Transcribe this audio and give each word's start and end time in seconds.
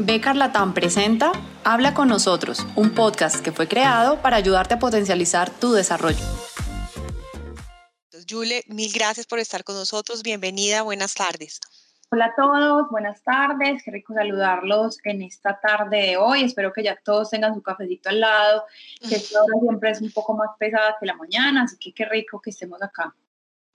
Becar 0.00 0.36
Latam 0.36 0.74
presenta 0.74 1.32
Habla 1.64 1.92
con 1.92 2.06
nosotros, 2.06 2.64
un 2.76 2.94
podcast 2.94 3.42
que 3.42 3.50
fue 3.50 3.66
creado 3.66 4.22
para 4.22 4.36
ayudarte 4.36 4.74
a 4.74 4.78
potencializar 4.78 5.50
tu 5.50 5.72
desarrollo. 5.72 6.24
Yule, 8.24 8.62
mil 8.68 8.92
gracias 8.94 9.26
por 9.26 9.40
estar 9.40 9.64
con 9.64 9.74
nosotros. 9.74 10.22
Bienvenida, 10.22 10.82
buenas 10.82 11.14
tardes. 11.14 11.60
Hola 12.12 12.26
a 12.26 12.34
todos, 12.36 12.88
buenas 12.90 13.20
tardes. 13.24 13.82
Qué 13.82 13.90
rico 13.90 14.14
saludarlos 14.14 14.98
en 15.02 15.22
esta 15.22 15.58
tarde 15.58 15.96
de 15.96 16.16
hoy. 16.16 16.44
Espero 16.44 16.72
que 16.72 16.84
ya 16.84 16.96
todos 17.04 17.30
tengan 17.30 17.54
su 17.54 17.62
cafecito 17.62 18.08
al 18.08 18.20
lado, 18.20 18.64
que 19.00 19.16
esta 19.16 19.42
hora 19.42 19.58
siempre 19.60 19.90
es 19.90 20.00
un 20.00 20.12
poco 20.12 20.36
más 20.36 20.50
pesada 20.60 20.96
que 21.00 21.06
la 21.06 21.14
mañana, 21.14 21.64
así 21.64 21.76
que 21.76 21.92
qué 21.92 22.04
rico 22.04 22.40
que 22.40 22.50
estemos 22.50 22.80
acá. 22.80 23.12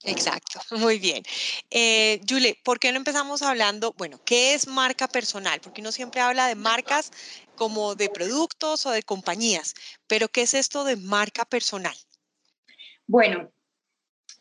Exacto, 0.03 0.59
muy 0.71 0.99
bien. 0.99 1.23
Eh, 1.71 2.19
Yule, 2.25 2.59
¿por 2.63 2.79
qué 2.79 2.91
no 2.91 2.97
empezamos 2.97 3.41
hablando, 3.41 3.93
bueno, 3.97 4.19
qué 4.25 4.53
es 4.53 4.67
marca 4.67 5.07
personal? 5.07 5.61
Porque 5.61 5.81
uno 5.81 5.91
siempre 5.91 6.21
habla 6.21 6.47
de 6.47 6.55
marcas 6.55 7.11
como 7.55 7.95
de 7.95 8.09
productos 8.09 8.85
o 8.85 8.91
de 8.91 9.03
compañías, 9.03 9.73
pero 10.07 10.27
¿qué 10.27 10.41
es 10.41 10.53
esto 10.53 10.83
de 10.83 10.97
marca 10.97 11.45
personal? 11.45 11.95
Bueno, 13.07 13.51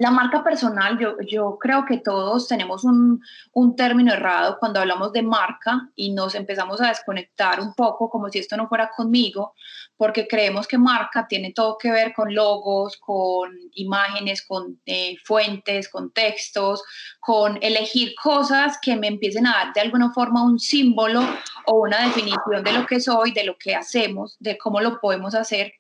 la 0.02 0.11
marca 0.11 0.42
personal, 0.42 0.98
yo, 1.29 1.59
creo 1.61 1.84
que 1.84 1.98
todos 1.98 2.48
tenemos 2.48 2.83
un, 2.83 3.23
un, 3.52 3.77
término 3.77 4.12
errado 4.12 4.56
cuando 4.59 4.80
hablamos 4.80 5.12
de 5.12 5.23
marca 5.23 5.88
y 5.95 6.11
nos 6.11 6.34
empezamos 6.34 6.80
a 6.80 6.88
desconectar 6.88 7.61
un 7.61 7.73
poco 7.75 8.11
como 8.11 8.28
si 8.28 8.41
esto 8.41 8.56
no 8.56 8.66
fuera 8.69 8.91
conmigo, 8.91 9.55
porque 9.97 10.27
creemos 10.27 10.66
que 10.66 10.77
marca 10.77 11.28
tiene 11.28 11.52
todo 11.52 11.78
que 11.78 11.92
ver 11.92 12.12
con 12.15 12.34
logos, 12.34 12.97
con 12.97 13.52
imágenes, 13.75 14.42
con 14.42 14.80
eh, 14.87 15.15
fuentes, 15.25 15.88
con 15.88 16.11
textos, 16.11 16.83
con 17.20 17.61
elegir 17.62 18.12
cosas 18.20 18.78
que 18.83 18.97
me 18.97 19.06
empiecen 19.06 19.47
a 19.47 19.53
dar 19.53 19.73
de 19.73 19.83
alguna 19.83 20.12
forma 20.12 20.42
un 20.42 20.59
símbolo 20.59 21.23
o 21.66 21.83
una 21.83 22.06
definición 22.06 22.64
de 22.64 22.73
lo 22.73 22.87
que 22.87 22.98
soy, 22.98 23.30
de 23.30 23.45
lo 23.45 23.56
que 23.56 23.77
hacemos, 23.77 24.37
de 24.41 24.59
cómo 24.59 24.81
lo 24.81 24.98
podemos 24.98 25.37
hacer. 25.37 25.75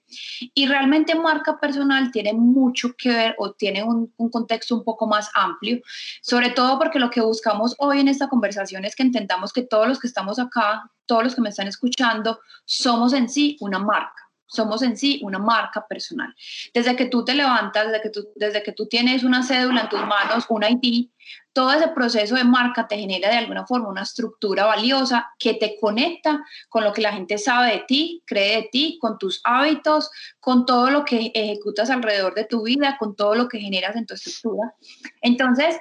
Y 0.54 0.66
realmente 0.66 1.14
marca 1.14 1.58
personal 1.58 2.10
tiene 2.10 2.32
mucho 2.32 2.94
que 2.96 3.10
ver 3.10 3.34
o 3.38 3.52
tiene 3.52 3.82
un, 3.82 4.12
contexto 4.30 4.74
un 4.74 4.84
poco 4.84 5.06
más 5.06 5.30
amplio, 5.34 5.80
sobre 6.22 6.50
todo 6.50 6.78
porque 6.78 6.98
lo 6.98 7.10
que 7.10 7.20
buscamos 7.20 7.74
hoy 7.78 8.00
en 8.00 8.08
esta 8.08 8.28
conversación 8.28 8.84
es 8.84 8.96
que 8.96 9.02
entendamos 9.02 9.52
que 9.52 9.62
todos 9.62 9.88
los 9.88 9.98
que 9.98 10.06
estamos 10.06 10.38
acá, 10.38 10.90
todos 11.06 11.24
los 11.24 11.34
que 11.34 11.40
me 11.40 11.48
están 11.48 11.68
escuchando, 11.68 12.40
somos 12.64 13.12
en 13.12 13.28
sí 13.28 13.56
una 13.60 13.78
marca 13.78 14.22
somos 14.52 14.82
en 14.82 14.96
sí 14.96 15.18
una 15.22 15.38
marca 15.38 15.86
personal. 15.86 16.34
Desde 16.74 16.94
que 16.94 17.06
tú 17.06 17.24
te 17.24 17.34
levantas, 17.34 17.86
desde 17.86 18.02
que 18.02 18.10
tú, 18.10 18.28
desde 18.36 18.62
que 18.62 18.72
tú 18.72 18.86
tienes 18.86 19.24
una 19.24 19.42
cédula 19.42 19.82
en 19.82 19.88
tus 19.88 20.00
manos, 20.00 20.44
un 20.50 20.62
ID, 20.62 21.08
todo 21.52 21.72
ese 21.72 21.88
proceso 21.88 22.34
de 22.34 22.44
marca 22.44 22.88
te 22.88 22.98
genera 22.98 23.30
de 23.30 23.36
alguna 23.36 23.66
forma 23.66 23.88
una 23.88 24.02
estructura 24.02 24.64
valiosa 24.64 25.30
que 25.38 25.54
te 25.54 25.78
conecta 25.78 26.44
con 26.68 26.84
lo 26.84 26.92
que 26.92 27.02
la 27.02 27.12
gente 27.12 27.38
sabe 27.38 27.72
de 27.72 27.84
ti, 27.86 28.22
cree 28.26 28.62
de 28.62 28.68
ti, 28.70 28.98
con 29.00 29.18
tus 29.18 29.40
hábitos, 29.44 30.10
con 30.40 30.64
todo 30.64 30.90
lo 30.90 31.04
que 31.04 31.30
ejecutas 31.34 31.90
alrededor 31.90 32.34
de 32.34 32.44
tu 32.44 32.62
vida, 32.64 32.96
con 32.98 33.14
todo 33.14 33.34
lo 33.34 33.48
que 33.48 33.58
generas 33.58 33.96
en 33.96 34.06
tu 34.06 34.14
estructura. 34.14 34.74
Entonces, 35.20 35.76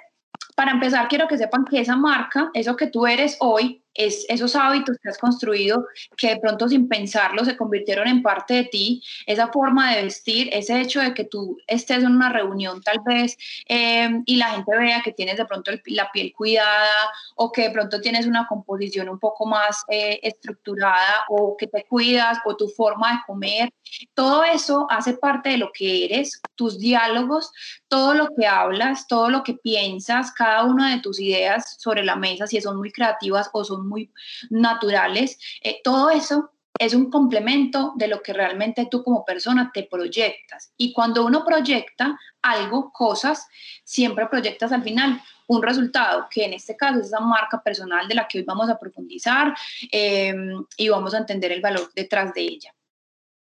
para 0.56 0.72
empezar, 0.72 1.08
quiero 1.08 1.28
que 1.28 1.38
sepan 1.38 1.66
que 1.66 1.80
esa 1.80 1.96
marca, 1.96 2.52
eso 2.54 2.76
que 2.76 2.88
tú 2.88 3.08
eres 3.08 3.38
hoy, 3.40 3.84
es 3.94 4.26
esos 4.30 4.56
hábitos 4.56 4.98
que 5.02 5.10
has 5.10 5.18
construido 5.18 5.86
que 6.18 6.30
de 6.30 6.40
pronto 6.40 6.68
sin 6.70 6.88
pensarlo 6.88 7.44
se 7.46 7.58
convirtieron 7.58 8.08
en 8.08 8.22
parte 8.22 8.54
de 8.54 8.64
ti, 8.66 9.04
esa 9.26 9.48
forma 9.48 9.96
de 9.96 10.04
vestir, 10.04 10.50
ese 10.54 10.80
hecho 10.80 11.02
de 11.02 11.14
que 11.14 11.26
tú 11.26 11.58
estés 11.68 12.04
en 12.04 12.12
una 12.16 12.30
reunión 12.30 12.82
tal 12.82 13.00
vez 13.06 13.38
em, 13.68 14.24
y 14.26 14.38
la 14.38 14.52
gente 14.52 14.78
vea 14.78 15.02
que 15.04 15.12
tienes 15.12 15.38
de 15.38 15.46
pronto 15.46 15.72
la 15.86 16.12
piel 16.12 16.34
cuidada 16.36 17.12
o 17.36 17.52
que 17.52 17.64
de 17.64 17.72
pronto 17.72 18.02
tienes 18.02 18.26
una 18.28 18.48
composición 18.48 19.10
un 19.10 19.20
poco 19.20 19.46
más 19.46 19.84
eh, 19.90 20.20
estructurada 20.24 21.26
o 21.30 21.56
que 21.58 21.68
te 21.68 21.86
cuidas 21.86 22.40
o 22.46 22.56
tu 22.56 22.68
forma 22.70 23.12
de 23.14 23.20
comer, 23.28 23.74
todo 24.14 24.44
eso 24.44 24.88
hace 24.90 25.14
parte 25.14 25.50
de 25.50 25.58
lo 25.58 25.72
que 25.74 26.06
eres, 26.06 26.42
tus 26.56 26.80
diálogos, 26.80 27.52
todo 27.88 28.14
lo 28.14 28.30
que 28.36 28.48
hablas, 28.48 29.08
todo 29.08 29.30
lo 29.30 29.44
que 29.44 29.54
piensas, 29.56 30.32
cada 30.32 30.64
una 30.64 30.96
de 30.96 31.02
tus 31.02 31.20
ideas 31.20 31.76
sobre 31.80 32.04
la 32.04 32.16
mesa, 32.16 32.48
si 32.48 32.62
son 32.62 32.78
muy 32.78 32.92
creativas 32.92 33.50
o 33.54 33.64
son 33.64 33.81
muy 33.88 34.12
naturales, 34.50 35.38
eh, 35.62 35.82
todo 35.84 36.10
eso 36.10 36.52
es 36.80 36.94
un 36.94 37.12
complemento 37.12 37.94
de 37.96 38.08
lo 38.08 38.24
que 38.24 38.34
realmente 38.34 38.88
tú 38.90 39.04
como 39.04 39.24
persona 39.24 39.72
te 39.74 39.84
proyectas. 39.84 40.74
Y 40.78 40.94
cuando 40.94 41.26
uno 41.26 41.46
proyecta 41.46 42.18
algo, 42.42 42.92
cosas, 42.92 43.48
siempre 43.84 44.28
proyectas 44.28 44.72
al 44.72 44.84
final 44.84 45.22
un 45.48 45.62
resultado, 45.62 46.28
que 46.30 46.46
en 46.46 46.54
este 46.54 46.78
caso 46.78 47.00
es 47.00 47.08
esa 47.08 47.20
marca 47.20 47.62
personal 47.62 48.08
de 48.08 48.16
la 48.16 48.28
que 48.28 48.40
hoy 48.40 48.46
vamos 48.46 48.70
a 48.70 48.80
profundizar 48.80 49.54
em, 49.92 50.66
y 50.78 50.90
vamos 50.90 51.14
a 51.14 51.18
entender 51.18 51.52
el 51.52 51.62
valor 51.62 51.92
detrás 51.94 52.34
de 52.34 52.42
ella. 52.42 52.74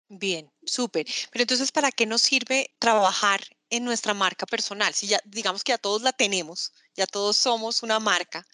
Bien, 0.09 0.49
súper. 0.65 1.05
Pero 1.33 1.43
entonces, 1.43 1.73
¿para 1.73 1.91
qué 1.91 2.07
nos 2.07 2.23
sirve 2.23 2.71
trabajar 2.79 3.41
en 3.71 3.85
nuestra 3.85 4.15
marca 4.15 4.47
personal? 4.47 4.95
Si 4.95 5.09
ya 5.09 5.19
digamos 5.25 5.65
que 5.65 5.73
ya 5.73 5.79
todos 5.79 6.03
la 6.03 6.13
tenemos, 6.13 6.73
ya 6.95 7.07
todos 7.07 7.37
somos 7.37 7.83
una 7.83 7.99
marca, 7.99 8.47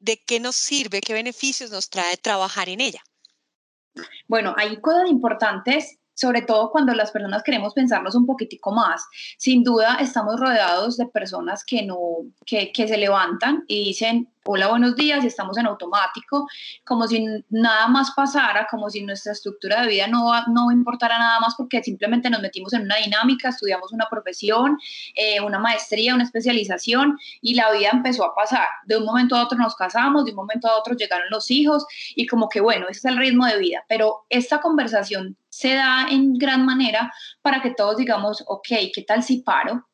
de 0.00 0.22
qué 0.26 0.40
nos 0.40 0.56
sirve, 0.56 1.00
qué 1.00 1.12
beneficios 1.12 1.70
nos 1.70 1.88
trae 1.88 2.16
trabajar 2.16 2.68
en 2.68 2.80
ella. 2.80 3.02
Bueno, 4.26 4.54
hay 4.56 4.80
cosas 4.80 5.08
importantes 5.08 6.00
sobre 6.20 6.42
todo 6.42 6.70
cuando 6.70 6.92
las 6.92 7.10
personas 7.10 7.42
queremos 7.42 7.72
pensarnos 7.72 8.14
un 8.14 8.26
poquitico 8.26 8.72
más. 8.72 9.02
Sin 9.38 9.64
duda 9.64 9.96
estamos 10.00 10.38
rodeados 10.38 10.98
de 10.98 11.06
personas 11.06 11.64
que 11.64 11.82
no, 11.82 11.98
que, 12.44 12.72
que 12.72 12.86
se 12.86 12.98
levantan 12.98 13.64
y 13.66 13.86
dicen, 13.86 14.28
hola, 14.44 14.68
buenos 14.68 14.96
días, 14.96 15.22
estamos 15.24 15.58
en 15.58 15.66
automático, 15.66 16.48
como 16.84 17.06
si 17.06 17.26
nada 17.50 17.88
más 17.88 18.12
pasara, 18.12 18.66
como 18.70 18.88
si 18.88 19.02
nuestra 19.02 19.32
estructura 19.32 19.82
de 19.82 19.88
vida 19.88 20.06
no, 20.06 20.32
no 20.48 20.72
importara 20.72 21.18
nada 21.18 21.40
más 21.40 21.54
porque 21.56 21.82
simplemente 21.82 22.30
nos 22.30 22.40
metimos 22.40 22.72
en 22.72 22.82
una 22.82 22.96
dinámica, 22.96 23.50
estudiamos 23.50 23.92
una 23.92 24.06
profesión, 24.10 24.78
eh, 25.14 25.40
una 25.40 25.58
maestría, 25.58 26.14
una 26.14 26.24
especialización 26.24 27.18
y 27.42 27.54
la 27.54 27.70
vida 27.72 27.90
empezó 27.92 28.24
a 28.24 28.34
pasar. 28.34 28.66
De 28.86 28.96
un 28.96 29.04
momento 29.04 29.36
a 29.36 29.44
otro 29.44 29.58
nos 29.58 29.76
casamos, 29.76 30.24
de 30.24 30.30
un 30.30 30.36
momento 30.36 30.68
a 30.68 30.78
otro 30.78 30.94
llegaron 30.94 31.28
los 31.30 31.50
hijos 31.50 31.84
y 32.14 32.26
como 32.26 32.48
que 32.48 32.60
bueno, 32.60 32.86
ese 32.88 32.98
es 32.98 33.04
el 33.04 33.18
ritmo 33.18 33.46
de 33.46 33.58
vida, 33.58 33.84
pero 33.88 34.24
esta 34.30 34.60
conversación 34.60 35.36
se 35.50 35.74
da 35.74 36.06
en 36.10 36.34
gran 36.34 36.64
manera 36.64 37.12
para 37.42 37.60
que 37.60 37.74
todos 37.74 37.96
digamos, 37.98 38.42
ok, 38.46 38.68
¿qué 38.94 39.04
tal 39.06 39.22
si 39.22 39.42
paro? 39.42 39.89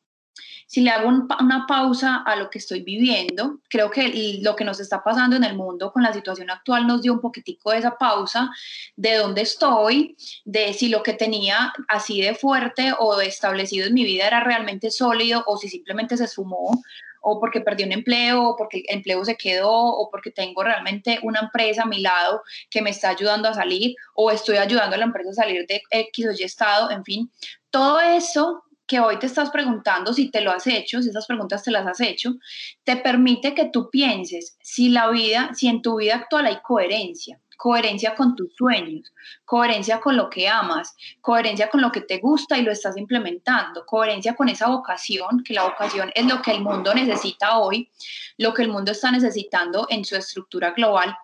Si 0.67 0.81
le 0.81 0.91
hago 0.91 1.07
una 1.07 1.65
pausa 1.65 2.23
a 2.25 2.35
lo 2.35 2.49
que 2.49 2.59
estoy 2.59 2.81
viviendo, 2.81 3.61
creo 3.69 3.89
que 3.89 4.39
lo 4.41 4.55
que 4.57 4.65
nos 4.65 4.81
está 4.81 5.01
pasando 5.01 5.37
en 5.37 5.45
el 5.45 5.55
mundo 5.55 5.93
con 5.93 6.03
la 6.03 6.11
situación 6.11 6.49
actual 6.49 6.85
nos 6.85 7.01
dio 7.01 7.13
un 7.13 7.21
poquitico 7.21 7.71
de 7.71 7.77
esa 7.77 7.97
pausa 7.97 8.51
de 8.97 9.15
dónde 9.15 9.41
estoy, 9.43 10.17
de 10.43 10.73
si 10.73 10.89
lo 10.89 11.03
que 11.03 11.13
tenía 11.13 11.73
así 11.87 12.21
de 12.21 12.35
fuerte 12.35 12.93
o 12.99 13.19
establecido 13.21 13.87
en 13.87 13.93
mi 13.93 14.03
vida 14.03 14.27
era 14.27 14.43
realmente 14.43 14.91
sólido 14.91 15.41
o 15.47 15.55
si 15.55 15.69
simplemente 15.69 16.17
se 16.17 16.25
esfumó 16.25 16.81
o 17.21 17.39
porque 17.39 17.61
perdí 17.61 17.83
un 17.83 17.91
empleo, 17.91 18.49
o 18.49 18.55
porque 18.55 18.83
el 18.87 18.97
empleo 18.97 19.25
se 19.25 19.35
quedó, 19.35 19.69
o 19.69 20.09
porque 20.09 20.31
tengo 20.31 20.63
realmente 20.63 21.19
una 21.23 21.41
empresa 21.41 21.83
a 21.83 21.85
mi 21.85 21.99
lado 21.99 22.41
que 22.69 22.81
me 22.81 22.91
está 22.91 23.09
ayudando 23.09 23.49
a 23.49 23.53
salir, 23.53 23.95
o 24.13 24.31
estoy 24.31 24.55
ayudando 24.55 24.95
a 24.95 24.99
la 24.99 25.05
empresa 25.05 25.31
a 25.31 25.33
salir 25.33 25.65
de 25.67 25.81
X 25.89 26.25
o 26.25 26.31
Y 26.31 26.43
estado, 26.43 26.89
en 26.89 27.03
fin, 27.03 27.29
todo 27.69 27.99
eso 27.99 28.63
que 28.87 28.99
hoy 29.01 29.19
te 29.19 29.25
estás 29.25 29.51
preguntando 29.51 30.13
si 30.13 30.31
te 30.31 30.41
lo 30.41 30.51
has 30.51 30.65
hecho, 30.65 31.01
si 31.01 31.09
esas 31.09 31.27
preguntas 31.27 31.61
te 31.61 31.71
las 31.71 31.85
has 31.85 31.99
hecho, 31.99 32.35
te 32.83 32.95
permite 32.95 33.53
que 33.53 33.65
tú 33.65 33.89
pienses 33.89 34.57
si 34.61 34.89
la 34.89 35.09
vida, 35.09 35.51
si 35.53 35.67
en 35.67 35.81
tu 35.81 35.97
vida 35.97 36.15
actual 36.15 36.45
hay 36.45 36.59
coherencia, 36.63 37.39
coherencia 37.57 38.15
con 38.15 38.35
tus 38.35 38.55
sueños, 38.55 39.13
coherencia 39.43 39.99
con 39.99 40.15
lo 40.15 40.29
que 40.29 40.47
amas, 40.47 40.95
coherencia 41.19 41.69
con 41.69 41.81
lo 41.81 41.91
que 41.91 42.01
te 42.01 42.19
gusta 42.19 42.57
y 42.57 42.61
lo 42.61 42.71
estás 42.71 42.95
implementando, 42.95 43.85
coherencia 43.85 44.35
con 44.35 44.47
esa 44.47 44.69
vocación, 44.69 45.43
que 45.43 45.53
la 45.53 45.63
vocación 45.63 46.11
es 46.15 46.25
lo 46.25 46.41
que 46.41 46.51
el 46.51 46.61
mundo 46.61 46.93
necesita 46.93 47.57
hoy, 47.57 47.91
lo 48.37 48.53
que 48.53 48.61
el 48.61 48.69
mundo 48.69 48.93
está 48.93 49.11
necesitando 49.11 49.87
en 49.89 50.05
su 50.05 50.15
estructura 50.15 50.71
global. 50.71 51.17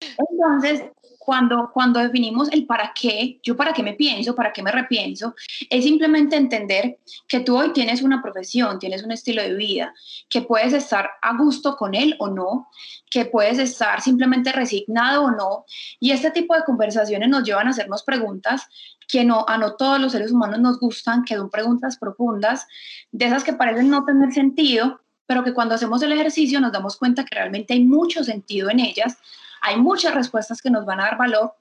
Entonces, 0.00 0.84
cuando, 1.20 1.70
cuando 1.74 2.00
definimos 2.00 2.50
el 2.50 2.64
para 2.64 2.92
qué, 2.98 3.38
yo 3.42 3.54
para 3.54 3.74
qué 3.74 3.82
me 3.82 3.92
pienso, 3.92 4.34
para 4.34 4.54
qué 4.54 4.62
me 4.62 4.72
repienso, 4.72 5.34
es 5.68 5.84
simplemente 5.84 6.34
entender 6.34 6.98
que 7.28 7.40
tú 7.40 7.58
hoy 7.58 7.74
tienes 7.74 8.00
una 8.00 8.22
profesión, 8.22 8.78
tienes 8.78 9.02
un 9.04 9.12
estilo 9.12 9.42
de 9.42 9.52
vida, 9.52 9.92
que 10.30 10.40
puedes 10.40 10.72
estar 10.72 11.10
a 11.20 11.36
gusto 11.36 11.76
con 11.76 11.94
él 11.94 12.16
o 12.20 12.28
no, 12.28 12.70
que 13.10 13.26
puedes 13.26 13.58
estar 13.58 14.00
simplemente 14.00 14.50
resignado 14.50 15.24
o 15.24 15.30
no. 15.30 15.66
Y 16.00 16.12
este 16.12 16.30
tipo 16.30 16.54
de 16.54 16.64
conversaciones 16.64 17.28
nos 17.28 17.44
llevan 17.44 17.66
a 17.66 17.70
hacernos 17.70 18.02
preguntas 18.02 18.66
que 19.06 19.22
no, 19.22 19.44
a 19.46 19.58
no 19.58 19.76
todos 19.76 20.00
los 20.00 20.12
seres 20.12 20.32
humanos 20.32 20.58
nos 20.60 20.80
gustan, 20.80 21.24
que 21.24 21.36
son 21.36 21.50
preguntas 21.50 21.98
profundas, 21.98 22.66
de 23.12 23.26
esas 23.26 23.44
que 23.44 23.52
parecen 23.52 23.90
no 23.90 24.06
tener 24.06 24.32
sentido, 24.32 25.02
pero 25.26 25.44
que 25.44 25.52
cuando 25.52 25.74
hacemos 25.74 26.02
el 26.02 26.12
ejercicio 26.12 26.60
nos 26.60 26.72
damos 26.72 26.96
cuenta 26.96 27.26
que 27.26 27.34
realmente 27.34 27.74
hay 27.74 27.84
mucho 27.84 28.24
sentido 28.24 28.70
en 28.70 28.80
ellas 28.80 29.18
hay 29.60 29.76
muchas 29.76 30.14
respuestas 30.14 30.60
que 30.60 30.70
nos 30.70 30.84
van 30.84 31.00
a 31.00 31.04
dar 31.04 31.18
valor. 31.18 31.54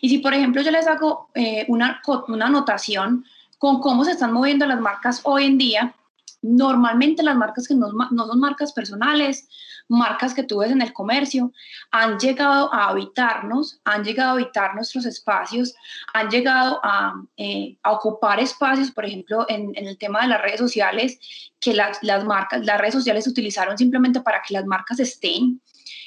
Y 0.00 0.08
si, 0.08 0.18
por 0.18 0.34
ejemplo, 0.34 0.62
yo 0.62 0.70
les 0.70 0.86
hago 0.86 1.30
eh, 1.34 1.64
una, 1.68 2.00
una 2.28 2.46
anotación 2.46 3.24
con 3.58 3.80
cómo 3.80 4.04
se 4.04 4.12
están 4.12 4.32
moviendo 4.32 4.66
las 4.66 4.80
marcas 4.80 5.20
hoy 5.24 5.46
en 5.46 5.58
día, 5.58 5.94
Normalmente 6.42 7.24
las 7.24 7.36
marcas 7.36 7.66
que 7.66 7.74
no, 7.74 7.88
son 7.90 8.40
marcas 8.40 8.72
personales, 8.72 9.48
marcas 9.88 10.32
que 10.32 10.44
tú 10.44 10.62
en 10.62 10.80
el 10.80 10.92
comercio, 10.92 11.52
han 11.90 12.18
llegado 12.18 12.72
a 12.72 12.88
habitarnos, 12.88 13.80
han 13.84 14.04
llegado 14.04 14.30
a 14.30 14.32
habitar 14.34 14.74
nuestros 14.74 15.06
espacios, 15.06 15.74
han 16.12 16.28
llegado 16.28 16.78
a, 16.84 17.14
eh, 17.36 17.76
ocupar 17.84 18.38
espacios, 18.38 18.92
por 18.92 19.06
ejemplo, 19.06 19.44
en, 19.48 19.72
el 19.74 19.98
tema 19.98 20.22
de 20.22 20.28
las 20.28 20.42
redes 20.42 20.60
sociales, 20.60 21.18
que 21.58 21.74
las, 21.74 22.00
las 22.02 22.24
marcas, 22.24 22.64
las 22.64 22.80
redes 22.80 22.94
sociales 22.94 23.26
utilizaron 23.26 23.76
simplemente 23.76 24.20
para 24.20 24.40
que 24.42 24.54
las 24.54 24.66
marcas 24.66 25.00
estén 25.00 25.60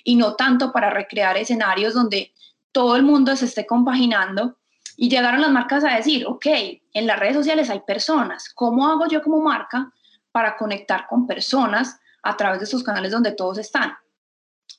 y 0.04 0.16
no 0.16 0.36
tanto 0.36 0.72
para 0.72 0.90
recrear 0.90 1.38
escenarios 1.38 1.94
donde 1.94 2.34
todo 2.72 2.96
el 2.96 3.04
mundo 3.04 3.36
se 3.36 3.46
esté 3.46 3.66
compaginando. 3.66 4.56
Y 4.98 5.10
llegaron 5.10 5.42
las 5.42 5.52
marcas 5.52 5.84
a 5.84 5.96
decir, 5.96 6.26
ok, 6.28 6.46
en 6.94 7.08
las 7.08 7.20
redes 7.20 7.36
sociales 7.36 7.70
hay 7.70 7.80
personas, 7.82 8.50
¿cómo 8.54 8.88
hago 8.88 9.08
yo 9.08 9.22
como 9.22 9.42
marca 9.42 9.94
para 10.32 10.58
conectar 10.58 11.08
con 11.08 11.26
personas 11.26 12.00
a 12.24 12.38
través 12.38 12.60
de 12.60 12.66
estos 12.66 12.84
canales 12.84 13.12
donde 13.12 13.32
todos 13.32 13.58
están. 13.58 13.94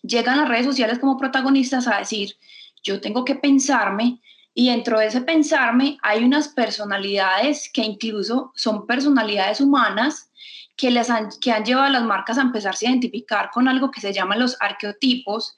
Llegan 0.03 0.39
las 0.39 0.49
redes 0.49 0.67
sociales 0.67 0.99
como 0.99 1.17
protagonistas 1.17 1.87
a 1.87 1.99
decir, 1.99 2.37
yo 2.83 3.01
tengo 3.01 3.25
que 3.25 3.35
pensarme 3.35 4.21
y 4.55 4.71
dentro 4.71 4.99
de 4.99 5.07
ese 5.07 5.21
pensarme 5.21 5.99
hay 6.03 6.25
unas 6.25 6.49
personalidades 6.49 7.71
que 7.73 7.83
incluso 7.83 8.53
son 8.55 8.87
personalidades 8.87 9.61
humanas 9.61 10.31
que, 10.81 10.91
les 10.91 11.11
han, 11.11 11.29
que 11.41 11.53
han 11.53 11.65
llevado 11.65 11.89
a 11.89 11.91
las 11.91 12.05
marcas 12.05 12.39
a 12.39 12.43
empezarse 12.43 12.87
a 12.87 12.91
identificar 12.91 13.51
con 13.53 13.69
algo 13.69 13.91
que 13.91 14.01
se 14.01 14.15
llaman 14.15 14.39
los 14.39 14.57
arqueotipos, 14.61 15.55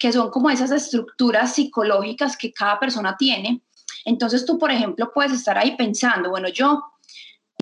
que 0.00 0.12
son 0.12 0.30
como 0.30 0.50
esas 0.50 0.72
estructuras 0.72 1.54
psicológicas 1.54 2.36
que 2.36 2.52
cada 2.52 2.80
persona 2.80 3.16
tiene. 3.16 3.62
Entonces 4.04 4.44
tú, 4.44 4.58
por 4.58 4.72
ejemplo, 4.72 5.12
puedes 5.14 5.32
estar 5.32 5.56
ahí 5.56 5.76
pensando, 5.76 6.30
bueno, 6.30 6.48
yo 6.48 6.82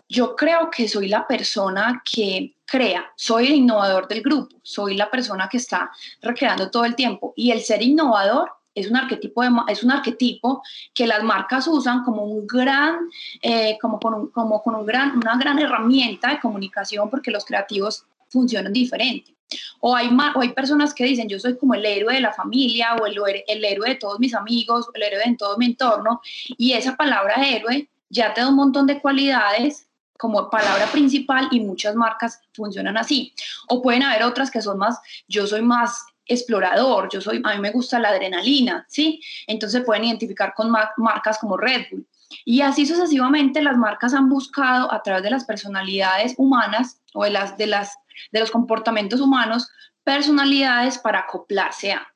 yo 0.08 0.36
creo 0.36 0.70
que 0.70 0.88
soy 0.88 1.08
la 1.08 1.26
persona 1.26 2.02
que 2.04 2.56
crea, 2.66 3.12
soy 3.16 3.46
el 3.46 3.54
innovador 3.54 4.08
del 4.08 4.22
grupo, 4.22 4.56
soy 4.62 4.94
la 4.94 5.10
persona 5.10 5.48
que 5.50 5.56
está 5.56 5.90
recreando 6.20 6.70
todo 6.70 6.84
el 6.84 6.94
tiempo 6.94 7.32
y 7.36 7.50
el 7.50 7.60
ser 7.60 7.82
innovador 7.82 8.50
es 8.74 8.90
un 8.90 8.96
arquetipo, 8.96 9.42
es 9.68 9.82
un 9.82 9.90
arquetipo 9.90 10.62
que 10.94 11.06
las 11.06 11.22
marcas 11.22 11.66
usan 11.68 12.02
como 12.04 12.24
un 12.24 12.46
gran, 12.46 13.08
eh, 13.40 13.78
como, 13.80 13.98
con 14.00 14.30
como 14.30 14.62
con 14.62 14.74
un 14.74 14.86
gran, 14.86 15.16
una 15.16 15.36
gran 15.36 15.58
herramienta 15.58 16.30
de 16.30 16.40
comunicación 16.40 17.10
porque 17.10 17.30
los 17.30 17.44
creativos 17.44 18.04
funcionan 18.28 18.72
diferente. 18.72 19.34
O 19.80 19.94
hay, 19.94 20.08
o 20.34 20.40
hay 20.40 20.48
personas 20.50 20.94
que 20.94 21.04
dicen, 21.04 21.28
yo 21.28 21.38
soy 21.38 21.58
como 21.58 21.74
el 21.74 21.84
héroe 21.84 22.14
de 22.14 22.20
la 22.20 22.32
familia 22.32 22.94
o 22.94 23.06
el, 23.06 23.18
el 23.46 23.64
héroe 23.64 23.90
de 23.90 23.94
todos 23.96 24.18
mis 24.18 24.34
amigos, 24.34 24.88
el 24.94 25.02
héroe 25.02 25.22
de 25.26 25.36
todo 25.36 25.58
mi 25.58 25.66
entorno. 25.66 26.22
Y 26.56 26.72
esa 26.72 26.96
palabra 26.96 27.34
héroe 27.46 27.88
ya 28.08 28.32
te 28.32 28.40
da 28.40 28.48
un 28.48 28.56
montón 28.56 28.86
de 28.86 29.00
cualidades 29.00 29.88
como 30.18 30.48
palabra 30.48 30.86
principal 30.86 31.48
y 31.50 31.60
muchas 31.60 31.96
marcas 31.96 32.40
funcionan 32.52 32.96
así. 32.96 33.34
O 33.68 33.82
pueden 33.82 34.04
haber 34.04 34.22
otras 34.22 34.50
que 34.50 34.62
son 34.62 34.78
más, 34.78 35.00
yo 35.26 35.46
soy 35.46 35.62
más 35.62 36.06
explorador, 36.26 37.08
yo 37.12 37.20
soy, 37.20 37.40
a 37.44 37.54
mí 37.54 37.60
me 37.60 37.70
gusta 37.70 37.98
la 37.98 38.10
adrenalina, 38.10 38.86
¿sí? 38.88 39.20
Entonces 39.46 39.82
pueden 39.84 40.04
identificar 40.04 40.54
con 40.54 40.70
marcas 40.70 41.38
como 41.38 41.56
Red 41.56 41.86
Bull. 41.90 42.06
Y 42.44 42.62
así 42.62 42.86
sucesivamente 42.86 43.62
las 43.62 43.76
marcas 43.76 44.14
han 44.14 44.28
buscado 44.28 44.92
a 44.92 45.02
través 45.02 45.22
de 45.22 45.30
las 45.30 45.44
personalidades 45.44 46.34
humanas 46.38 47.00
o 47.14 47.24
de, 47.24 47.30
las, 47.30 47.56
de, 47.58 47.66
las, 47.66 47.98
de 48.30 48.40
los 48.40 48.50
comportamientos 48.50 49.20
humanos 49.20 49.68
personalidades 50.04 50.98
para 50.98 51.20
acoplarse 51.20 51.92
a. 51.92 52.06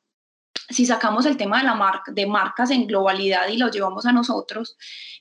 Si 0.69 0.85
sacamos 0.85 1.27
el 1.27 1.37
tema 1.37 1.59
de, 1.59 1.65
la 1.65 1.75
marca, 1.75 2.11
de 2.11 2.27
marcas 2.27 2.71
en 2.71 2.87
globalidad 2.87 3.47
y 3.49 3.57
lo 3.57 3.71
llevamos 3.71 4.05
a 4.07 4.13
nosotros, 4.13 4.77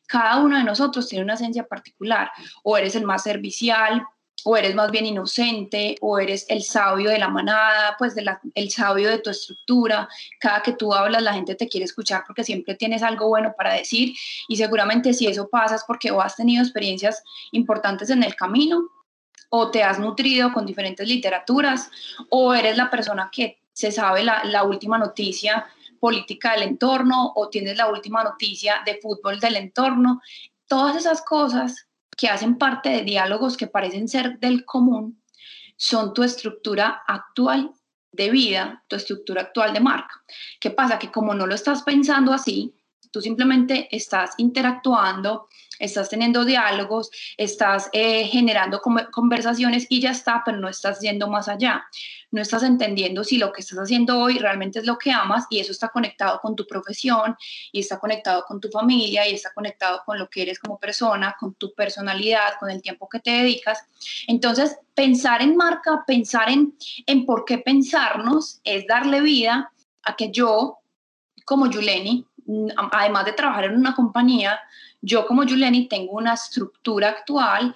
cada 0.07 0.37
uno 0.37 0.57
de 0.57 0.63
nosotros 0.63 1.07
tiene 1.07 1.23
una 1.23 1.35
esencia 1.35 1.67
particular. 1.67 2.31
O 2.63 2.77
eres 2.77 2.95
el 2.95 3.05
más 3.05 3.23
servicial, 3.23 4.03
o 4.47 4.55
eres 4.55 4.75
más 4.75 4.91
bien 4.91 5.07
inocente, 5.07 5.97
o 6.01 6.19
eres 6.19 6.45
el 6.49 6.61
sabio 6.61 7.09
de 7.09 7.17
la 7.17 7.29
manada, 7.29 7.95
pues 7.97 8.13
de 8.13 8.23
el 8.53 8.69
sabio 8.69 9.09
de 9.09 9.17
tu 9.17 9.31
estructura. 9.31 10.07
Cada 10.39 10.61
que 10.61 10.73
tú 10.73 10.93
hablas, 10.93 11.23
la 11.23 11.33
gente 11.33 11.55
te 11.55 11.67
quiere 11.67 11.85
escuchar 11.85 12.23
porque 12.27 12.43
siempre 12.43 12.75
tienes 12.75 13.01
algo 13.01 13.27
bueno 13.27 13.55
para 13.57 13.73
decir. 13.73 14.13
Y 14.47 14.55
seguramente 14.57 15.13
si 15.13 15.25
eso 15.25 15.49
pasa 15.49 15.73
es 15.75 15.83
porque 15.83 16.11
o 16.11 16.21
has 16.21 16.35
tenido 16.35 16.61
experiencias 16.61 17.23
importantes 17.53 18.11
en 18.11 18.21
el 18.21 18.35
camino, 18.35 18.87
o 19.49 19.71
te 19.71 19.83
has 19.83 19.97
nutrido 19.97 20.53
con 20.53 20.67
diferentes 20.67 21.07
literaturas, 21.07 21.89
o 22.29 22.53
eres 22.53 22.77
la 22.77 22.91
persona 22.91 23.29
que 23.31 23.57
se 23.73 23.91
sabe 23.91 24.23
la, 24.23 24.43
la 24.43 24.63
última 24.63 24.99
noticia 24.99 25.65
política 25.99 26.51
del 26.51 26.63
entorno 26.63 27.33
o 27.35 27.49
tienes 27.49 27.77
la 27.77 27.89
última 27.89 28.23
noticia 28.23 28.83
de 28.85 28.99
fútbol 29.01 29.39
del 29.39 29.55
entorno. 29.55 30.21
Todas 30.67 30.97
esas 30.97 31.23
cosas 31.23 31.87
que 32.15 32.29
hacen 32.29 32.57
parte 32.57 32.89
de 32.89 33.03
diálogos 33.03 33.57
que 33.57 33.67
parecen 33.67 34.07
ser 34.07 34.39
del 34.39 34.65
común 34.65 35.21
son 35.77 36.13
tu 36.13 36.23
estructura 36.23 37.03
actual 37.05 37.73
de 38.11 38.29
vida, 38.29 38.83
tu 38.87 38.95
estructura 38.95 39.41
actual 39.41 39.73
de 39.73 39.81
marca. 39.81 40.23
¿Qué 40.59 40.71
pasa? 40.71 40.97
Que 40.97 41.11
como 41.11 41.33
no 41.33 41.45
lo 41.45 41.55
estás 41.55 41.83
pensando 41.83 42.33
así, 42.33 42.73
tú 43.11 43.21
simplemente 43.21 43.87
estás 43.95 44.31
interactuando, 44.37 45.49
estás 45.79 46.09
teniendo 46.09 46.45
diálogos, 46.45 47.09
estás 47.37 47.89
eh, 47.93 48.25
generando 48.25 48.81
conversaciones 49.11 49.85
y 49.89 50.01
ya 50.01 50.11
está, 50.11 50.41
pero 50.45 50.57
no 50.57 50.69
estás 50.69 50.99
yendo 50.99 51.27
más 51.27 51.47
allá. 51.47 51.85
No 52.31 52.41
estás 52.41 52.63
entendiendo 52.63 53.23
si 53.23 53.37
lo 53.37 53.53
que 53.53 53.61
estás 53.61 53.79
haciendo 53.79 54.19
hoy 54.19 54.39
realmente 54.39 54.79
es 54.79 54.85
lo 54.85 54.97
que 54.97 55.11
amas 55.11 55.45
y 55.49 55.59
eso 55.59 55.71
está 55.71 55.89
conectado 55.89 56.39
con 56.41 56.55
tu 56.55 56.67
profesión 56.67 57.35
y 57.71 57.79
está 57.79 57.99
conectado 57.99 58.43
con 58.45 58.59
tu 58.59 58.69
familia 58.69 59.27
y 59.27 59.33
está 59.33 59.53
conectado 59.53 60.01
con 60.05 60.19
lo 60.19 60.29
que 60.29 60.41
eres 60.41 60.59
como 60.59 60.77
persona, 60.77 61.35
con 61.39 61.53
tu 61.55 61.73
personalidad, 61.73 62.59
con 62.59 62.69
el 62.69 62.81
tiempo 62.81 63.07
que 63.07 63.19
te 63.19 63.31
dedicas. 63.31 63.85
Entonces, 64.27 64.77
pensar 64.93 65.41
en 65.41 65.55
marca, 65.55 66.03
pensar 66.05 66.49
en, 66.49 66.75
en 67.05 67.25
por 67.25 67.45
qué 67.45 67.59
pensarnos 67.59 68.59
es 68.63 68.85
darle 68.87 69.21
vida 69.21 69.71
a 70.03 70.15
que 70.15 70.31
yo, 70.31 70.79
como 71.45 71.69
Yuleni, 71.69 72.25
además 72.91 73.25
de 73.25 73.33
trabajar 73.33 73.65
en 73.65 73.75
una 73.75 73.95
compañía, 73.95 74.59
yo 75.05 75.27
como 75.27 75.43
Juliani 75.43 75.87
tengo 75.87 76.13
una 76.13 76.33
estructura 76.33 77.09
actual, 77.09 77.75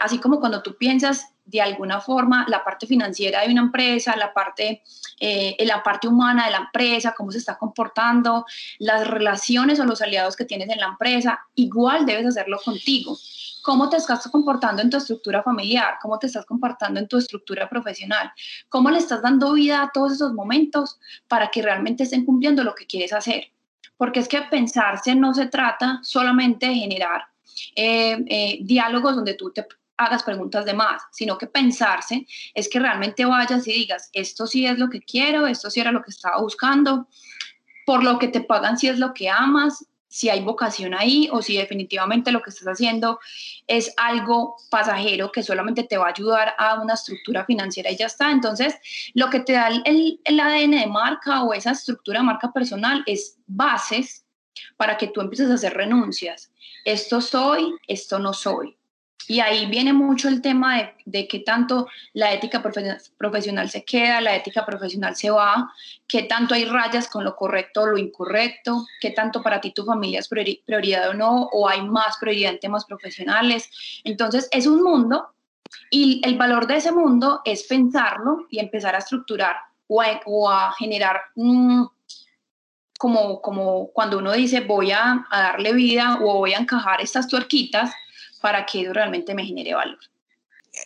así 0.00 0.18
como 0.18 0.40
cuando 0.40 0.62
tú 0.62 0.76
piensas 0.76 1.26
de 1.46 1.62
alguna 1.62 2.00
forma 2.00 2.44
la 2.48 2.62
parte 2.62 2.86
financiera 2.86 3.40
de 3.42 3.52
una 3.52 3.62
empresa, 3.62 4.14
la 4.16 4.34
parte, 4.34 4.82
eh, 5.18 5.56
la 5.64 5.82
parte 5.82 6.06
humana 6.06 6.44
de 6.44 6.50
la 6.50 6.58
empresa, 6.58 7.14
cómo 7.16 7.32
se 7.32 7.38
está 7.38 7.56
comportando, 7.56 8.44
las 8.78 9.06
relaciones 9.06 9.80
o 9.80 9.84
los 9.84 10.02
aliados 10.02 10.36
que 10.36 10.44
tienes 10.44 10.68
en 10.68 10.80
la 10.80 10.88
empresa, 10.88 11.40
igual 11.54 12.04
debes 12.04 12.26
hacerlo 12.26 12.58
contigo. 12.62 13.16
¿Cómo 13.62 13.88
te 13.88 13.96
estás 13.96 14.28
comportando 14.28 14.82
en 14.82 14.90
tu 14.90 14.98
estructura 14.98 15.42
familiar? 15.42 15.94
¿Cómo 16.02 16.18
te 16.18 16.26
estás 16.26 16.44
comportando 16.44 17.00
en 17.00 17.08
tu 17.08 17.16
estructura 17.16 17.68
profesional? 17.68 18.30
¿Cómo 18.68 18.90
le 18.90 18.98
estás 18.98 19.22
dando 19.22 19.52
vida 19.54 19.82
a 19.82 19.90
todos 19.92 20.12
esos 20.12 20.34
momentos 20.34 20.98
para 21.26 21.50
que 21.50 21.62
realmente 21.62 22.02
estén 22.02 22.24
cumpliendo 22.24 22.62
lo 22.64 22.74
que 22.74 22.86
quieres 22.86 23.12
hacer? 23.12 23.50
Porque 23.96 24.20
es 24.20 24.28
que 24.28 24.42
pensarse 24.42 25.14
no 25.14 25.34
se 25.34 25.46
trata 25.46 26.00
solamente 26.02 26.66
de 26.66 26.74
generar 26.74 27.22
eh, 27.74 28.24
eh, 28.28 28.58
diálogos 28.62 29.16
donde 29.16 29.34
tú 29.34 29.50
te 29.50 29.66
hagas 29.96 30.22
preguntas 30.22 30.64
de 30.64 30.74
más, 30.74 31.02
sino 31.12 31.38
que 31.38 31.46
pensarse 31.46 32.26
es 32.54 32.68
que 32.68 32.78
realmente 32.78 33.24
vayas 33.24 33.66
y 33.66 33.72
digas, 33.72 34.10
esto 34.12 34.46
sí 34.46 34.66
es 34.66 34.78
lo 34.78 34.90
que 34.90 35.00
quiero, 35.00 35.46
esto 35.46 35.70
sí 35.70 35.80
era 35.80 35.92
lo 35.92 36.02
que 36.02 36.10
estaba 36.10 36.40
buscando, 36.40 37.08
por 37.86 38.04
lo 38.04 38.18
que 38.18 38.28
te 38.28 38.42
pagan 38.42 38.76
si 38.76 38.88
es 38.88 38.98
lo 38.98 39.14
que 39.14 39.30
amas, 39.30 39.86
si 40.16 40.30
hay 40.30 40.40
vocación 40.40 40.94
ahí 40.94 41.28
o 41.30 41.42
si 41.42 41.58
definitivamente 41.58 42.32
lo 42.32 42.40
que 42.40 42.48
estás 42.48 42.68
haciendo 42.68 43.20
es 43.66 43.92
algo 43.98 44.56
pasajero 44.70 45.30
que 45.30 45.42
solamente 45.42 45.84
te 45.84 45.98
va 45.98 46.06
a 46.06 46.10
ayudar 46.10 46.54
a 46.56 46.80
una 46.80 46.94
estructura 46.94 47.44
financiera 47.44 47.90
y 47.90 47.96
ya 47.96 48.06
está. 48.06 48.30
Entonces, 48.30 48.76
lo 49.12 49.28
que 49.28 49.40
te 49.40 49.52
da 49.52 49.68
el, 49.68 50.18
el 50.24 50.40
ADN 50.40 50.70
de 50.70 50.86
marca 50.86 51.42
o 51.42 51.52
esa 51.52 51.72
estructura 51.72 52.20
de 52.20 52.24
marca 52.24 52.50
personal 52.50 53.02
es 53.04 53.36
bases 53.46 54.24
para 54.78 54.96
que 54.96 55.08
tú 55.08 55.20
empieces 55.20 55.50
a 55.50 55.54
hacer 55.54 55.74
renuncias. 55.74 56.50
Esto 56.86 57.20
soy, 57.20 57.74
esto 57.86 58.18
no 58.18 58.32
soy. 58.32 58.75
Y 59.28 59.40
ahí 59.40 59.66
viene 59.66 59.92
mucho 59.92 60.28
el 60.28 60.40
tema 60.40 60.76
de, 60.76 60.94
de 61.04 61.28
qué 61.28 61.40
tanto 61.40 61.88
la 62.12 62.32
ética 62.32 62.62
profesional 62.62 63.70
se 63.70 63.84
queda, 63.84 64.20
la 64.20 64.36
ética 64.36 64.64
profesional 64.64 65.16
se 65.16 65.30
va, 65.30 65.72
qué 66.06 66.22
tanto 66.22 66.54
hay 66.54 66.64
rayas 66.64 67.08
con 67.08 67.24
lo 67.24 67.34
correcto 67.34 67.82
o 67.82 67.86
lo 67.86 67.98
incorrecto, 67.98 68.86
qué 69.00 69.10
tanto 69.10 69.42
para 69.42 69.60
ti 69.60 69.72
tu 69.72 69.84
familia 69.84 70.20
es 70.20 70.28
prioridad 70.28 71.08
o 71.08 71.14
no, 71.14 71.48
o 71.52 71.68
hay 71.68 71.82
más 71.82 72.18
prioridad 72.18 72.52
en 72.52 72.60
temas 72.60 72.84
profesionales. 72.84 73.68
Entonces, 74.04 74.48
es 74.52 74.66
un 74.66 74.82
mundo 74.82 75.34
y 75.90 76.20
el 76.24 76.36
valor 76.36 76.66
de 76.66 76.76
ese 76.76 76.92
mundo 76.92 77.40
es 77.44 77.64
pensarlo 77.64 78.46
y 78.50 78.60
empezar 78.60 78.94
a 78.94 78.98
estructurar 78.98 79.56
o 79.88 80.50
a, 80.50 80.72
generar 80.72 81.20
como, 82.98 83.40
como 83.40 83.88
cuando 83.92 84.18
uno 84.18 84.32
dice 84.32 84.60
voy 84.60 84.90
a, 84.90 85.26
a 85.30 85.40
darle 85.40 85.72
vida 85.72 86.18
o 86.22 86.38
voy 86.38 86.54
a 86.54 86.58
encajar 86.58 87.00
estas 87.00 87.28
tuerquitas 87.28 87.92
para 88.46 88.64
que 88.64 88.82
eso 88.82 88.92
realmente 88.92 89.34
me 89.34 89.44
genere 89.44 89.74
valor. 89.74 89.98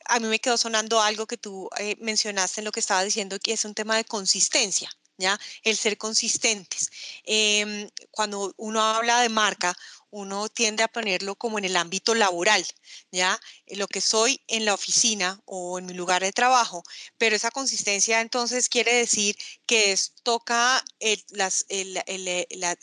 A 0.06 0.18
mí 0.18 0.28
me 0.28 0.38
quedó 0.38 0.56
sonando 0.56 1.02
algo 1.02 1.26
que 1.26 1.36
tú 1.36 1.68
eh, 1.78 1.94
mencionaste 2.00 2.62
en 2.62 2.64
lo 2.64 2.72
que 2.72 2.80
estaba 2.80 3.04
diciendo, 3.04 3.38
que 3.38 3.52
es 3.52 3.66
un 3.66 3.74
tema 3.74 3.98
de 3.98 4.06
consistencia. 4.06 4.88
¿ya? 5.18 5.38
El 5.62 5.76
ser 5.76 5.98
consistentes. 5.98 6.90
Em, 7.24 7.90
cuando 8.10 8.54
uno 8.56 8.80
habla 8.80 9.20
de 9.20 9.28
marca, 9.28 9.76
uno 10.08 10.48
tiende 10.48 10.82
a 10.82 10.88
ponerlo 10.88 11.34
como 11.34 11.58
en 11.58 11.66
el 11.66 11.76
ámbito 11.76 12.14
laboral, 12.14 12.64
¿ya? 13.12 13.38
Lo 13.66 13.86
que 13.86 14.00
soy 14.00 14.40
en 14.48 14.64
la 14.64 14.72
oficina 14.72 15.38
o 15.44 15.78
en 15.78 15.84
mi 15.84 15.92
lugar 15.92 16.22
de 16.22 16.32
trabajo, 16.32 16.82
pero 17.18 17.36
esa 17.36 17.50
consistencia 17.50 18.22
entonces 18.22 18.70
quiere 18.70 18.94
decir 18.94 19.36
que 19.66 19.94
toca 20.22 20.82
las, 21.28 21.66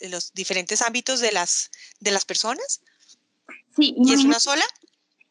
los 0.00 0.32
diferentes 0.34 0.82
ámbitos 0.82 1.18
de 1.18 1.32
las, 1.32 1.72
de 1.98 2.12
las 2.12 2.24
personas. 2.24 2.80
Sí, 3.78 3.94
¿Y 3.96 4.12
es 4.12 4.24
una 4.24 4.40
sola? 4.40 4.64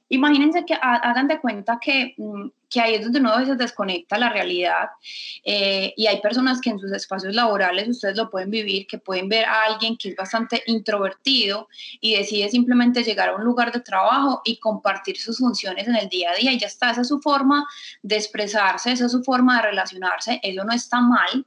Imagínense 0.07 0.65
que 0.65 0.73
hagan 0.81 1.27
de 1.27 1.41
cuenta 1.41 1.79
que 1.81 2.15
mm, 2.17 2.47
que 2.69 2.81
ahí 2.81 2.95
es 2.95 3.03
donde 3.03 3.19
uno 3.19 3.31
a 3.31 3.39
veces 3.39 3.57
desconecta 3.57 4.17
la 4.17 4.29
realidad 4.29 4.89
eh, 5.43 5.93
y 5.95 6.07
hay 6.07 6.19
personas 6.21 6.59
que 6.61 6.69
en 6.69 6.79
sus 6.79 6.91
espacios 6.91 7.33
laborales 7.33 7.87
ustedes 7.87 8.17
lo 8.17 8.29
pueden 8.29 8.49
vivir, 8.49 8.87
que 8.87 8.97
pueden 8.97 9.29
ver 9.29 9.45
a 9.45 9.63
alguien 9.63 9.97
que 9.97 10.09
es 10.09 10.15
bastante 10.15 10.63
introvertido 10.67 11.67
y 12.01 12.15
decide 12.15 12.49
simplemente 12.49 13.03
llegar 13.03 13.29
a 13.29 13.35
un 13.35 13.43
lugar 13.43 13.71
de 13.71 13.79
trabajo 13.79 14.41
y 14.43 14.59
compartir 14.59 15.17
sus 15.17 15.37
funciones 15.37 15.87
en 15.87 15.95
el 15.95 16.09
día 16.09 16.31
a 16.31 16.35
día 16.35 16.51
y 16.51 16.59
ya 16.59 16.67
está, 16.67 16.91
esa 16.91 17.01
es 17.01 17.07
su 17.07 17.19
forma 17.19 17.65
de 18.03 18.15
expresarse, 18.15 18.91
esa 18.91 19.05
es 19.05 19.11
su 19.11 19.23
forma 19.23 19.57
de 19.57 19.69
relacionarse, 19.69 20.39
eso 20.43 20.63
no 20.63 20.73
está 20.73 20.99
mal, 20.99 21.45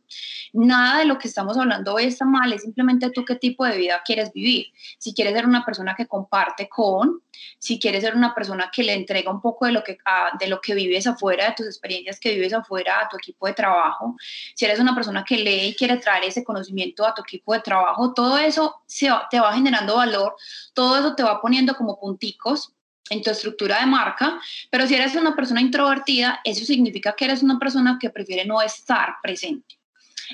nada 0.52 0.98
de 0.98 1.04
lo 1.04 1.18
que 1.18 1.28
estamos 1.28 1.56
hablando 1.56 1.94
hoy 1.94 2.04
está 2.04 2.24
mal, 2.24 2.52
es 2.52 2.62
simplemente 2.62 3.10
tú 3.10 3.24
qué 3.24 3.36
tipo 3.36 3.64
de 3.64 3.76
vida 3.76 4.02
quieres 4.04 4.32
vivir, 4.32 4.66
si 4.98 5.14
quieres 5.14 5.34
ser 5.34 5.46
una 5.46 5.64
persona 5.64 5.94
que 5.94 6.06
comparte 6.06 6.68
con, 6.68 7.22
si 7.58 7.78
quieres 7.78 8.02
ser 8.02 8.14
una 8.14 8.34
persona 8.34 8.70
que 8.72 8.82
le 8.82 8.94
entrega 8.94 9.30
un 9.30 9.40
poco 9.40 9.66
de 9.66 9.72
lo 9.72 9.84
que, 9.84 9.98
ah, 10.04 10.30
de 10.38 10.48
lo 10.48 10.60
que 10.60 10.74
vives 10.74 11.06
afuera, 11.10 11.46
de 11.46 11.54
tus 11.56 11.66
experiencias 11.66 12.18
que 12.18 12.34
vives 12.34 12.52
afuera 12.52 13.00
a 13.00 13.08
tu 13.08 13.16
equipo 13.16 13.46
de 13.46 13.52
trabajo, 13.52 14.16
si 14.54 14.64
eres 14.64 14.80
una 14.80 14.94
persona 14.94 15.24
que 15.24 15.36
lee 15.36 15.68
y 15.68 15.74
quiere 15.74 15.96
traer 15.98 16.24
ese 16.24 16.44
conocimiento 16.44 17.06
a 17.06 17.14
tu 17.14 17.22
equipo 17.22 17.52
de 17.52 17.60
trabajo, 17.60 18.12
todo 18.14 18.38
eso 18.38 18.82
se 18.86 19.08
te 19.30 19.40
va 19.40 19.52
generando 19.52 19.96
valor, 19.96 20.34
todo 20.74 20.98
eso 20.98 21.14
te 21.14 21.22
va 21.22 21.40
poniendo 21.40 21.74
como 21.74 21.98
punticos 21.98 22.72
en 23.10 23.22
tu 23.22 23.30
estructura 23.30 23.80
de 23.80 23.86
marca, 23.86 24.40
pero 24.70 24.86
si 24.86 24.94
eres 24.94 25.14
una 25.16 25.34
persona 25.34 25.60
introvertida, 25.60 26.40
eso 26.44 26.64
significa 26.64 27.14
que 27.14 27.24
eres 27.26 27.42
una 27.42 27.58
persona 27.58 27.98
que 28.00 28.10
prefiere 28.10 28.44
no 28.44 28.62
estar 28.62 29.16
presente. 29.22 29.78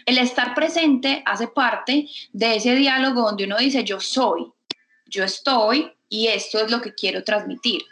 El 0.04 0.18
estar 0.18 0.54
presente 0.54 1.22
hace 1.24 1.48
parte 1.48 2.06
de 2.32 2.56
ese 2.56 2.74
diálogo 2.74 3.22
donde 3.22 3.44
uno 3.44 3.56
dice 3.56 3.82
yo 3.82 3.98
soy, 3.98 4.52
yo 5.06 5.24
estoy 5.24 5.90
y 6.08 6.28
esto 6.28 6.58
es 6.58 6.70
lo 6.70 6.82
que 6.82 6.94
quiero 6.94 7.24
transmitir. 7.24 7.82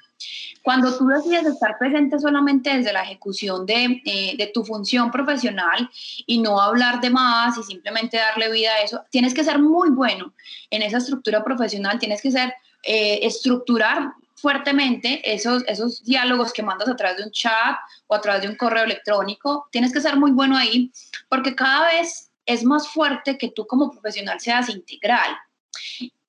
Cuando 0.62 0.96
tú 0.96 1.06
decides 1.06 1.44
estar 1.44 1.76
presente 1.78 2.18
solamente 2.18 2.74
desde 2.74 2.92
la 2.92 3.02
ejecución 3.02 3.66
de, 3.66 4.02
eh, 4.06 4.34
de, 4.38 4.46
tu 4.54 4.64
función 4.64 5.10
profesional 5.10 5.90
y 6.26 6.38
no 6.38 6.60
hablar 6.60 7.00
de 7.00 7.10
más 7.10 7.58
y 7.58 7.62
simplemente 7.62 8.16
darle 8.16 8.50
vida 8.50 8.70
a 8.72 8.82
eso, 8.82 9.02
tienes 9.10 9.34
que 9.34 9.44
ser 9.44 9.58
muy 9.58 9.90
bueno 9.90 10.32
en 10.70 10.82
esa 10.82 10.98
estructura 10.98 11.44
profesional, 11.44 11.98
tienes 11.98 12.22
que 12.22 12.30
ser, 12.30 12.54
eh, 12.82 13.20
estructurar 13.26 14.12
fuertemente 14.36 15.22
esos, 15.32 15.64
esos 15.66 16.04
diálogos 16.04 16.52
que 16.52 16.62
mandas 16.62 16.88
a 16.88 16.96
través 16.96 17.16
de 17.16 17.24
un 17.24 17.30
chat 17.30 17.76
o 18.06 18.14
a 18.14 18.20
través 18.20 18.42
de 18.42 18.48
un 18.48 18.56
correo 18.56 18.84
electrónico, 18.84 19.68
tienes 19.70 19.90
que 19.92 20.02
ser 20.02 20.16
muy 20.16 20.32
bueno 20.32 20.56
ahí 20.56 20.92
porque 21.30 21.54
cada 21.54 21.86
vez 21.86 22.30
es 22.44 22.62
más 22.62 22.88
fuerte 22.88 23.38
que 23.38 23.48
tú 23.48 23.66
como 23.66 23.90
profesional 23.90 24.38
seas 24.38 24.68
integral. 24.68 25.34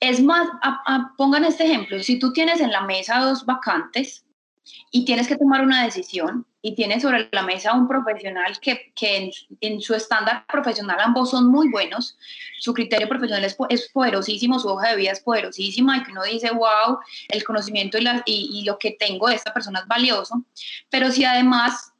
Es 0.07 0.21
más, 0.21 0.47
pongan 1.17 1.45
este 1.45 1.65
ejemplo, 1.65 2.00
si 2.00 2.19
tú 2.19 2.31
tienes 2.31 2.62
en 2.62 2.71
la 2.71 2.81
mesa 2.81 3.19
dos 3.21 3.43
vacantes 3.43 4.24
y 4.91 5.03
tienes 5.03 5.27
que 5.27 5.35
tomar 5.35 5.62
una 5.63 5.83
decisión 5.83 6.45
y 6.62 6.75
tienes 6.75 7.01
sobre 7.01 7.27
la 7.31 7.41
mesa 7.41 7.74
un 7.74 7.88
profesional 7.88 8.59
que, 8.59 8.93
que 8.95 9.31
en, 9.62 9.81
su 9.81 9.95
estándar 9.95 10.45
profesional 10.47 10.97
ambos 11.00 11.31
son 11.31 11.47
muy 11.47 11.69
buenos, 11.71 12.19
su 12.59 12.71
criterio 12.75 13.09
profesional 13.09 13.45
es, 13.45 13.57
es, 13.69 13.89
poderosísimo, 13.91 14.59
su 14.59 14.69
hoja 14.69 14.89
de 14.89 14.95
vida 14.95 15.12
es 15.12 15.21
poderosísima 15.21 15.97
y 15.97 16.03
que 16.03 16.12
uno 16.12 16.21
dice, 16.21 16.51
wow, 16.51 17.00
el 17.29 17.43
conocimiento 17.43 17.97
y, 17.97 18.21
y 18.25 18.63
lo 18.63 18.77
que 18.77 18.91
tengo 19.00 19.29
de 19.29 19.35
esta 19.35 19.53
persona 19.53 19.79
es 19.79 19.88
valioso, 19.88 20.45
pero 20.91 21.12
si 21.12 21.25
además 21.25 21.93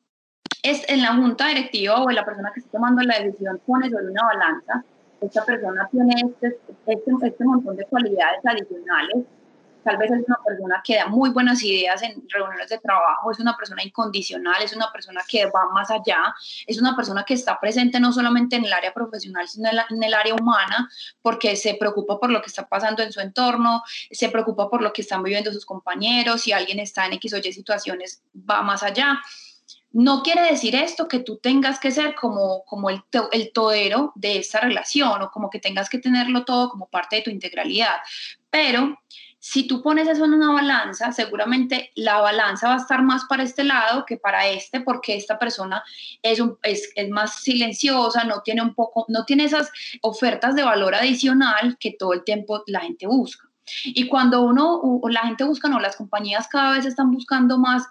es 0.62 0.88
en 0.90 1.02
la 1.02 1.16
junta 1.16 1.48
directiva 1.48 2.04
o 2.04 2.10
en 2.10 2.16
la 2.18 2.26
persona 2.26 2.52
que 2.54 2.60
está 2.60 2.72
tomando 2.72 3.02
la 3.02 3.20
decisión 3.20 3.60
pone 3.66 3.90
sobre 3.90 4.12
una 4.12 4.24
balanza, 4.26 4.86
esta 5.26 5.46
persona 5.46 5.88
tiene 5.92 6.14
este, 6.42 6.60
este, 6.88 7.12
este 7.24 7.44
montón 7.44 7.76
de 7.76 7.86
cualidades 7.86 8.40
adicionales 8.46 9.26
tal 9.86 9.98
vez 9.98 10.12
es 10.12 10.24
una 10.28 10.40
persona 10.44 10.82
que 10.84 10.96
da 10.96 11.06
muy 11.06 11.30
buenas 11.30 11.62
ideas 11.64 12.02
en 12.02 12.28
reuniones 12.28 12.70
de 12.70 12.80
trabajo, 12.80 13.32
es 13.32 13.40
una 13.40 13.56
persona 13.56 13.84
incondicional, 13.84 14.62
es 14.64 14.76
una 14.76 14.92
persona 14.92 15.22
que 15.28 15.46
va 15.46 15.70
más 15.72 15.92
allá, 15.92 16.34
es 16.66 16.82
una 16.82 16.96
persona 16.96 17.24
que 17.24 17.36
está 17.36 17.60
presente 17.60 18.00
no 18.00 18.12
solamente 18.12 18.56
en 18.56 18.66
el 18.66 18.74
área 18.74 18.92
profesional, 18.92 19.48
sino 19.48 19.70
en, 19.70 20.04
el 20.04 20.14
área 20.16 20.34
humana, 20.34 20.90
porque 21.22 21.56
se 21.56 21.76
preocupa 21.76 22.20
por 22.20 22.32
lo 22.32 22.42
que 22.42 22.48
está 22.48 22.68
pasando 22.68 23.04
en 23.04 23.12
su 23.12 23.20
entorno, 23.20 23.84
se 24.10 24.30
preocupa 24.30 24.70
por 24.70 24.82
lo 24.82 24.92
que 24.92 25.04
están 25.04 25.22
viviendo 25.22 25.54
sus 25.54 25.68
compañeros, 25.68 26.42
si 26.42 26.52
alguien 26.52 26.80
está 26.80 27.06
en 27.06 27.14
X 27.14 27.34
o 27.34 27.38
Y 27.38 27.54
situaciones, 27.54 28.24
va 28.34 28.64
más 28.64 28.82
allá. 28.82 29.22
No 29.98 30.24
quiere 30.24 30.42
decir 30.42 30.76
esto 30.76 31.08
que 31.08 31.20
tú 31.20 31.38
tengas 31.38 31.80
que 31.80 31.90
ser 31.90 32.16
como, 32.16 32.66
como 32.66 32.90
el, 32.90 33.02
el 33.32 33.54
todero 33.54 34.12
de 34.16 34.40
esta 34.40 34.60
relación 34.60 35.22
o 35.22 35.32
como 35.32 35.50
que 35.50 35.60
tengas 35.60 35.88
que 35.88 36.00
tenerlo 36.00 36.44
todo 36.44 36.68
como 36.68 36.90
parte 36.90 37.16
de 37.16 37.22
tu 37.22 37.30
integralidad, 37.30 37.96
pero 38.50 39.00
si 39.40 39.68
tú 39.68 39.82
pones 39.82 40.10
eso 40.10 40.26
en 40.26 40.34
una 40.34 40.52
balanza, 40.52 41.14
seguramente 41.14 41.92
la 41.96 42.20
balanza 42.20 42.68
va 42.68 42.74
a 42.74 42.80
estar 42.80 43.04
más 43.04 43.24
para 43.24 43.44
este 43.44 43.64
lado 43.64 44.06
que 44.06 44.18
para 44.18 44.48
este, 44.48 44.82
porque 44.82 45.16
esta 45.16 45.40
persona 45.40 45.82
es, 46.22 46.42
es, 46.64 46.90
es, 46.94 47.10
más 47.10 47.36
silenciosa, 47.36 48.26
no 48.26 48.42
tiene 48.42 48.64
un 48.64 48.74
poco, 48.74 49.06
no 49.08 49.24
tiene 49.24 49.46
esas 49.46 49.72
ofertas 50.02 50.56
de 50.56 50.64
valor 50.64 50.94
adicional 50.94 51.78
que 51.80 51.96
todo 51.98 52.12
el 52.12 52.26
tiempo 52.26 52.64
la 52.68 52.82
gente 52.82 53.08
busca. 53.08 53.48
Y 53.86 54.10
cuando 54.10 54.42
uno, 54.42 55.00
la 55.10 55.22
gente 55.22 55.46
busca, 55.46 55.70
no, 55.70 55.80
las 55.80 55.96
compañías 55.96 56.50
cada 56.50 56.74
vez 56.74 56.86
están 56.86 57.12
buscando 57.12 57.58
más 57.58 57.88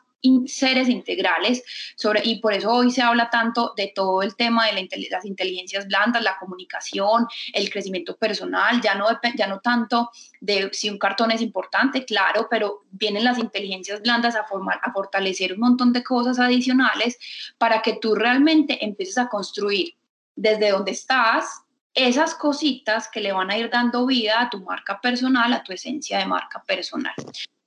seres 0.47 0.89
integrales 0.89 1.63
sobre, 1.97 2.23
y 2.25 2.41
por 2.41 2.53
eso 2.53 2.71
hoy 2.71 2.91
se 2.91 3.03
habla 3.03 3.31
tanto 3.31 3.73
de 3.77 3.93
todo 3.95 4.23
el 4.23 4.37
tema 4.37 4.67
de 4.67 4.89
las 5.11 5.25
inteligencias 5.25 5.87
blandas, 5.87 6.23
la 6.23 6.39
comunicación, 6.39 7.27
el 7.53 7.71
crecimiento 7.71 8.17
personal, 8.17 8.81
ya 8.81 8.95
no, 8.95 9.07
ya 9.37 9.47
no 9.47 9.61
tanto 9.61 10.11
de 10.41 10.71
si 10.73 10.91
un 10.91 10.99
cartón 10.99 11.31
es 11.31 11.41
importante, 11.41 12.05
claro, 12.05 12.49
pero 12.51 12.85
vienen 12.91 13.25
las 13.25 13.39
inteligencias 13.39 14.01
blandas 14.03 14.37
a, 14.37 14.45
formar, 14.45 14.81
a 14.83 14.93
fortalecer 14.93 15.55
un 15.55 15.61
montón 15.61 15.93
de 15.93 16.03
cosas 16.03 16.39
adicionales 16.39 17.19
para 17.59 17.83
que 17.83 17.99
tú 18.01 18.15
realmente 18.15 18.85
empieces 18.85 19.19
a 19.19 19.29
construir 19.29 19.95
desde 20.37 20.71
donde 20.71 20.91
estás 20.91 21.65
esas 21.95 22.35
cositas 22.35 23.09
que 23.09 23.21
le 23.21 23.33
van 23.33 23.51
a 23.51 23.57
ir 23.57 23.71
dando 23.71 24.05
vida 24.05 24.41
a 24.41 24.51
tu 24.51 24.61
marca 24.61 25.01
personal, 25.01 25.53
a 25.53 25.63
tu 25.63 25.73
esencia 25.73 26.19
de 26.19 26.27
marca 26.27 26.63
personal. 26.65 27.15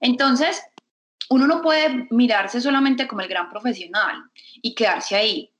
Entonces, 0.01 0.61
uno 1.29 1.48
no 1.48 1.62
puede 1.62 2.07
mirarse 2.10 2.62
solamente 2.62 3.07
como 3.07 3.22
el 3.22 3.27
gran 3.27 3.50
profesional 3.50 4.24
y 4.62 4.75
quedarse 4.75 5.15
ahí, 5.15 5.53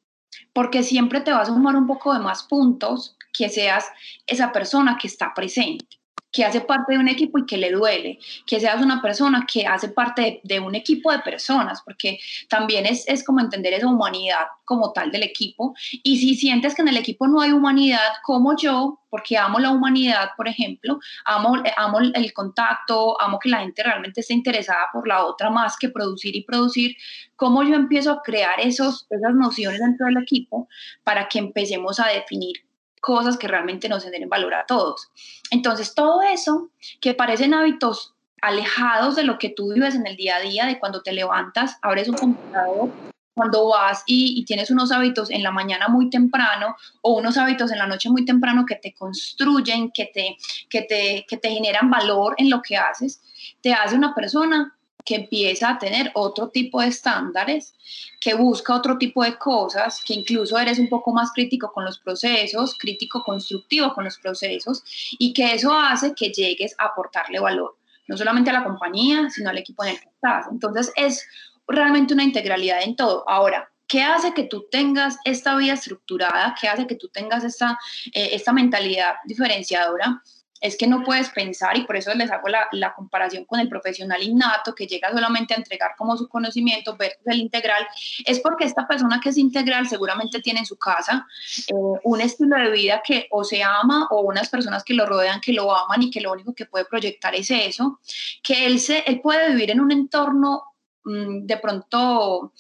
porque 0.54 0.84
siempre 0.84 1.22
te 1.22 1.32
vas 1.32 1.50
a 1.50 1.54
sumar 1.54 1.76
un 1.76 1.88
poco 1.88 2.14
de 2.14 2.20
más 2.20 2.44
puntos 2.44 3.18
que 3.34 3.50
seas 3.50 3.86
esa 4.26 4.52
persona 4.52 4.98
que 5.00 5.08
está 5.08 5.34
presente 5.34 5.97
que 6.32 6.46
hace 6.46 6.62
parte 6.62 6.94
de 6.94 7.00
un 7.00 7.08
equipo 7.08 7.40
y 7.40 7.46
que 7.46 7.58
le 7.58 7.72
duele, 7.72 8.20
que 8.46 8.60
seas 8.60 8.82
una 8.82 9.02
persona 9.02 9.46
que 9.52 9.66
hace 9.66 9.90
parte 9.90 10.42
de, 10.44 10.60
un 10.60 10.76
equipo 10.76 11.12
de 11.12 11.20
personas, 11.20 11.82
porque 11.84 12.20
también 12.50 12.86
es, 12.86 13.08
es, 13.08 13.24
como 13.24 13.40
entender 13.40 13.74
esa 13.74 13.88
humanidad 13.88 14.48
como 14.66 14.92
tal 14.92 15.12
del 15.12 15.24
equipo. 15.24 15.74
Y 16.04 16.18
si 16.18 16.36
sientes 16.36 16.76
que 16.76 16.82
en 16.82 16.90
el 16.90 16.98
equipo 16.98 17.28
no 17.28 17.42
hay 17.42 17.52
humanidad, 17.52 18.14
como 18.24 18.56
yo, 18.58 19.00
porque 19.10 19.38
amo 19.38 19.60
la 19.60 19.72
humanidad, 19.72 20.32
por 20.36 20.48
ejemplo, 20.48 21.00
amo, 21.26 21.56
amo 21.78 22.00
el 22.00 22.34
contacto, 22.34 23.20
amo 23.22 23.40
que 23.40 23.50
la 23.50 23.60
gente 23.60 23.84
realmente 23.84 24.22
esté 24.22 24.34
interesada 24.34 24.90
por 24.92 25.08
la 25.08 25.26
otra 25.26 25.50
más 25.50 25.78
que 25.78 25.90
producir 25.90 26.36
y 26.36 26.44
producir, 26.44 26.96
¿cómo 27.36 27.64
yo 27.64 27.76
empiezo 27.76 28.12
a 28.12 28.22
crear 28.22 28.60
esos, 28.60 29.08
esas 29.10 29.34
nociones 29.34 29.80
dentro 29.80 30.08
del 30.08 30.18
equipo 30.18 30.68
para 31.04 31.28
que 31.30 31.40
empecemos 31.40 32.00
a 32.00 32.08
definir 32.08 32.67
cosas 33.02 33.38
que 33.38 33.48
realmente 33.48 33.90
nos 33.90 34.04
generen 34.04 34.30
valor 34.30 34.54
a 34.54 34.66
todos. 34.66 35.10
Entonces, 35.52 35.94
todo 35.94 36.22
eso 36.22 36.70
que 37.02 37.14
parecen 37.14 37.54
hábitos 37.54 38.14
alejados 38.42 39.16
de 39.16 39.24
lo 39.24 39.40
que 39.40 39.50
tú 39.50 39.74
vives 39.74 39.96
en 39.96 40.06
el 40.08 40.16
día 40.16 40.38
a 40.38 40.42
día, 40.42 40.66
de 40.66 40.80
cuando 40.80 41.02
te 41.02 41.12
levantas, 41.12 41.78
abres 41.82 42.08
un 42.08 42.16
computador, 42.16 42.90
cuando 43.38 43.68
vas 43.68 44.04
y, 44.08 44.44
tienes 44.46 44.72
unos 44.72 44.92
hábitos 44.92 45.30
en 45.30 45.44
la 45.44 45.52
mañana 45.52 45.88
muy 45.88 46.10
temprano 46.10 46.76
o 47.02 47.18
unos 47.18 47.38
hábitos 47.38 47.72
en 47.72 47.78
la 47.78 47.86
noche 47.86 48.10
muy 48.10 48.26
temprano 48.26 48.66
que 48.66 48.76
te 48.76 48.94
construyen, 48.94 49.92
que 49.92 50.10
te, 50.12 50.38
que 50.70 50.82
te, 50.82 51.26
que 51.28 51.38
te 51.38 51.50
generan 51.50 51.90
valor 51.90 52.34
en 52.38 52.50
lo 52.50 52.62
que 52.62 52.78
haces, 52.78 53.22
te 53.62 53.74
hace 53.74 53.96
una 53.96 54.16
persona 54.16 54.77
que 55.08 55.16
empieza 55.16 55.70
a 55.70 55.80
tener 55.80 56.12
otro 56.16 56.50
tipo 56.50 56.82
de 56.82 56.88
estándares, 56.88 57.74
que 58.20 58.34
busca 58.34 58.76
otro 58.76 58.98
tipo 58.98 59.24
de 59.24 59.38
cosas, 59.38 60.02
que 60.06 60.14
incluso 60.14 60.60
eres 60.60 60.80
un 60.80 60.90
poco 60.90 61.14
más 61.14 61.32
crítico 61.32 61.72
con 61.72 61.86
los 61.86 61.98
procesos, 61.98 62.78
crítico 62.78 63.24
constructivo 63.24 63.94
con 63.94 64.04
los 64.04 64.18
procesos, 64.18 64.84
y 65.18 65.32
que 65.32 65.54
eso 65.54 65.72
hace 65.72 66.14
que 66.14 66.32
llegues 66.32 66.76
a 66.78 66.88
aportarle 66.88 67.40
valor, 67.40 67.78
no 68.08 68.18
solamente 68.18 68.50
a 68.50 68.54
la 68.54 68.66
compañía, 68.66 69.30
sino 69.30 69.50
al 69.50 69.58
equipo 69.58 69.86
en 69.86 69.92
el 69.92 70.00
que 70.02 70.10
estás. 70.10 70.46
Entonces 70.52 70.92
es 70.98 71.26
realmente 71.70 72.14
una 72.14 72.26
integralidad 72.26 72.84
en 72.84 72.98
todo. 72.98 73.24
Ahora, 73.30 73.70
¿Qué 73.90 74.04
hace 74.04 74.34
que 74.34 74.44
tú 74.44 74.66
tengas 74.70 75.18
esta 75.24 75.56
vida 75.56 75.72
estructurada? 75.72 76.54
¿Qué 76.60 76.68
hace 76.68 76.88
que 76.88 76.96
tú 76.96 77.08
tengas 77.08 77.46
esta, 77.46 77.80
eh, 78.14 78.32
esta 78.34 78.52
mentalidad 78.52 79.14
diferenciadora? 79.24 80.22
Es 80.62 80.78
que 80.78 80.88
no 80.88 81.04
puedes 81.04 81.30
pensar, 81.30 81.78
y 81.78 81.84
por 81.84 81.96
eso 81.96 82.14
les 82.14 82.32
hago 82.32 82.48
la, 82.48 82.68
la, 82.72 82.94
comparación 82.94 83.46
con 83.46 83.60
el 83.60 83.70
profesional 83.70 84.24
innato 84.24 84.74
que 84.74 84.88
llega 84.88 85.12
solamente 85.12 85.54
a 85.54 85.58
entregar 85.58 85.92
como 85.98 86.18
su 86.18 86.28
conocimiento 86.28 86.96
versus 86.98 87.26
el 87.28 87.40
integral, 87.40 87.88
es 88.26 88.40
porque 88.40 88.66
esta 88.66 88.88
persona 88.88 89.20
que 89.22 89.30
es 89.30 89.38
integral 89.38 89.88
seguramente 89.88 90.42
tiene 90.42 90.60
en 90.60 90.66
su 90.66 90.78
casa 90.78 91.28
eh, 91.68 91.74
un 92.04 92.22
estilo 92.22 92.58
de 92.58 92.72
vida 92.72 93.02
que 93.06 93.28
o 93.32 93.44
se 93.44 93.62
ama 93.64 94.08
o 94.10 94.22
unas 94.22 94.50
personas 94.50 94.84
que 94.84 94.94
lo 94.94 95.06
rodean 95.06 95.42
que 95.42 95.54
lo 95.54 95.76
aman 95.76 96.04
y 96.04 96.12
que 96.12 96.22
lo 96.22 96.32
único 96.32 96.54
que 96.54 96.66
puede 96.66 96.86
proyectar 96.86 97.36
es 97.36 97.52
eso, 97.52 98.00
que 98.42 98.66
él, 98.66 98.80
se, 98.80 99.00
él 99.08 99.22
puede 99.22 99.50
vivir 99.50 99.72
en 99.72 99.80
un 99.80 99.92
entorno 99.92 100.64
mmm, 101.04 101.46
de 101.46 101.58
pronto 101.58 102.54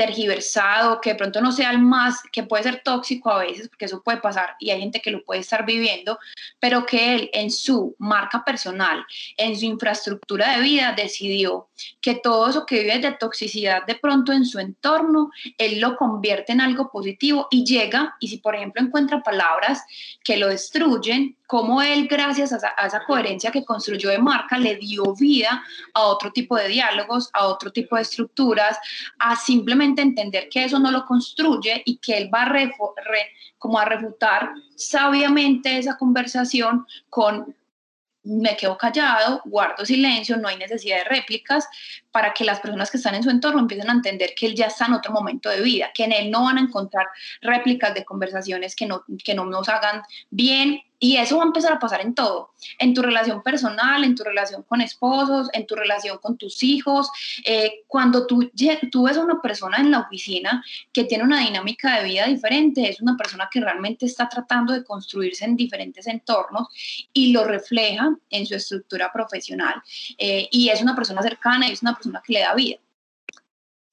tergiversado, 0.00 0.98
que 0.98 1.10
de 1.10 1.16
pronto 1.16 1.42
no 1.42 1.52
sea 1.52 1.70
el 1.70 1.78
más, 1.78 2.22
que 2.32 2.42
puede 2.42 2.62
ser 2.62 2.80
tóxico 2.82 3.30
a 3.30 3.40
veces, 3.40 3.68
porque 3.68 3.84
eso 3.84 4.02
puede 4.02 4.16
pasar 4.16 4.56
y 4.58 4.70
hay 4.70 4.80
gente 4.80 5.02
que 5.02 5.10
lo 5.10 5.22
puede 5.22 5.40
estar 5.40 5.66
viviendo, 5.66 6.18
pero 6.58 6.86
que 6.86 7.14
él 7.14 7.30
en 7.34 7.50
su 7.50 7.94
marca 7.98 8.42
personal, 8.42 9.04
en 9.36 9.58
su 9.58 9.66
infraestructura 9.66 10.56
de 10.56 10.62
vida, 10.62 10.94
decidió 10.96 11.68
que 12.00 12.14
todo 12.14 12.48
eso 12.48 12.64
que 12.64 12.80
vive 12.80 12.98
de 12.98 13.12
toxicidad 13.12 13.84
de 13.84 13.94
pronto 13.94 14.32
en 14.32 14.46
su 14.46 14.58
entorno, 14.58 15.30
él 15.58 15.80
lo 15.80 15.98
convierte 15.98 16.52
en 16.52 16.62
algo 16.62 16.90
positivo 16.90 17.48
y 17.50 17.66
llega, 17.66 18.16
y 18.20 18.28
si 18.28 18.38
por 18.38 18.56
ejemplo 18.56 18.82
encuentra 18.82 19.22
palabras 19.22 19.84
que 20.24 20.38
lo 20.38 20.48
destruyen, 20.48 21.36
como 21.50 21.82
él, 21.82 22.06
gracias 22.06 22.52
a 22.52 22.86
esa, 22.86 23.04
coherencia 23.04 23.50
que 23.50 23.64
construyó 23.64 24.08
de 24.10 24.20
marca, 24.20 24.56
le 24.56 24.76
dio 24.76 25.02
vida 25.16 25.64
a 25.94 26.02
otro 26.04 26.30
tipo 26.30 26.56
de 26.56 26.68
diálogos, 26.68 27.28
a 27.32 27.48
otro 27.48 27.72
tipo 27.72 27.96
de 27.96 28.02
estructuras, 28.02 28.78
a 29.18 29.34
simplemente 29.34 30.00
entender 30.00 30.48
que 30.48 30.62
eso 30.62 30.78
no 30.78 30.92
lo 30.92 31.04
construye 31.04 31.82
y 31.84 31.96
que 31.96 32.18
él 32.18 32.30
va 32.32 32.44
a, 32.44 32.70
como 33.58 33.80
a 33.80 33.84
refutar 33.84 34.50
sabiamente 34.76 35.76
esa 35.76 35.98
conversación 35.98 36.86
con 37.08 37.52
me 38.22 38.56
quedo 38.56 38.76
callado, 38.78 39.40
guardo 39.44 39.84
silencio, 39.84 40.36
no 40.36 40.46
hay 40.46 40.56
necesidad 40.56 40.98
de 40.98 41.04
réplicas 41.04 41.66
para 42.12 42.32
que 42.32 42.44
las 42.44 42.60
personas 42.60 42.92
que 42.92 42.98
están 42.98 43.16
en 43.16 43.24
su 43.24 43.30
entorno 43.30 43.58
empiecen 43.58 43.90
a 43.90 43.94
entender 43.94 44.34
que 44.36 44.46
él 44.46 44.54
ya 44.54 44.66
está 44.66 44.86
en 44.86 44.92
otro 44.92 45.12
momento 45.12 45.48
de 45.48 45.62
vida, 45.62 45.90
que 45.92 46.04
en 46.04 46.12
él 46.12 46.30
no 46.30 46.44
van 46.44 46.58
a 46.58 46.60
encontrar 46.60 47.06
réplicas 47.40 47.92
de 47.92 48.04
conversaciones 48.04 48.76
que 48.76 48.86
no, 48.86 49.02
que 49.24 49.34
no 49.34 49.46
nos 49.46 49.68
hagan 49.68 50.02
bien 50.28 50.82
y 51.02 51.16
eso 51.16 51.38
va 51.38 51.44
a 51.44 51.46
empezar 51.46 51.72
a 51.72 51.78
pasar 51.78 52.02
en 52.02 52.14
todo, 52.14 52.50
en 52.78 52.92
tu 52.92 53.00
relación 53.00 53.42
personal, 53.42 54.04
en 54.04 54.14
tu 54.14 54.22
relación 54.22 54.62
con 54.64 54.82
esposos, 54.82 55.48
en 55.54 55.66
tu 55.66 55.74
relación 55.74 56.18
con 56.18 56.36
tus 56.36 56.62
hijos. 56.62 57.10
Eh, 57.46 57.84
cuando 57.86 58.26
tú, 58.26 58.50
tú 58.92 59.04
ves 59.04 59.16
a 59.16 59.24
una 59.24 59.40
persona 59.40 59.78
en 59.78 59.90
la 59.90 60.00
oficina 60.00 60.62
que 60.92 61.04
tiene 61.04 61.24
una 61.24 61.40
dinámica 61.40 61.96
de 61.96 62.04
vida 62.04 62.26
diferente, 62.26 62.86
es 62.86 63.00
una 63.00 63.16
persona 63.16 63.48
que 63.50 63.60
realmente 63.60 64.04
está 64.04 64.28
tratando 64.28 64.74
de 64.74 64.84
construirse 64.84 65.46
en 65.46 65.56
diferentes 65.56 66.06
entornos 66.06 66.68
y 67.14 67.32
lo 67.32 67.44
refleja 67.44 68.14
en 68.28 68.44
su 68.44 68.54
estructura 68.54 69.10
profesional. 69.10 69.82
Eh, 70.18 70.48
y 70.50 70.68
es 70.68 70.82
una 70.82 70.94
persona 70.94 71.22
cercana 71.22 71.66
y 71.66 71.72
es 71.72 71.80
una 71.80 71.94
persona 71.94 72.22
que 72.22 72.34
le 72.34 72.40
da 72.40 72.54
vida. 72.54 72.76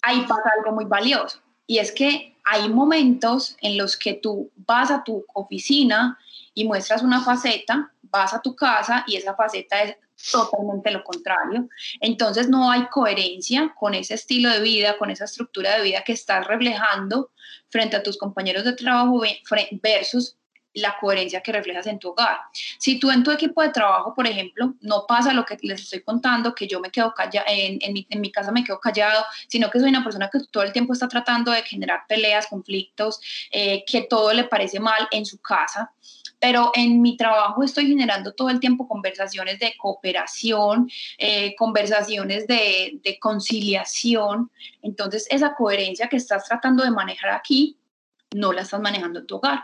Ahí 0.02 0.26
pasa 0.28 0.52
algo 0.58 0.76
muy 0.76 0.86
valioso 0.86 1.40
y 1.66 1.78
es 1.78 1.94
que 1.94 2.36
hay 2.50 2.70
momentos 2.70 3.58
en 3.62 3.78
los 3.78 3.98
que 3.98 4.14
tú 4.14 4.50
vas 4.56 4.90
a 4.90 5.04
tu 5.04 5.26
oficina, 5.34 6.18
y 6.58 6.66
muestras 6.66 7.04
una 7.04 7.24
faceta, 7.24 7.92
vas 8.02 8.34
a 8.34 8.42
tu 8.42 8.56
casa 8.56 9.04
y 9.06 9.16
esa 9.16 9.36
faceta 9.36 9.84
es 9.84 9.96
totalmente 10.32 10.90
lo 10.90 11.04
contrario. 11.04 11.70
Entonces 12.02 12.50
no 12.50 12.72
hay 12.72 12.88
coherencia 12.88 13.76
con 13.80 13.94
ese 13.94 14.16
estilo 14.16 14.50
de 14.50 14.62
vida, 14.62 14.98
con 14.98 15.12
esa 15.12 15.26
estructura 15.26 15.76
de 15.76 15.84
vida 15.84 16.02
que 16.04 16.14
estás 16.14 16.48
reflejando 16.48 17.30
frente 17.70 17.96
a 17.96 18.02
tus 18.02 18.18
compañeros 18.18 18.64
de 18.64 18.74
trabajo 18.74 19.22
versus 19.84 20.36
la 20.78 20.98
coherencia 21.00 21.42
que 21.42 21.52
reflejas 21.52 21.88
en 21.88 22.00
tu 22.00 22.10
hogar. 22.10 22.40
Si 22.78 23.00
tú 23.00 23.12
en 23.12 23.24
tu 23.24 23.32
equipo 23.32 23.62
de 23.62 23.70
trabajo, 23.70 24.14
por 24.14 24.28
ejemplo, 24.28 24.76
no 24.82 25.06
pasa 25.08 25.34
lo 25.34 25.46
que 25.46 25.58
les 25.62 25.82
estoy 25.82 26.02
contando, 26.02 26.54
que 26.54 26.68
yo 26.68 26.80
me 26.80 26.92
quedo 26.92 27.14
callado, 27.14 27.46
en, 27.50 27.80
en, 27.82 27.94
mi, 27.94 28.08
en, 28.10 28.22
mi, 28.22 28.32
casa 28.32 28.52
me 28.52 28.64
quedo 28.64 28.80
callado, 28.80 29.26
sino 29.48 29.70
que 29.70 29.80
soy 29.80 29.90
una 29.90 30.04
persona 30.04 30.30
que 30.32 30.40
todo 30.52 30.64
el 30.64 30.72
tiempo 30.72 30.94
está 30.94 31.08
tratando 31.08 31.52
de 31.52 31.64
generar 31.64 32.02
peleas, 32.08 32.48
conflictos, 32.48 33.20
eh, 33.52 33.84
que 33.86 34.04
todo 34.04 34.34
le 34.34 34.44
parece 34.44 34.80
mal 34.80 35.08
en 35.12 35.26
su 35.26 35.40
casa, 35.40 35.92
pero 36.40 36.72
en 36.76 37.02
mi 37.02 37.18
trabajo 37.18 37.64
estoy 37.64 37.88
generando 37.88 38.34
todo 38.34 38.50
el 38.50 38.60
tiempo 38.60 38.88
conversaciones 38.88 39.60
de 39.60 39.76
cooperación, 39.78 40.90
eh, 41.18 41.56
conversaciones 41.56 42.48
de, 42.48 43.18
conciliación. 43.20 44.52
Entonces, 44.82 45.28
esa 45.30 45.56
coherencia 45.56 46.08
que 46.08 46.18
estás 46.18 46.46
tratando 46.48 46.84
de 46.84 46.92
manejar 46.92 47.32
aquí, 47.32 47.78
no 48.36 48.52
la 48.52 48.62
estás 48.62 48.82
manejando 48.82 49.20
en 49.20 49.28
tu 49.28 49.38
hogar. 49.38 49.64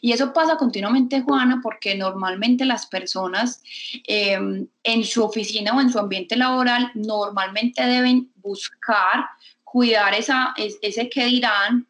Y 0.00 0.12
eso 0.12 0.32
pasa 0.32 0.56
continuamente, 0.56 1.22
Juana, 1.22 1.60
porque 1.62 1.94
normalmente 1.94 2.64
las 2.64 2.86
personas 2.86 3.62
em, 4.06 4.66
en 4.82 5.04
su 5.04 5.24
oficina 5.24 5.74
o 5.74 5.80
en 5.80 5.90
su 5.90 5.98
ambiente 5.98 6.36
laboral 6.36 6.90
normalmente 6.94 7.84
deben 7.84 8.30
buscar 8.36 9.26
cuidar 9.64 10.12
esa, 10.14 10.54
ese 10.56 11.08
que 11.08 11.24
dirán, 11.24 11.86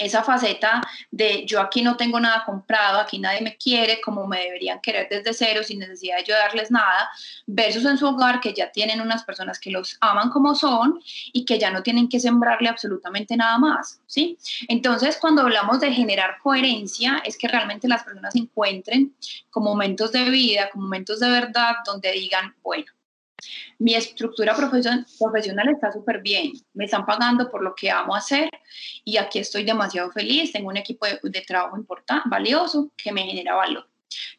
esa 0.00 0.24
faceta 0.24 0.80
de 1.10 1.44
yo 1.46 1.60
aquí 1.60 1.82
no 1.82 1.96
tengo 1.96 2.18
nada 2.18 2.42
comprado, 2.44 2.98
aquí 2.98 3.18
nadie 3.18 3.42
me 3.42 3.56
quiere 3.56 4.00
como 4.00 4.26
me 4.26 4.40
deberían 4.40 4.80
querer 4.80 5.08
desde 5.10 5.34
cero 5.34 5.62
sin 5.62 5.78
necesidad 5.78 6.16
de 6.16 6.24
yo 6.24 6.34
darles 6.34 6.70
nada, 6.70 7.10
versus 7.46 7.84
en 7.84 7.98
su 7.98 8.06
hogar 8.06 8.40
que 8.40 8.54
ya 8.54 8.72
tienen 8.72 9.00
unas 9.00 9.24
personas 9.24 9.58
que 9.58 9.70
los 9.70 9.96
aman 10.00 10.30
como 10.30 10.54
son 10.54 11.00
y 11.32 11.44
que 11.44 11.58
ya 11.58 11.70
no 11.70 11.82
tienen 11.82 12.08
que 12.08 12.18
sembrarle 12.18 12.68
absolutamente 12.68 13.36
nada 13.36 13.58
más, 13.58 14.00
¿sí? 14.06 14.38
Entonces, 14.68 15.18
cuando 15.20 15.42
hablamos 15.42 15.80
de 15.80 15.92
generar 15.92 16.38
coherencia, 16.42 17.22
es 17.24 17.36
que 17.36 17.48
realmente 17.48 17.88
las 17.88 18.02
personas 18.02 18.34
encuentren 18.36 19.14
como 19.50 19.70
momentos 19.70 20.12
de 20.12 20.30
vida, 20.30 20.70
como 20.70 20.84
momentos 20.84 21.20
de 21.20 21.28
verdad 21.30 21.76
donde 21.84 22.12
digan, 22.12 22.54
bueno, 22.62 22.86
mi 23.78 23.94
estructura 23.94 24.54
profesional 24.54 25.68
está 25.68 25.92
súper 25.92 26.20
bien, 26.20 26.52
me 26.74 26.84
están 26.84 27.06
pagando 27.06 27.50
por 27.50 27.62
lo 27.62 27.74
que 27.74 27.90
amo 27.90 28.14
hacer 28.14 28.50
y 29.04 29.16
aquí 29.16 29.38
estoy 29.38 29.64
demasiado 29.64 30.10
feliz, 30.10 30.52
tengo 30.52 30.68
un 30.68 30.76
equipo 30.76 31.06
de, 31.06 31.40
trabajo 31.40 31.76
importante, 31.76 32.28
valioso, 32.28 32.90
que 32.96 33.12
me 33.12 33.22
genera 33.22 33.54
valor. 33.54 33.88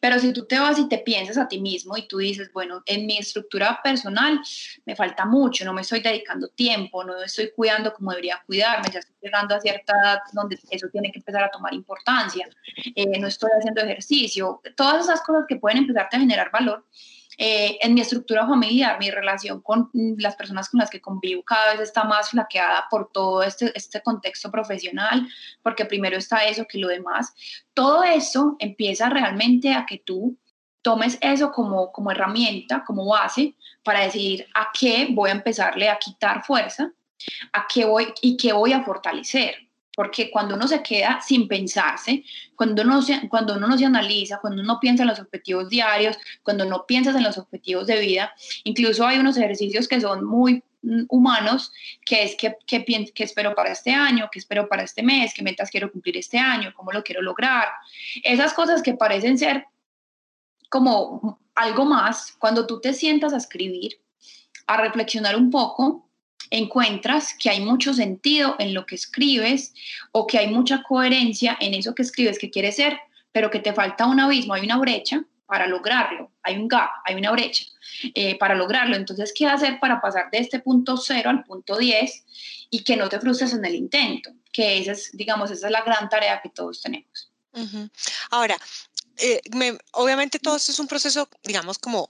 Pero 0.02 0.20
si 0.20 0.34
tú 0.34 0.46
te 0.46 0.60
vas 0.60 0.78
y 0.80 0.90
te 0.90 0.98
piensas 0.98 1.38
a 1.38 1.48
ti 1.48 1.60
mismo 1.60 1.96
y 1.96 2.08
tú 2.08 2.18
dices, 2.18 2.52
bueno, 2.52 2.84
en 2.86 3.06
mi 3.06 3.18
estructura 3.18 3.80
personal 3.82 4.42
me 4.86 4.96
falta 4.96 5.26
mucho, 5.26 5.64
no 5.64 5.74
me 5.74 5.82
estoy 5.82 6.02
dedicando 6.02 6.50
tiempo, 6.50 7.04
no 7.04 7.22
estoy 7.24 7.52
cuidando 7.56 7.94
como 7.94 8.12
debería 8.12 8.44
cuidarme, 8.46 8.90
ya 8.92 9.00
estoy 9.00 9.16
llegando 9.22 9.56
a 9.56 9.62
cierta 9.62 9.94
edad 10.04 10.20
donde 10.34 10.60
eso 10.70 10.88
tiene 10.92 11.12
que 11.12 11.20
empezar 11.20 11.44
a 11.44 11.50
tomar 11.50 11.74
importancia, 11.74 12.50
eh, 12.96 13.20
no 13.20 13.28
estoy 13.28 13.50
haciendo 13.58 13.82
ejercicio, 13.82 14.62
todas 14.76 15.06
esas 15.06 15.22
cosas 15.22 15.46
que 15.48 15.56
pueden 15.56 15.80
empezarte 15.80 16.18
a 16.18 16.20
generar 16.20 16.52
valor, 16.52 16.86
eh, 17.44 17.80
en 17.82 17.96
mi 17.96 18.02
estructura 18.02 18.46
familiar, 18.46 19.00
mi 19.00 19.10
relación 19.10 19.62
con 19.62 19.90
las 19.94 20.36
personas 20.36 20.70
con 20.70 20.80
las 20.80 20.92
que 20.92 21.02
convivo 21.02 21.42
cada 21.42 21.72
vez 21.72 21.82
está 21.82 22.04
más 22.04 22.30
flaqueada 22.30 22.86
por 22.88 23.12
todo 23.12 23.42
este, 23.42 23.72
este 23.74 24.04
contexto 24.04 24.52
profesional, 24.52 25.28
porque 25.64 25.86
primero 25.86 26.18
está 26.18 26.46
eso 26.46 26.68
que 26.70 26.78
lo 26.78 26.88
demás. 26.88 27.34
Todo 27.74 28.04
eso 28.04 28.58
empieza 28.60 29.10
realmente 29.10 29.74
a 29.74 29.88
que 29.88 29.98
tú 29.98 30.38
tomes 30.84 31.18
eso 31.20 31.52
como, 31.52 31.92
como 31.92 32.12
herramienta, 32.12 32.84
como 32.86 33.08
base, 33.08 33.56
para 33.82 34.02
decidir 34.02 34.46
a 34.54 34.68
qué 34.80 35.08
voy 35.10 35.32
a 35.32 35.34
empezarle 35.34 35.90
a 35.90 35.98
quitar 35.98 36.44
fuerza, 36.44 36.92
a 37.54 37.66
qué 37.68 37.86
voy 37.86 38.14
y 38.22 38.38
qué 38.38 38.54
voy 38.54 38.74
a 38.74 38.84
fortalecer 38.84 39.71
porque 39.96 40.32
cuando 40.32 40.56
uno 40.56 40.68
se 40.68 40.82
queda 40.82 41.20
sin 41.22 41.48
pensarse, 41.48 42.24
cuando 42.56 42.84
uno, 42.84 43.02
se, 43.02 43.28
cuando 43.28 43.56
uno 43.56 43.68
no 43.68 43.78
se 43.78 43.86
analiza, 43.86 44.40
cuando 44.40 44.62
uno 44.62 44.80
piensa 44.80 45.04
en 45.04 45.10
los 45.10 45.20
objetivos 45.20 45.70
diarios, 45.70 46.18
cuando 46.44 46.66
no 46.66 46.86
piensas 46.86 47.16
en 47.16 47.24
los 47.24 47.38
objetivos 47.38 47.88
de 47.88 48.00
vida, 48.00 48.34
incluso 48.64 49.06
hay 49.06 49.20
unos 49.20 49.38
ejercicios 49.38 49.88
que 49.88 50.00
son 50.00 50.26
muy 50.26 50.64
mm, 50.82 51.04
humanos, 51.10 51.74
que 52.06 52.24
es 52.24 52.36
que, 52.36 52.56
que, 52.66 52.86
que 52.86 53.24
espero 53.24 53.54
para 53.54 53.72
este 53.72 53.92
año, 53.92 54.30
que 54.32 54.40
espero 54.40 54.70
para 54.70 54.84
este 54.84 55.04
mes, 55.04 55.34
qué 55.34 55.44
metas 55.44 55.70
quiero 55.70 55.92
cumplir 55.92 56.18
este 56.18 56.38
año, 56.38 56.74
cómo 56.76 56.92
lo 56.92 57.04
quiero 57.04 57.22
lograr. 57.22 57.68
Esas 58.24 58.54
cosas 58.54 58.82
que 58.82 58.94
parecen 58.94 59.38
ser 59.38 59.66
como 60.70 61.40
algo 61.54 61.84
más, 61.84 62.34
cuando 62.40 62.66
tú 62.66 62.80
te 62.80 62.94
sientas 62.94 63.34
a 63.34 63.38
escribir, 63.38 64.00
a 64.68 64.78
reflexionar 64.78 65.36
un 65.36 65.50
poco, 65.50 66.08
encuentras 66.52 67.34
que 67.34 67.50
hay 67.50 67.62
mucho 67.62 67.94
sentido 67.94 68.56
en 68.60 68.74
lo 68.74 68.86
que 68.86 68.96
escribes 68.96 69.74
o 70.12 70.28
que 70.28 70.38
hay 70.38 70.48
mucha 70.48 70.84
coherencia 70.84 71.58
en 71.60 71.74
eso 71.74 71.96
que 71.96 72.04
escribes 72.04 72.38
que 72.38 72.52
quieres 72.52 72.76
ser, 72.76 73.00
pero 73.32 73.50
que 73.50 73.60
te 73.60 73.74
falta 73.74 74.06
un 74.06 74.20
abismo, 74.20 74.54
hay 74.54 74.66
una 74.66 74.78
brecha 74.78 75.24
para 75.46 75.66
lograrlo, 75.68 76.32
hay 76.44 76.58
un 76.58 76.68
gap, 76.68 76.90
hay 77.06 77.16
una 77.16 77.32
brecha 77.32 77.66
eh, 78.14 78.38
para 78.38 78.56
lograrlo. 78.56 78.96
Entonces, 78.96 79.34
¿qué 79.36 79.48
hacer 79.48 79.80
para 79.80 80.00
pasar 80.00 80.30
de 80.32 80.40
este 80.40 80.60
punto 80.60 80.98
cero 80.98 81.30
al 81.30 81.44
punto 81.44 81.78
10 81.78 82.26
y 82.70 82.84
que 82.84 82.96
no 82.96 83.10
te 83.10 83.20
frustres 83.20 83.54
en 83.54 83.66
el 83.66 83.76
intento? 83.76 84.32
Que 84.52 84.78
esa 84.78 84.92
es, 84.92 85.12
digamos, 85.14 85.52
esa 85.52 85.68
es 85.68 85.72
la 85.72 85.82
gran 85.82 86.10
tarea 86.10 86.42
que 86.42 86.50
todos 86.50 86.82
tenemos. 86.82 87.32
Ahora, 88.30 88.56
eh, 89.18 89.42
obviamente 89.92 90.40
todo 90.40 90.56
esto 90.56 90.72
es 90.72 90.80
un 90.80 90.88
proceso, 90.88 91.28
digamos, 91.44 91.80
como 91.80 92.10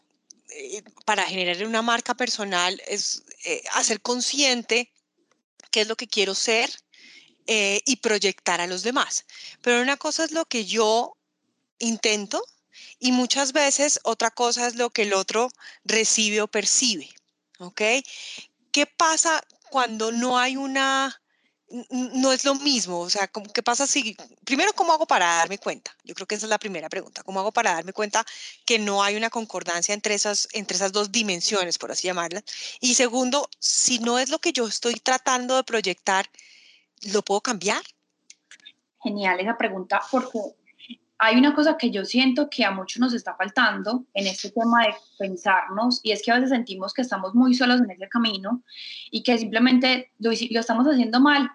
para 1.05 1.23
generar 1.23 1.65
una 1.65 1.81
marca 1.81 2.13
personal 2.13 2.81
es 2.87 3.23
eh, 3.45 3.63
hacer 3.73 4.01
consciente 4.01 4.91
qué 5.71 5.81
es 5.81 5.87
lo 5.87 5.95
que 5.95 6.07
quiero 6.07 6.35
ser, 6.35 6.69
eh, 7.47 7.81
y 7.85 7.97
proyectar 7.97 8.61
a 8.61 8.67
los 8.67 8.83
demás. 8.83 9.25
Pero 9.61 9.81
una 9.81 9.97
cosa 9.97 10.23
es 10.23 10.31
lo 10.31 10.45
que 10.45 10.65
yo 10.65 11.17
intento 11.79 12.43
y 12.99 13.11
muchas 13.11 13.51
veces 13.51 13.99
otra 14.03 14.29
cosa 14.29 14.67
es 14.67 14.75
lo 14.75 14.91
que 14.91 15.01
el 15.01 15.13
otro 15.13 15.49
recibe 15.83 16.41
o 16.41 16.47
percibe. 16.47 17.09
¿Ok? 17.57 17.81
¿Qué 18.71 18.85
pasa 18.85 19.43
cuando 19.69 20.11
no 20.11 20.37
hay 20.37 20.55
una 20.55 21.21
no 21.89 22.31
es 22.31 22.43
lo 22.43 22.55
mismo, 22.55 22.99
o 22.99 23.09
sea, 23.09 23.27
¿qué 23.27 23.63
pasa 23.63 23.87
si, 23.87 24.15
primero, 24.43 24.73
cómo 24.73 24.93
hago 24.93 25.05
para 25.05 25.25
darme 25.37 25.57
cuenta? 25.57 25.95
Yo 26.03 26.13
creo 26.13 26.27
que 26.27 26.35
esa 26.35 26.45
es 26.45 26.49
la 26.49 26.59
primera 26.59 26.89
pregunta, 26.89 27.23
¿cómo 27.23 27.39
hago 27.39 27.51
para 27.51 27.73
darme 27.73 27.93
cuenta 27.93 28.25
que 28.65 28.77
no 28.79 29.03
hay 29.03 29.15
una 29.15 29.29
concordancia 29.29 29.93
entre 29.93 30.13
esas, 30.13 30.47
entre 30.53 30.75
esas 30.75 30.91
dos 30.91 31.11
dimensiones, 31.11 31.77
por 31.77 31.91
así 31.91 32.07
llamarlas? 32.07 32.43
Y 32.79 32.95
segundo, 32.95 33.49
si 33.59 33.99
no 33.99 34.19
es 34.19 34.29
lo 34.29 34.39
que 34.39 34.51
yo 34.51 34.67
estoy 34.67 34.95
tratando 34.95 35.55
de 35.55 35.63
proyectar, 35.63 36.29
¿lo 37.13 37.21
puedo 37.21 37.41
cambiar? 37.41 37.81
Genial 39.03 39.39
esa 39.39 39.57
pregunta, 39.57 40.01
porque 40.11 40.39
hay 41.23 41.37
una 41.37 41.53
cosa 41.53 41.77
que 41.77 41.91
yo 41.91 42.03
siento 42.03 42.49
que 42.49 42.65
a 42.65 42.71
muchos 42.71 42.99
nos 42.99 43.13
está 43.13 43.35
faltando 43.35 44.05
en 44.13 44.27
este 44.27 44.49
tema 44.49 44.87
de 44.87 44.95
pensarnos 45.19 45.99
y 46.03 46.11
es 46.11 46.23
que 46.23 46.31
a 46.31 46.35
veces 46.35 46.49
sentimos 46.49 46.93
que 46.93 47.03
estamos 47.03 47.35
muy 47.35 47.53
solos 47.53 47.79
en 47.79 47.91
ese 47.91 48.09
camino 48.09 48.63
y 49.11 49.21
que 49.23 49.37
simplemente 49.37 50.11
lo, 50.19 50.31
lo 50.31 50.59
estamos 50.59 50.85
haciendo 50.87 51.19
mal 51.19 51.51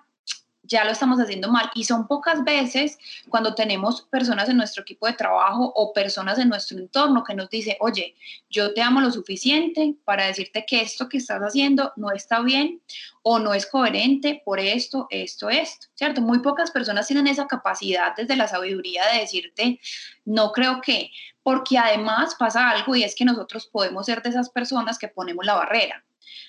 ya 0.66 0.85
lo 0.85 0.90
estamos 0.90 1.18
haciendo 1.20 1.50
mal 1.50 1.70
y 1.74 1.85
son 1.85 2.07
pocas 2.07 2.44
veces 2.44 2.98
cuando 3.29 3.55
tenemos 3.55 4.02
personas 4.02 4.48
en 4.48 4.57
nuestro 4.57 4.83
equipo 4.83 5.07
de 5.07 5.12
trabajo 5.12 5.72
o 5.74 5.92
personas 5.92 6.38
en 6.38 6.48
nuestro 6.48 6.79
entorno 6.79 7.24
que 7.24 7.35
nos 7.35 7.48
dice, 7.50 7.76
oye, 7.81 8.14
yo 8.50 8.74
te 8.74 8.83
amo 8.83 9.00
lo 9.00 9.11
suficiente 9.11 9.94
para 10.05 10.26
decirte 10.26 10.64
que 10.66 10.81
esto 10.81 11.09
que 11.09 11.18
estás 11.18 11.40
haciendo 11.40 11.92
no 11.96 12.11
está 12.11 12.40
bien 12.40 12.81
o 13.22 13.38
no 13.38 13.55
es 13.55 13.66
coherente 13.66 14.42
por 14.44 14.61
esto, 14.61 15.07
esto, 15.11 15.50
esto, 15.50 15.88
¿cierto? 15.94 16.20
Muy 16.20 16.40
pocas 16.40 16.70
personas 16.70 17.07
tienen 17.07 17.26
esa 17.26 17.46
capacidad 17.46 18.14
desde 18.16 18.37
la 18.37 18.48
sabiduría 18.48 19.02
de 19.12 19.20
decirte, 19.20 19.81
no 20.24 20.52
creo 20.52 20.81
que, 20.81 21.11
porque 21.42 21.79
además 21.79 22.35
pasa 22.38 22.70
algo 22.70 22.94
y 22.96 23.05
es 23.05 23.14
que 23.14 23.24
nosotros 23.24 23.66
podemos 23.66 24.07
ser 24.07 24.22
de 24.22 24.31
esas 24.31 24.50
personas 24.50 24.98
que 24.98 25.09
ponemos 25.09 25.44
la 25.44 25.55
barrera 25.55 26.05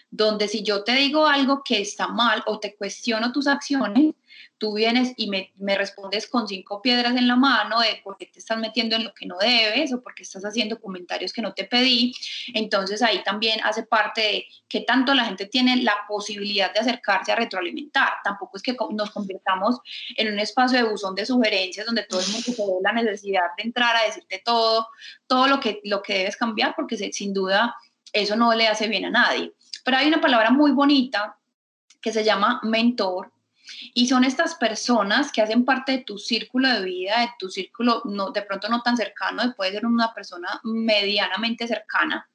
donde 0.09 0.47
si 0.47 0.63
yo 0.63 0.83
te 0.83 0.93
digo 0.93 1.25
algo 1.27 1.63
que 1.63 1.81
está 1.81 2.07
mal 2.07 2.43
o 2.45 2.59
te 2.59 2.75
cuestiono 2.75 3.31
tus 3.31 3.47
acciones, 3.47 4.15
tú 4.57 4.73
vienes 4.73 5.13
y 5.17 5.29
me, 5.29 5.77
respondes 5.77 6.27
con 6.27 6.47
cinco 6.47 6.81
piedras 6.81 7.15
en 7.15 7.27
la 7.27 7.35
mano 7.35 7.79
de 7.79 8.01
por 8.03 8.17
qué 8.17 8.25
te 8.25 8.39
estás 8.39 8.57
metiendo 8.57 8.95
en 8.95 9.03
lo 9.03 9.13
que 9.13 9.25
no 9.25 9.37
debes 9.37 9.93
o 9.93 10.01
por 10.01 10.15
qué 10.15 10.23
estás 10.23 10.43
haciendo 10.43 10.79
comentarios 10.79 11.31
que 11.31 11.41
no 11.41 11.53
te 11.53 11.65
pedí. 11.65 12.13
Entonces 12.53 13.01
ahí 13.01 13.23
también 13.23 13.59
hace 13.63 13.83
parte 13.83 14.21
de 14.21 14.45
que 14.67 14.81
tanto 14.81 15.13
la 15.13 15.25
gente 15.25 15.45
tiene 15.45 15.77
la 15.83 15.95
posibilidad 16.07 16.73
de 16.73 16.79
acercarse 16.79 17.31
a 17.31 17.35
retroalimentar. 17.35 18.13
Tampoco 18.23 18.57
es 18.57 18.63
que 18.63 18.75
nos 18.91 19.11
convirtamos 19.11 19.77
en 20.15 20.33
un 20.33 20.39
espacio 20.39 20.77
de 20.77 20.89
buzón 20.89 21.15
de 21.15 21.25
sugerencias 21.25 21.85
donde 21.85 22.03
todo 22.03 22.21
el 22.21 22.27
mundo 22.27 22.51
se 22.51 22.61
ve 22.61 22.73
la 22.81 22.93
necesidad 22.93 23.43
de 23.57 23.63
entrar 23.63 23.95
a 23.95 24.03
decirte 24.03 24.41
todo, 24.43 24.87
todo 25.27 25.47
lo 25.47 25.59
que, 25.59 25.81
lo 25.83 26.01
que 26.01 26.19
debes 26.19 26.37
cambiar, 26.37 26.73
porque 26.75 26.97
sin 27.11 27.33
duda 27.33 27.75
eso 28.13 28.35
no 28.35 28.53
le 28.53 28.67
hace 28.67 28.87
bien 28.87 29.05
a 29.05 29.09
nadie. 29.09 29.53
Pero 29.87 29.99
hay 29.99 30.07
una 30.09 30.19
palabra 30.19 30.51
muy 30.51 30.71
bonita 30.71 31.37
que 32.01 32.11
se 32.11 32.25
llama 32.25 32.59
mentor. 32.61 33.31
Y 33.93 34.09
son 34.09 34.25
estas 34.25 34.55
personas 34.55 35.31
que 35.31 35.41
hacen 35.41 35.63
parte 35.63 35.93
de 35.93 35.97
tu 35.99 36.17
círculo 36.17 36.67
de 36.67 36.81
vida, 36.81 37.21
de 37.21 37.29
tu 37.39 37.49
círculo 37.49 38.01
no, 38.03 38.31
de 38.31 38.41
pronto 38.41 38.67
no 38.67 38.81
tan 38.81 38.97
cercano, 38.97 39.53
puede 39.55 39.71
ser 39.71 39.85
una 39.85 40.13
persona 40.13 40.59
medianamente 40.65 41.69
cercana, 41.69 42.29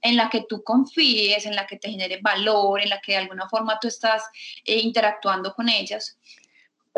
en 0.00 0.16
la 0.16 0.28
que 0.28 0.46
tú 0.48 0.64
confíes, 0.64 1.46
en 1.46 1.54
la 1.54 1.64
que 1.64 1.76
te 1.76 1.90
genere 1.90 2.18
valor, 2.20 2.80
en 2.80 2.88
la 2.88 3.00
que 3.00 3.12
de 3.12 3.18
alguna 3.18 3.48
forma 3.48 3.78
tú 3.78 3.86
estás 3.86 4.24
eh, 4.64 4.80
interactuando 4.80 5.54
con 5.54 5.68
ellas 5.68 6.18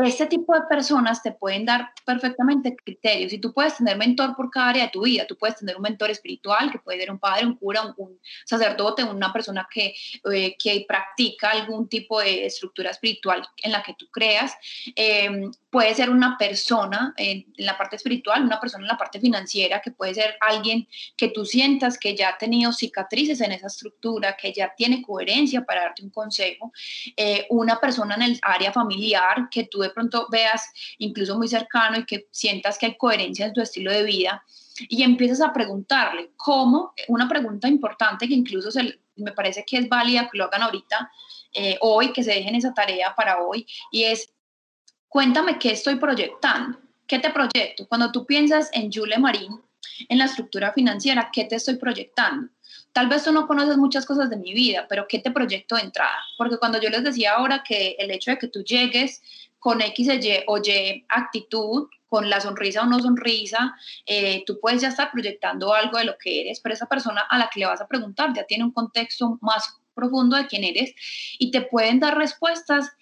este 0.05 0.27
tipo 0.27 0.55
de 0.55 0.61
personas 0.69 1.23
te 1.23 1.33
pueden 1.33 1.65
dar 1.65 1.91
perfectamente 2.05 2.77
criterios 2.77 3.33
y 3.33 3.39
tú 3.39 3.53
puedes 3.53 3.77
tener 3.79 3.97
mentor 3.97 4.37
por 4.37 4.49
cada 4.49 4.69
área 4.69 4.85
de 4.85 4.91
tu 4.91 5.03
vida. 5.03 5.27
Tú 5.27 5.37
puedes 5.37 5.57
tener 5.57 5.75
un 5.75 5.83
mentor 5.83 6.11
espiritual 6.11 6.71
que 6.71 6.79
puede 6.79 7.01
ser 7.01 7.11
un 7.11 7.19
padre, 7.19 7.47
un 7.47 7.57
cura, 7.57 7.95
un, 7.97 8.19
sacerdote, 8.45 9.03
una 9.03 9.33
persona 9.33 9.69
que, 9.69 9.95
eh, 10.33 10.57
que 10.57 10.85
practica 10.87 11.51
algún 11.51 11.89
tipo 11.89 12.21
de 12.21 12.47
estructura 12.47 12.91
espiritual 12.91 13.45
en 13.63 13.73
la 13.73 13.83
que 13.83 13.95
tú 13.95 14.07
creas. 14.11 14.55
Em, 14.95 15.51
puede 15.69 15.95
ser 15.95 16.11
una 16.11 16.39
persona 16.39 17.13
en, 17.17 17.47
la 17.57 17.77
parte 17.77 17.97
espiritual, 17.97 18.45
una 18.45 18.61
persona 18.61 18.85
en 18.85 18.89
la 18.89 18.97
parte 18.97 19.19
financiera, 19.19 19.81
que 19.81 19.91
puede 19.91 20.15
ser 20.15 20.37
alguien 20.41 20.87
que 21.17 21.29
tú 21.29 21.45
sientas 21.45 21.99
que 21.99 22.15
ya 22.15 22.31
ha 22.31 22.39
tenido 22.39 22.73
cicatrices 22.73 23.41
en 23.41 23.53
esa 23.53 23.67
estructura, 23.67 24.37
que 24.37 24.53
ya 24.53 24.73
tiene 24.77 25.03
coherencia 25.03 25.65
para 25.65 25.83
darte 25.83 26.05
un 26.05 26.11
consejo. 26.11 26.73
Eh, 27.17 27.47
una 27.51 27.81
persona 27.81 28.15
en 28.15 28.23
el 28.23 28.39
área 28.43 28.73
familiar 28.73 29.49
que 29.51 29.65
tú 29.65 29.88
de 29.89 29.95
pronto 29.95 30.29
veas 30.31 30.63
incluso 30.99 31.37
muy 31.37 31.49
cercano 31.49 31.99
y 31.99 32.05
que 32.07 32.29
sientas 32.31 32.79
que 32.79 32.87
hay 32.87 32.97
coherencia 32.97 33.47
en 33.47 33.53
tu 33.53 33.61
estilo 33.61 33.91
de 33.91 34.05
vida 34.05 34.45
y 34.89 35.03
empiezas 35.03 35.41
a 35.41 35.53
preguntarle 35.53 36.31
cómo, 36.37 36.93
una 37.09 37.29
pregunta 37.29 37.69
importante 37.69 38.29
que 38.29 38.35
incluso 38.35 38.71
me 39.17 39.33
parece 39.33 39.65
que 39.65 39.79
es 39.79 39.89
válida 39.89 40.29
que 40.31 40.39
lo 40.39 40.45
hagan 40.45 40.63
ahorita, 40.63 41.11
eh, 41.53 41.79
hoy, 41.81 42.13
que 42.13 42.23
se 42.23 42.33
dejen 42.33 42.55
esa 42.55 42.75
tarea 42.75 43.15
para 43.17 43.41
hoy, 43.41 43.67
y 43.91 44.05
es, 44.05 44.33
cuéntame 45.09 45.59
qué 45.59 45.73
estoy 45.73 45.97
proyectando, 45.97 46.79
qué 47.07 47.19
te 47.19 47.31
proyecto. 47.31 47.87
Cuando 47.89 48.13
tú 48.13 48.27
piensas 48.27 48.71
en 48.73 48.93
Jules 48.93 49.19
Marín, 49.19 49.61
en 50.09 50.19
la 50.19 50.27
estructura 50.27 50.73
financiera, 50.73 51.31
¿qué 51.33 51.45
te 51.45 51.57
estoy 51.57 51.77
proyectando? 51.77 52.49
Tal 52.93 53.09
vez 53.09 53.25
tú 53.25 53.33
no 53.33 53.47
conoces 53.47 53.77
muchas 53.77 54.07
cosas 54.07 54.31
de 54.31 54.37
mi 54.37 54.53
vida, 54.53 54.87
pero 54.89 55.07
¿qué 55.09 55.19
te 55.19 55.31
proyecto 55.31 55.77
de 55.77 55.83
entrada? 55.83 56.19
Porque 56.37 56.59
cuando 56.59 56.81
yo 56.81 56.91
les 56.91 57.05
decía 57.05 57.35
ahora 57.35 57.63
que 57.63 57.97
el 57.99 58.11
hecho 58.11 58.31
de 58.31 58.39
que 58.39 58.49
tú 58.49 58.63
llegues 58.63 59.23
con 59.59 59.81
X 59.81 60.09
o 60.47 60.59
Y 60.59 61.05
actitud, 61.09 61.89
con 62.07 62.31
la 62.31 62.41
sonrisa 62.41 62.83
o 62.83 62.87
no 62.87 62.99
sonrisa, 62.99 63.75
eh, 64.07 64.43
tú 64.47 64.59
puedes 64.61 64.81
ya 64.81 64.89
estar 64.89 65.11
proyectando 65.11 65.75
algo 65.75 65.99
de 65.99 66.05
lo 66.05 66.17
que 66.19 66.41
eres, 66.41 66.61
pero 66.61 66.75
esa 66.75 66.87
persona 66.87 67.23
a 67.29 67.39
la 67.39 67.51
que 67.53 67.61
le 67.61 67.67
vas 67.67 67.81
a 67.81 67.87
preguntar 67.89 68.33
ya 68.35 68.45
tiene 68.45 68.65
un 68.65 68.73
contexto 68.73 69.39
más 69.43 69.77
profundo 69.95 70.37
de 70.37 70.47
quién 70.47 70.65
eres 70.65 70.95
y 71.39 71.51
te 71.51 71.63
pueden 71.63 72.01
dar 72.01 72.17
respuestas 72.17 72.93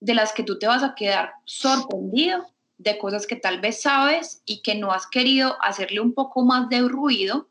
de 0.00 0.14
las 0.14 0.32
que 0.32 0.42
tú 0.42 0.58
te 0.58 0.66
vas 0.66 0.82
a 0.82 0.94
quedar 0.94 1.32
sorprendido 1.44 2.51
de 2.82 2.98
cosas 2.98 3.26
que 3.26 3.36
tal 3.36 3.60
vez 3.60 3.82
sabes 3.82 4.42
y 4.44 4.60
que 4.62 4.74
no 4.74 4.92
has 4.92 5.06
querido 5.06 5.56
hacerle 5.62 6.00
un 6.00 6.14
poco 6.14 6.42
más 6.44 6.68
de 6.68 6.80
ruido 6.80 7.48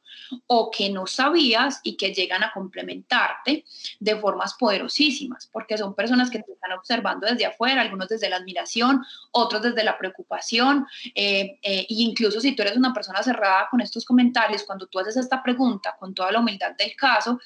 o 0.48 0.72
que 0.72 0.90
no 0.90 1.08
sabías 1.08 1.80
y 1.84 1.96
que 1.96 2.14
llegan 2.14 2.44
a 2.44 2.52
complementarte 2.52 3.66
de 4.00 4.16
formas 4.18 4.54
poderosísimas, 4.56 5.48
porque 5.48 5.78
son 5.78 5.96
personas 5.96 6.30
que 6.30 6.40
te 6.40 6.52
están 6.52 6.74
observando 6.74 7.28
desde 7.28 7.46
afuera, 7.46 7.82
algunos 7.82 8.10
desde 8.10 8.30
la 8.30 8.38
admiración, 8.38 9.04
otros 9.32 9.62
desde 9.62 9.84
la 9.84 9.98
preocupación, 9.98 10.86
eh, 11.16 11.60
eh, 11.64 11.86
incluso 11.90 12.40
si 12.40 12.54
tú 12.54 12.62
eres 12.62 12.78
una 12.78 12.94
persona 12.94 13.24
cerrada 13.24 13.68
con 13.70 13.82
estos 13.82 14.06
comentarios, 14.06 14.64
cuando 14.64 14.88
tú 14.88 15.00
haces 15.00 15.18
esta 15.18 15.42
pregunta 15.42 15.96
con 16.00 16.14
toda 16.14 16.32
la 16.32 16.40
humildad 16.40 16.76
del 16.78 16.96
caso, 16.96 17.40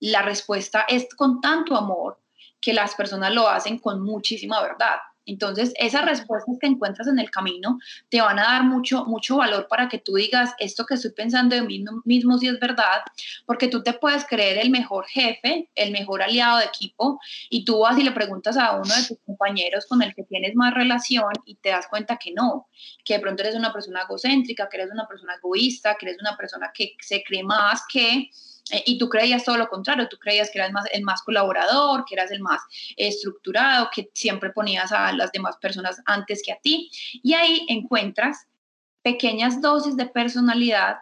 la 0.00 0.22
respuesta 0.22 0.84
es 0.88 1.08
con 1.14 1.40
tanto 1.40 1.76
amor 1.76 2.20
que 2.60 2.72
las 2.72 2.94
personas 2.94 3.32
lo 3.32 3.48
hacen 3.48 3.78
con 3.78 4.02
muchísima 4.02 4.60
verdad. 4.60 4.96
Entonces, 5.28 5.74
esas 5.76 6.06
respuestas 6.06 6.56
que 6.58 6.66
encuentras 6.66 7.06
en 7.06 7.18
el 7.18 7.30
camino 7.30 7.78
te 8.08 8.20
van 8.20 8.38
a 8.38 8.44
dar 8.44 8.64
mucho, 8.64 9.04
mucho 9.04 9.36
valor 9.36 9.68
para 9.68 9.88
que 9.88 9.98
tú 9.98 10.14
digas 10.14 10.54
esto 10.58 10.86
que 10.86 10.94
estoy 10.94 11.12
pensando 11.12 11.54
de 11.54 11.62
mí 11.62 11.84
mismo 12.04 12.38
si 12.38 12.48
es 12.48 12.58
verdad, 12.58 13.02
porque 13.44 13.68
tú 13.68 13.82
te 13.82 13.92
puedes 13.92 14.24
creer 14.24 14.58
el 14.58 14.70
mejor 14.70 15.06
jefe, 15.06 15.68
el 15.74 15.92
mejor 15.92 16.22
aliado 16.22 16.58
de 16.58 16.64
equipo, 16.64 17.20
y 17.50 17.64
tú 17.64 17.80
vas 17.80 17.98
y 17.98 18.02
le 18.02 18.12
preguntas 18.12 18.56
a 18.56 18.72
uno 18.72 18.94
de 18.94 19.06
tus 19.06 19.18
compañeros 19.26 19.84
con 19.86 20.02
el 20.02 20.14
que 20.14 20.24
tienes 20.24 20.54
más 20.54 20.72
relación 20.72 21.32
y 21.44 21.56
te 21.56 21.68
das 21.68 21.86
cuenta 21.88 22.16
que 22.16 22.32
no, 22.32 22.68
que 23.04 23.14
de 23.14 23.20
pronto 23.20 23.42
eres 23.42 23.54
una 23.54 23.72
persona 23.72 24.02
egocéntrica, 24.02 24.68
que 24.70 24.78
eres 24.78 24.90
una 24.90 25.06
persona 25.06 25.34
egoísta, 25.34 25.96
que 25.96 26.06
eres 26.06 26.20
una 26.20 26.36
persona 26.38 26.70
que 26.72 26.96
se 27.00 27.22
cree 27.22 27.44
más 27.44 27.82
que 27.92 28.30
eh, 28.70 28.82
y 28.86 28.98
tú 28.98 29.08
creías 29.08 29.44
todo 29.44 29.56
lo 29.56 29.68
contrario, 29.68 30.08
tú 30.08 30.18
creías 30.18 30.50
que 30.50 30.58
eras 30.58 30.72
más, 30.72 30.84
el 30.92 31.02
más 31.02 31.22
colaborador, 31.22 32.04
que 32.04 32.14
eras 32.14 32.30
el 32.30 32.40
más 32.40 32.60
estructurado, 32.96 33.88
que 33.94 34.10
siempre 34.14 34.50
ponías 34.50 34.92
a 34.92 35.12
las 35.12 35.32
demás 35.32 35.56
personas 35.56 36.00
antes 36.06 36.42
que 36.44 36.52
a 36.52 36.60
ti. 36.60 36.90
Y 37.22 37.34
ahí 37.34 37.66
encuentras 37.68 38.46
pequeñas 39.02 39.60
dosis 39.60 39.96
de 39.96 40.06
personalidad 40.06 40.98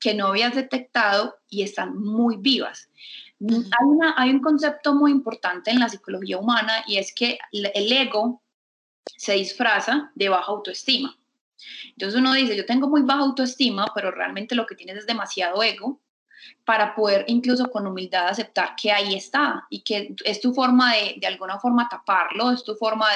que 0.00 0.14
no 0.14 0.28
habías 0.28 0.54
detectado 0.54 1.36
y 1.48 1.62
están 1.62 1.98
muy 1.98 2.36
vivas. 2.36 2.88
Hay, 3.40 4.12
hay 4.16 4.30
un 4.30 4.40
concepto 4.40 4.94
muy 4.94 5.12
importante 5.12 5.70
en 5.70 5.78
la 5.78 5.88
psicología 5.88 6.38
humana 6.38 6.84
y 6.86 6.96
es 6.98 7.14
que 7.14 7.38
el 7.52 7.92
ego 7.92 8.42
se 9.16 9.34
disfraza 9.34 10.10
de 10.14 10.28
baja 10.28 10.50
autoestima. 10.50 11.16
Entonces 11.90 12.20
uno 12.20 12.32
dice, 12.32 12.56
yo 12.56 12.66
tengo 12.66 12.88
muy 12.88 13.02
baja 13.02 13.20
autoestima, 13.20 13.86
pero 13.94 14.10
realmente 14.10 14.54
lo 14.54 14.66
que 14.66 14.74
tienes 14.74 14.96
es 14.98 15.06
demasiado 15.06 15.62
ego 15.62 16.00
para 16.64 16.94
poder 16.94 17.24
incluso 17.28 17.70
con 17.70 17.86
humildad 17.86 18.28
aceptar 18.28 18.74
que 18.76 18.92
ahí 18.92 19.14
está 19.14 19.66
y 19.70 19.80
que 19.80 20.14
es 20.24 20.40
tu 20.40 20.52
forma 20.52 20.94
de, 20.94 21.16
de 21.18 21.26
alguna 21.26 21.58
forma 21.58 21.88
taparlo, 21.88 22.50
es 22.50 22.64
tu 22.64 22.74
forma 22.74 23.06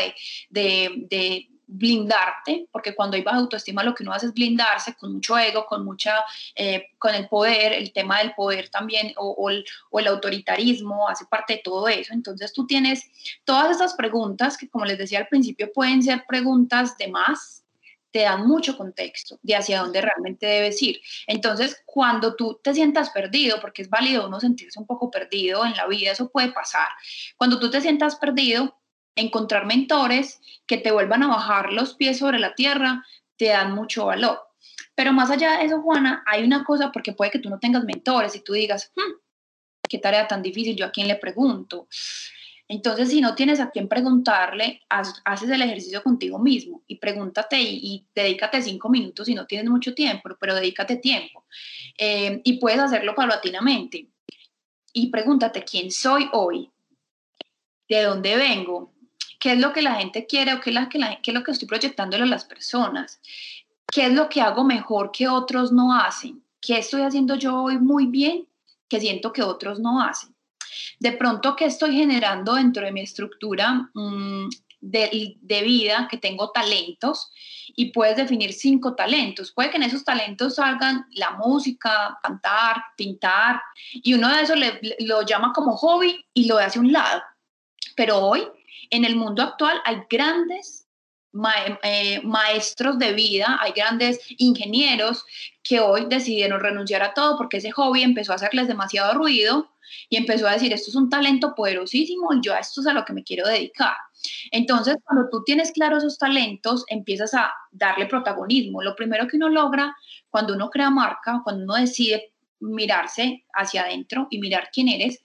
de, 0.50 1.06
de, 1.08 1.48
blindarte, 1.74 2.66
porque 2.70 2.94
cuando 2.94 3.16
hay 3.16 3.22
baja 3.22 3.38
autoestima 3.38 3.82
lo 3.82 3.94
que 3.94 4.02
uno 4.02 4.12
hace 4.12 4.26
es 4.26 4.34
blindarse 4.34 4.94
con 4.94 5.14
mucho 5.14 5.38
ego, 5.38 5.64
con 5.64 5.86
mucha, 5.86 6.16
eh, 6.54 6.88
con 6.98 7.14
el 7.14 7.28
poder, 7.28 7.72
el 7.72 7.92
tema 7.92 8.18
del 8.18 8.34
poder 8.34 8.68
también, 8.68 9.14
o, 9.16 9.48
el, 9.48 9.64
o, 9.90 9.98
el, 9.98 10.06
autoritarismo, 10.06 11.08
hace 11.08 11.24
parte 11.24 11.54
de 11.54 11.62
todo 11.64 11.88
eso. 11.88 12.12
Entonces 12.12 12.52
tú 12.52 12.66
tienes 12.66 13.04
todas 13.44 13.74
esas 13.74 13.94
preguntas 13.94 14.58
que, 14.58 14.68
como 14.68 14.84
les 14.84 14.98
decía 14.98 15.20
al 15.20 15.28
principio, 15.28 15.72
pueden 15.72 16.02
ser 16.02 16.24
preguntas 16.28 16.98
de 16.98 17.08
más, 17.08 17.61
te 18.12 18.20
dan 18.20 18.46
mucho 18.46 18.76
contexto 18.76 19.38
de 19.42 19.56
hacia 19.56 19.80
dónde 19.80 20.00
realmente 20.00 20.46
debes 20.46 20.80
ir. 20.82 21.00
Entonces, 21.26 21.82
cuando 21.86 22.36
tú 22.36 22.60
te 22.62 22.74
sientas 22.74 23.10
perdido, 23.10 23.60
porque 23.60 23.82
es 23.82 23.90
válido 23.90 24.28
uno 24.28 24.38
sentirse 24.38 24.78
un 24.78 24.86
poco 24.86 25.10
perdido 25.10 25.64
en 25.64 25.74
la 25.76 25.86
vida, 25.86 26.12
eso 26.12 26.30
puede 26.30 26.52
pasar. 26.52 26.88
Cuando 27.36 27.58
tú 27.58 27.70
te 27.70 27.80
sientas 27.80 28.16
perdido, 28.16 28.78
encontrar 29.16 29.66
mentores 29.66 30.40
que 30.66 30.78
te 30.78 30.92
vuelvan 30.92 31.22
a 31.22 31.28
bajar 31.28 31.72
los 31.72 31.94
pies 31.94 32.18
sobre 32.18 32.38
la 32.38 32.54
tierra 32.54 33.04
te 33.36 33.46
dan 33.46 33.74
mucho 33.74 34.06
valor. 34.06 34.40
Pero 34.94 35.12
más 35.12 35.30
allá 35.30 35.58
de 35.58 35.64
eso, 35.64 35.80
Juana, 35.80 36.22
hay 36.26 36.44
una 36.44 36.64
cosa, 36.64 36.92
porque 36.92 37.12
puede 37.12 37.30
que 37.30 37.38
tú 37.38 37.48
no 37.48 37.58
tengas 37.58 37.84
mentores 37.84 38.36
y 38.36 38.40
tú 38.40 38.52
digas, 38.52 38.92
hmm, 38.94 39.12
qué 39.88 39.98
tarea 39.98 40.28
tan 40.28 40.42
difícil, 40.42 40.76
yo 40.76 40.86
a 40.86 40.92
quién 40.92 41.08
le 41.08 41.16
pregunto. 41.16 41.88
Entonces, 42.72 43.10
si 43.10 43.20
no 43.20 43.34
tienes 43.34 43.60
a 43.60 43.68
quién 43.68 43.86
preguntarle, 43.86 44.80
haces 44.88 45.50
el 45.50 45.60
ejercicio 45.60 46.02
contigo 46.02 46.38
mismo 46.38 46.82
y 46.86 46.96
pregúntate 46.96 47.60
y, 47.60 48.06
dedícate 48.14 48.62
cinco 48.62 48.88
minutos 48.88 49.26
si 49.26 49.34
no 49.34 49.44
tienes 49.44 49.68
mucho 49.70 49.92
tiempo, 49.92 50.30
pero 50.40 50.54
dedícate 50.54 50.96
tiempo. 50.96 51.44
Eh, 51.98 52.40
y 52.42 52.54
puedes 52.54 52.80
hacerlo 52.80 53.14
paulatinamente. 53.14 54.08
Y 54.94 55.10
pregúntate 55.10 55.64
quién 55.64 55.90
soy 55.90 56.30
hoy, 56.32 56.70
de 57.90 58.04
dónde 58.04 58.36
vengo, 58.36 58.94
qué 59.38 59.52
es 59.52 59.58
lo 59.58 59.74
que 59.74 59.82
la 59.82 59.96
gente 59.96 60.24
quiere 60.24 60.54
o 60.54 60.60
qué 60.62 60.70
es, 60.70 60.76
la, 60.76 60.88
qué 60.88 61.30
es 61.30 61.34
lo 61.34 61.44
que 61.44 61.50
estoy 61.50 61.68
proyectándole 61.68 62.22
a 62.22 62.26
las 62.26 62.46
personas, 62.46 63.20
qué 63.86 64.06
es 64.06 64.14
lo 64.14 64.30
que 64.30 64.40
hago 64.40 64.64
mejor 64.64 65.12
que 65.12 65.28
otros 65.28 65.72
no 65.72 65.94
hacen, 65.94 66.42
qué 66.58 66.78
estoy 66.78 67.02
haciendo 67.02 67.34
yo 67.34 67.64
hoy 67.64 67.76
muy 67.76 68.06
bien 68.06 68.48
que 68.88 68.98
siento 68.98 69.30
que 69.30 69.42
otros 69.42 69.78
no 69.78 70.00
hacen. 70.00 70.34
De 70.98 71.12
pronto, 71.12 71.56
¿qué 71.56 71.66
estoy 71.66 71.94
generando 71.96 72.54
dentro 72.54 72.84
de 72.84 72.92
mi 72.92 73.00
estructura 73.00 73.88
mm, 73.94 74.48
de, 74.80 75.62
vida? 75.62 76.08
Que 76.10 76.16
tengo 76.16 76.50
talentos 76.50 77.32
y 77.74 77.92
puedes 77.92 78.16
definir 78.16 78.52
cinco 78.52 78.94
talentos. 78.94 79.52
Puede 79.52 79.70
que 79.70 79.76
en 79.76 79.84
esos 79.84 80.04
talentos 80.04 80.56
salgan 80.56 81.06
la 81.12 81.32
música, 81.32 82.18
cantar, 82.22 82.82
pintar, 82.96 83.60
y 83.92 84.14
uno 84.14 84.28
de 84.28 84.42
esos 84.42 84.58
lo 85.00 85.22
llama 85.22 85.52
como 85.52 85.76
hobby 85.76 86.24
y 86.34 86.46
lo 86.46 86.58
hace 86.58 86.78
a 86.78 86.82
un 86.82 86.92
lado. 86.92 87.22
Pero 87.96 88.18
hoy, 88.18 88.46
en 88.90 89.04
el 89.04 89.16
mundo 89.16 89.42
actual, 89.42 89.80
hay 89.84 90.02
grandes 90.08 90.81
eh, 91.82 92.20
maestros 92.24 92.98
de 92.98 93.12
vida, 93.12 93.58
hay 93.60 93.72
grandes 93.72 94.20
ingenieros 94.38 95.24
que 95.62 95.80
hoy 95.80 96.06
decidieron 96.08 96.60
renunciar 96.60 97.02
a 97.02 97.14
todo 97.14 97.36
porque 97.36 97.58
ese 97.58 97.70
hobby 97.70 98.02
empezó 98.02 98.32
a 98.32 98.36
hacerles 98.36 98.68
demasiado 98.68 99.14
ruido 99.14 99.70
y 100.08 100.16
empezó 100.16 100.46
a 100.46 100.52
decir, 100.52 100.72
esto 100.72 100.90
es 100.90 100.96
un 100.96 101.08
talento 101.08 101.54
poderosísimo 101.54 102.32
y 102.34 102.40
yo 102.42 102.54
a 102.54 102.58
esto 102.58 102.80
es 102.80 102.86
a 102.86 102.92
lo 102.92 103.04
que 103.04 103.12
me 103.12 103.24
quiero 103.24 103.46
dedicar. 103.46 103.94
Entonces, 104.50 104.96
cuando 105.04 105.28
tú 105.30 105.42
tienes 105.44 105.72
claros 105.72 105.98
esos 106.04 106.18
talentos, 106.18 106.84
empiezas 106.88 107.34
a 107.34 107.52
darle 107.70 108.06
protagonismo. 108.06 108.82
Lo 108.82 108.94
primero 108.94 109.26
que 109.26 109.36
uno 109.36 109.48
logra 109.48 109.96
cuando 110.30 110.54
uno 110.54 110.70
crea 110.70 110.90
marca, 110.90 111.40
cuando 111.44 111.64
uno 111.64 111.74
decide 111.74 112.32
mirarse 112.60 113.44
hacia 113.54 113.82
adentro 113.82 114.28
y 114.30 114.38
mirar 114.38 114.68
quién 114.72 114.88
eres, 114.88 115.20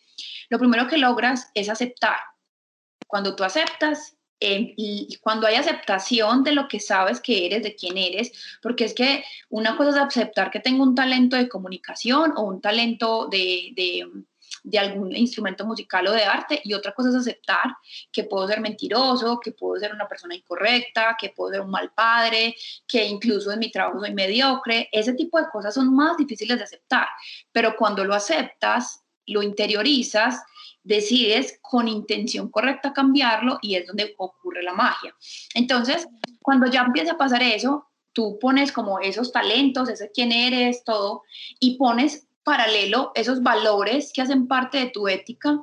lo 0.49 0.57
primero 0.57 0.87
que 0.87 0.97
logras 0.97 1.51
es 1.53 1.69
aceptar. 1.69 2.17
Cuando 3.07 3.35
tú 3.35 3.43
aceptas, 3.43 4.16
em, 4.39 4.73
y 4.77 5.17
cuando 5.21 5.47
hay 5.47 5.55
aceptación 5.55 6.43
de 6.43 6.53
lo 6.53 6.67
que 6.67 6.79
sabes 6.79 7.19
que 7.21 7.45
eres, 7.45 7.63
de 7.63 7.75
quién 7.75 7.97
eres, 7.97 8.31
porque 8.61 8.85
es 8.85 8.93
que 8.93 9.23
una 9.49 9.75
cosa 9.77 9.89
es 9.91 9.97
aceptar 9.97 10.51
que 10.51 10.59
tengo 10.59 10.83
un 10.83 10.95
talento 10.95 11.35
de 11.35 11.49
comunicación 11.49 12.33
o 12.35 12.43
un 12.43 12.61
talento 12.61 13.27
de, 13.27 13.73
de 14.63 14.79
algún 14.79 15.15
instrumento 15.15 15.65
musical 15.65 16.07
o 16.07 16.11
de 16.11 16.23
arte 16.23 16.59
y 16.63 16.73
otra 16.73 16.91
cosa 16.91 17.09
es 17.09 17.15
aceptar 17.15 17.77
que 18.11 18.25
puedo 18.25 18.47
ser 18.47 18.59
mentiroso, 18.59 19.39
que 19.39 19.53
puedo 19.53 19.79
ser 19.79 19.93
una 19.93 20.07
persona 20.07 20.35
incorrecta, 20.35 21.15
que 21.19 21.29
puedo 21.29 21.51
ser 21.51 21.61
un 21.61 21.71
mal 21.71 21.91
padre, 21.93 22.53
que 22.85 23.05
incluso 23.05 23.51
en 23.51 23.59
mi 23.59 23.71
trabajo 23.71 23.99
soy 24.01 24.13
mediocre. 24.13 24.89
Ese 24.91 25.13
tipo 25.13 25.39
de 25.39 25.47
cosas 25.51 25.73
son 25.73 25.95
más 25.95 26.17
difíciles 26.17 26.57
de 26.57 26.65
aceptar, 26.65 27.07
pero 27.51 27.75
cuando 27.77 28.03
lo 28.03 28.13
aceptas, 28.13 29.03
lo 29.25 29.41
interiorizas, 29.41 30.41
decides 30.87 31.59
con 31.61 31.87
intención 31.87 32.49
correcta 32.49 32.93
cambiarlo 32.93 33.59
y 33.61 33.75
es 33.75 33.85
donde 33.85 34.15
ocurre 34.17 34.63
la 34.63 34.73
magia. 34.73 35.13
Entonces, 35.53 36.07
cuando 36.41 36.67
ya 36.67 36.81
empieza 36.81 37.13
a 37.13 37.17
pasar 37.17 37.43
eso, 37.43 37.87
tú 38.13 38.39
pones 38.39 38.71
como 38.71 38.99
esos 38.99 39.31
talentos, 39.31 39.89
ese 39.89 40.09
quién 40.11 40.31
eres, 40.31 40.83
todo, 40.83 41.23
y 41.59 41.77
pones 41.77 42.27
paralelo 42.43 43.11
esos 43.15 43.43
valores 43.43 44.11
que 44.13 44.21
hacen 44.21 44.47
parte 44.47 44.77
de 44.77 44.89
tu 44.89 45.07
ética, 45.07 45.61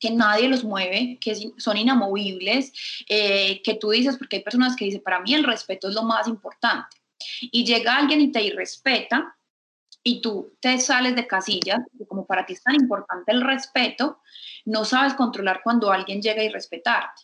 que 0.00 0.10
nadie 0.10 0.48
los 0.48 0.64
mueve, 0.64 1.18
que 1.20 1.36
son 1.58 1.76
inamovibles, 1.76 2.72
eh, 3.08 3.62
que 3.62 3.74
tú 3.74 3.90
dices, 3.90 4.16
porque 4.18 4.36
hay 4.36 4.42
personas 4.42 4.74
que 4.74 4.86
dicen, 4.86 5.02
para 5.02 5.20
mí 5.20 5.32
el 5.32 5.44
respeto 5.44 5.88
es 5.88 5.94
lo 5.94 6.02
más 6.02 6.26
importante. 6.26 6.96
Y 7.40 7.64
llega 7.64 7.96
alguien 7.96 8.20
y 8.20 8.32
te 8.32 8.42
irrespeta 8.42 9.36
y 10.02 10.20
tú 10.20 10.56
te 10.60 10.78
sales 10.78 11.14
de 11.14 11.26
casillas, 11.26 11.80
y 11.98 12.04
como 12.06 12.26
para 12.26 12.44
ti 12.46 12.54
es 12.54 12.62
tan 12.62 12.74
importante 12.74 13.32
el 13.32 13.42
respeto, 13.42 14.20
no 14.64 14.84
sabes 14.84 15.14
controlar 15.14 15.60
cuando 15.62 15.92
alguien 15.92 16.20
llega 16.20 16.42
a 16.42 16.44
irrespetarte. 16.44 17.22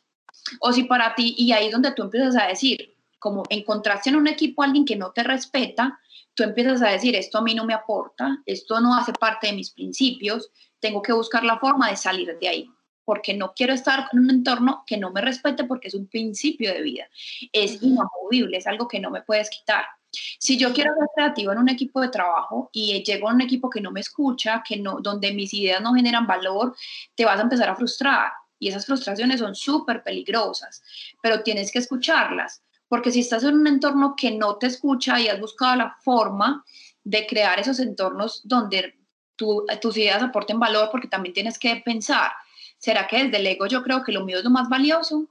O 0.61 0.73
si 0.73 0.85
para 0.85 1.15
ti, 1.15 1.35
y 1.37 1.53
ahí 1.53 1.67
es 1.67 1.73
donde 1.73 1.93
tú 1.93 2.03
empiezas 2.03 2.37
a 2.37 2.47
decir, 2.47 2.97
como 3.19 3.43
encontraste 3.51 4.11
en 4.11 4.17
un 4.17 4.29
equipo 4.29 4.63
a 4.63 4.67
alguien 4.67 4.85
que 4.85 4.97
no 4.97 5.11
te 5.13 5.23
respeta, 5.23 5.99
tú 6.35 6.45
empiezas 6.45 6.83
a 6.83 6.89
decir, 6.89 7.17
esto 7.17 7.39
a 7.39 7.43
mí 7.43 7.55
no 7.55 7.65
me 7.65 7.75
aporta, 7.75 8.39
esto 8.47 8.81
no 8.81 8.95
hace 8.95 9.13
parte 9.13 9.49
de 9.49 9.55
mis 9.55 9.71
principios, 9.71 10.51
tengo 10.79 11.03
que 11.03 11.13
buscar 11.13 11.43
la 11.43 11.59
forma 11.59 11.91
de 11.91 11.97
salir 11.97 12.39
de 12.39 12.49
ahí, 12.49 12.71
porque 13.05 13.35
no 13.35 13.53
quiero 13.55 13.75
estar 13.75 14.09
en 14.13 14.21
un 14.21 14.31
entorno 14.31 14.85
que 14.87 14.97
no 14.97 15.11
me 15.11 15.21
respete 15.21 15.65
porque 15.65 15.89
es 15.89 15.95
un 15.95 16.07
principio 16.07 16.73
de 16.73 16.83
vida, 16.83 17.09
es 17.53 17.83
inamovible, 17.83 18.57
es 18.57 18.69
algo 18.69 18.87
que 18.87 19.01
no 19.01 19.11
me 19.11 19.23
puedes 19.23 19.51
quitar. 19.51 19.85
Si 20.11 20.57
yo 20.57 20.73
quiero 20.73 20.95
ser 20.95 21.09
creativo 21.15 21.53
en 21.53 21.59
un 21.59 21.69
equipo 21.69 22.01
de 22.01 22.09
trabajo 22.09 22.71
y 22.73 23.03
llego 23.05 23.29
a 23.29 23.35
un 23.35 23.41
equipo 23.41 23.69
que 23.69 23.81
no 23.81 23.91
me 23.91 24.01
escucha, 24.01 24.63
que 24.67 24.77
no, 24.77 25.01
donde 25.01 25.33
mis 25.33 25.53
ideas 25.55 25.83
no 25.83 25.95
generan 25.95 26.27
valor, 26.27 26.75
te 27.15 27.25
vas 27.25 27.39
a 27.39 27.43
empezar 27.43 27.69
a 27.69 27.77
frustrar 27.77 28.33
y 28.59 28.69
esas 28.69 28.87
frustraciones 28.87 29.41
son 29.41 29.55
súper 29.55 30.03
peligrosas, 30.03 30.83
pero 31.23 31.43
tienes 31.43 31.71
que 31.71 31.79
escucharlas 31.79 32.63
porque 32.89 33.13
si 33.13 33.21
estás 33.21 33.45
en 33.45 33.55
un 33.55 33.67
entorno 33.67 34.15
que 34.17 34.33
no 34.33 34.57
te 34.57 34.67
escucha 34.67 35.21
y 35.21 35.29
has 35.29 35.39
buscado 35.39 35.77
la 35.77 35.97
forma 36.01 36.65
de 37.05 37.27
crear 37.27 37.61
esos 37.61 37.79
entornos 37.81 38.41
donde 38.45 38.97
tus 39.37 39.97
ideas 39.97 40.23
aporten 40.23 40.59
valor, 40.59 40.89
porque 40.91 41.07
también 41.07 41.33
tienes 41.33 41.59
que 41.59 41.77
pensar, 41.85 42.33
¿será 42.79 43.07
que 43.07 43.25
desde 43.25 43.37
el 43.37 43.47
ego 43.47 43.67
yo 43.67 43.83
creo 43.83 44.03
que 44.03 44.11
lo 44.11 44.25
mío 44.25 44.39
es 44.39 44.45
lo 44.45 44.51
más 44.51 44.69
valioso? 44.69 45.29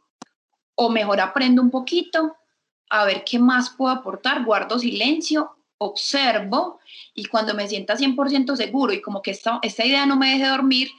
O 0.75 0.89
mejor 0.89 1.19
aprendo 1.19 1.61
un 1.61 1.71
poquito, 1.71 2.37
a 2.89 3.05
ver 3.05 3.23
qué 3.23 3.39
más 3.39 3.69
puedo 3.71 3.93
aportar, 3.93 4.43
guardo 4.43 4.79
silencio, 4.79 5.51
observo 5.77 6.79
y 7.13 7.25
cuando 7.25 7.53
me 7.53 7.67
sienta 7.67 7.95
100% 7.95 8.55
seguro 8.55 8.93
y 8.93 9.01
como 9.01 9.21
que 9.21 9.31
esta, 9.31 9.59
esta 9.61 9.85
idea 9.85 10.05
no 10.05 10.15
me 10.15 10.31
deje 10.31 10.47
dormir, 10.47 10.89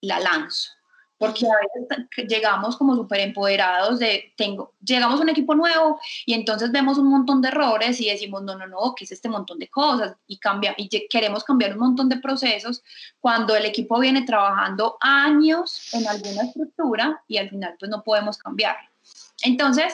la 0.00 0.20
lanzo 0.20 0.70
porque 1.18 1.46
a 1.46 1.90
veces 1.90 2.28
llegamos 2.28 2.76
como 2.76 2.94
súper 2.94 3.20
empoderados 3.20 3.98
de, 3.98 4.32
tengo, 4.36 4.74
llegamos 4.80 5.20
un 5.20 5.28
equipo 5.28 5.54
nuevo 5.54 6.00
y 6.24 6.32
entonces 6.32 6.70
vemos 6.70 6.96
un 6.96 7.10
montón 7.10 7.42
de 7.42 7.48
errores 7.48 8.00
y 8.00 8.08
decimos, 8.08 8.42
no, 8.42 8.56
no, 8.56 8.66
no, 8.68 8.94
¿qué 8.96 9.04
es 9.04 9.12
este 9.12 9.28
montón 9.28 9.58
de 9.58 9.68
cosas? 9.68 10.16
Y, 10.28 10.38
cambia, 10.38 10.74
y 10.78 10.88
queremos 11.08 11.42
cambiar 11.42 11.72
un 11.72 11.80
montón 11.80 12.08
de 12.08 12.18
procesos 12.18 12.82
cuando 13.20 13.56
el 13.56 13.66
equipo 13.66 13.98
viene 13.98 14.22
trabajando 14.22 14.96
años 15.00 15.92
en 15.92 16.06
alguna 16.06 16.44
estructura 16.44 17.22
y 17.26 17.38
al 17.38 17.50
final 17.50 17.74
pues 17.78 17.90
no 17.90 18.02
podemos 18.04 18.38
cambiar. 18.38 18.76
Entonces, 19.42 19.92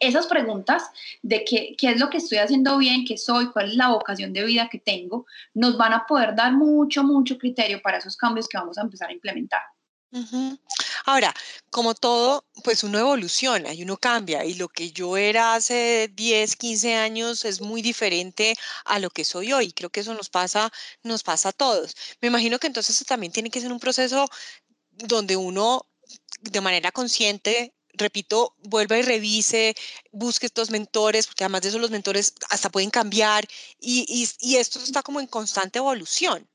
esas 0.00 0.26
preguntas 0.26 0.90
de 1.22 1.44
qué, 1.44 1.74
qué, 1.76 1.90
es 1.90 2.00
lo 2.00 2.10
que 2.10 2.18
estoy 2.18 2.38
haciendo 2.38 2.78
bien, 2.78 3.04
qué 3.04 3.18
soy, 3.18 3.50
cuál 3.50 3.70
es 3.70 3.76
la 3.76 3.88
vocación 3.88 4.32
de 4.32 4.44
vida 4.44 4.68
que 4.70 4.78
tengo, 4.78 5.26
nos 5.54 5.76
van 5.76 5.92
a 5.92 6.06
poder 6.06 6.34
dar 6.34 6.52
mucho, 6.52 7.02
mucho 7.02 7.38
criterio 7.38 7.80
para 7.82 7.98
esos 7.98 8.16
cambios 8.16 8.48
que 8.48 8.58
vamos 8.58 8.78
a 8.78 8.82
empezar 8.82 9.08
a 9.10 9.12
implementar. 9.12 9.62
Ahora, 11.04 11.34
como 11.70 11.94
todo, 11.94 12.46
pues 12.64 12.82
uno 12.82 12.98
evoluciona 12.98 13.74
y 13.74 13.82
uno 13.82 13.98
cambia 13.98 14.44
y 14.44 14.54
lo 14.54 14.68
que 14.68 14.90
yo 14.90 15.16
era 15.18 15.54
hace 15.54 16.10
10, 16.14 16.56
15 16.56 16.94
años 16.94 17.44
es 17.44 17.60
muy 17.60 17.82
diferente 17.82 18.54
a 18.86 18.98
lo 18.98 19.10
que 19.10 19.24
soy 19.24 19.52
hoy. 19.52 19.72
Creo 19.72 19.90
que 19.90 20.00
eso 20.00 20.14
nos 20.14 20.30
pasa, 20.30 20.72
nos 21.02 21.22
pasa 21.22 21.50
a 21.50 21.52
todos. 21.52 21.94
Me 22.22 22.28
imagino 22.28 22.58
que 22.58 22.68
entonces 22.68 23.04
también 23.06 23.32
tiene 23.32 23.50
que 23.50 23.60
ser 23.60 23.70
un 23.70 23.80
proceso 23.80 24.28
donde 24.90 25.36
uno 25.36 25.86
de 26.40 26.60
manera 26.60 26.90
consciente 26.90 27.74
repito, 27.94 28.54
vuelva 28.62 28.98
y 28.98 29.02
revise, 29.02 29.74
busque 30.12 30.46
estos 30.46 30.70
mentores, 30.70 31.26
porque 31.26 31.44
además 31.44 31.62
de 31.62 31.68
eso 31.68 31.78
los 31.78 31.90
mentores 31.90 32.34
hasta 32.50 32.70
pueden 32.70 32.90
cambiar 32.90 33.44
y, 33.80 34.28
y 34.40 34.56
esto 34.56 34.78
está 34.78 35.02
como 35.02 35.20
en 35.20 35.26
constante 35.26 35.78
evolución 35.78 36.46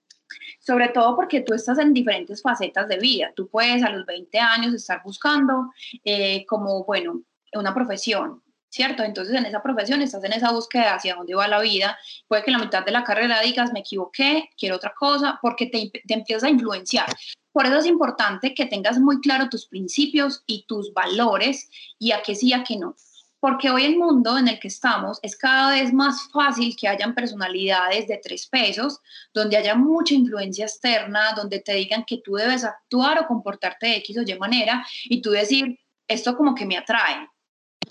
sobre 0.60 0.90
todo 0.90 1.16
porque 1.16 1.42
tú 1.42 1.54
estás 1.54 1.78
en 1.80 1.94
diferentes 1.94 2.42
facetas 2.42 2.88
de 2.88 2.98
vida. 2.98 3.32
Tú 3.36 3.50
puedes 3.50 3.84
a 3.84 3.90
los 3.90 4.06
20 4.06 4.40
años 4.40 4.74
estar 4.74 5.02
buscando 5.04 5.72
eh, 6.04 6.46
como, 6.46 6.84
bueno, 6.86 7.22
una 7.54 7.74
profesión. 7.74 8.42
¿cierto? 8.70 9.04
Entonces 9.04 9.36
en 9.36 9.46
esa 9.46 9.62
profesión 9.62 10.02
estás 10.02 10.24
en 10.24 10.34
esa 10.34 10.52
búsqueda 10.52 10.96
hacia 10.96 11.14
dónde 11.14 11.36
va 11.36 11.48
la 11.48 11.62
vida. 11.62 11.96
Puede 12.28 12.44
que 12.44 12.50
en 12.50 12.58
la 12.58 12.64
mitad 12.64 12.84
de 12.84 12.92
la 12.92 13.04
carrera 13.04 13.40
digas, 13.40 13.72
me 13.72 13.82
equivoqué, 13.82 14.50
quiero 14.58 14.78
otra 14.78 14.96
cosa, 14.98 15.38
porque 15.44 15.68
te, 15.68 15.92
te 15.92 16.14
empiezas 16.16 16.46
a 16.46 16.50
influenciar. 16.50 17.06
Por 17.54 17.66
eso 17.66 17.78
es 17.78 17.86
importante 17.86 18.54
que 18.54 18.66
tengas 18.66 19.00
muy 19.00 19.22
claro 19.22 19.48
tus 19.48 19.68
principios 19.68 20.44
y 20.46 20.66
tus 20.68 20.94
valores 20.94 21.70
y 21.98 22.12
a 22.12 22.22
qué 22.22 22.36
sí 22.36 22.50
y 22.50 22.54
a 22.54 22.64
qué 22.64 22.78
no. 22.78 22.96
Porque 23.40 23.70
hoy 23.70 23.86
el 23.86 23.98
mundo 23.98 24.38
en 24.38 24.48
el 24.48 24.60
que 24.60 24.70
estamos 24.70 25.20
es 25.22 25.38
cada 25.38 25.72
vez 25.72 25.94
más 25.94 26.30
fácil 26.32 26.76
que 26.76 26.88
hayan 26.88 27.14
personalidades 27.14 28.08
de 28.08 28.18
tres 28.18 28.48
pesos, 28.48 29.00
donde 29.34 29.58
haya 29.58 29.76
mucha 29.76 30.14
influencia 30.14 30.66
externa, 30.66 31.34
donde 31.34 31.60
te 31.60 31.74
digan 31.74 32.04
que 32.06 32.18
tú 32.18 32.36
debes 32.36 32.64
actuar 32.64 33.20
o 33.20 33.28
comportarte 33.28 33.88
de 33.88 33.96
X 33.98 34.18
o 34.18 34.22
Y 34.22 34.38
manera 34.40 34.86
y 35.06 35.22
tú 35.22 35.32
decir, 35.32 35.80
esto 36.08 36.36
como 36.36 36.56
que 36.56 36.66
me 36.66 36.78
atrae, 36.78 37.30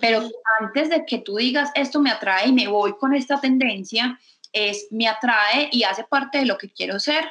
pero 0.00 0.28
antes 0.60 0.90
de 0.90 1.04
que 1.06 1.18
tú 1.18 1.36
digas 1.36 1.70
esto 1.74 2.00
me 2.00 2.10
atrae 2.10 2.48
y 2.48 2.52
me 2.52 2.68
voy 2.68 2.94
con 2.98 3.14
esta 3.14 3.40
tendencia, 3.40 4.18
es 4.52 4.88
me 4.90 5.08
atrae 5.08 5.68
y 5.70 5.84
hace 5.84 6.04
parte 6.04 6.38
de 6.38 6.46
lo 6.46 6.58
que 6.58 6.70
quiero 6.70 6.98
ser, 6.98 7.24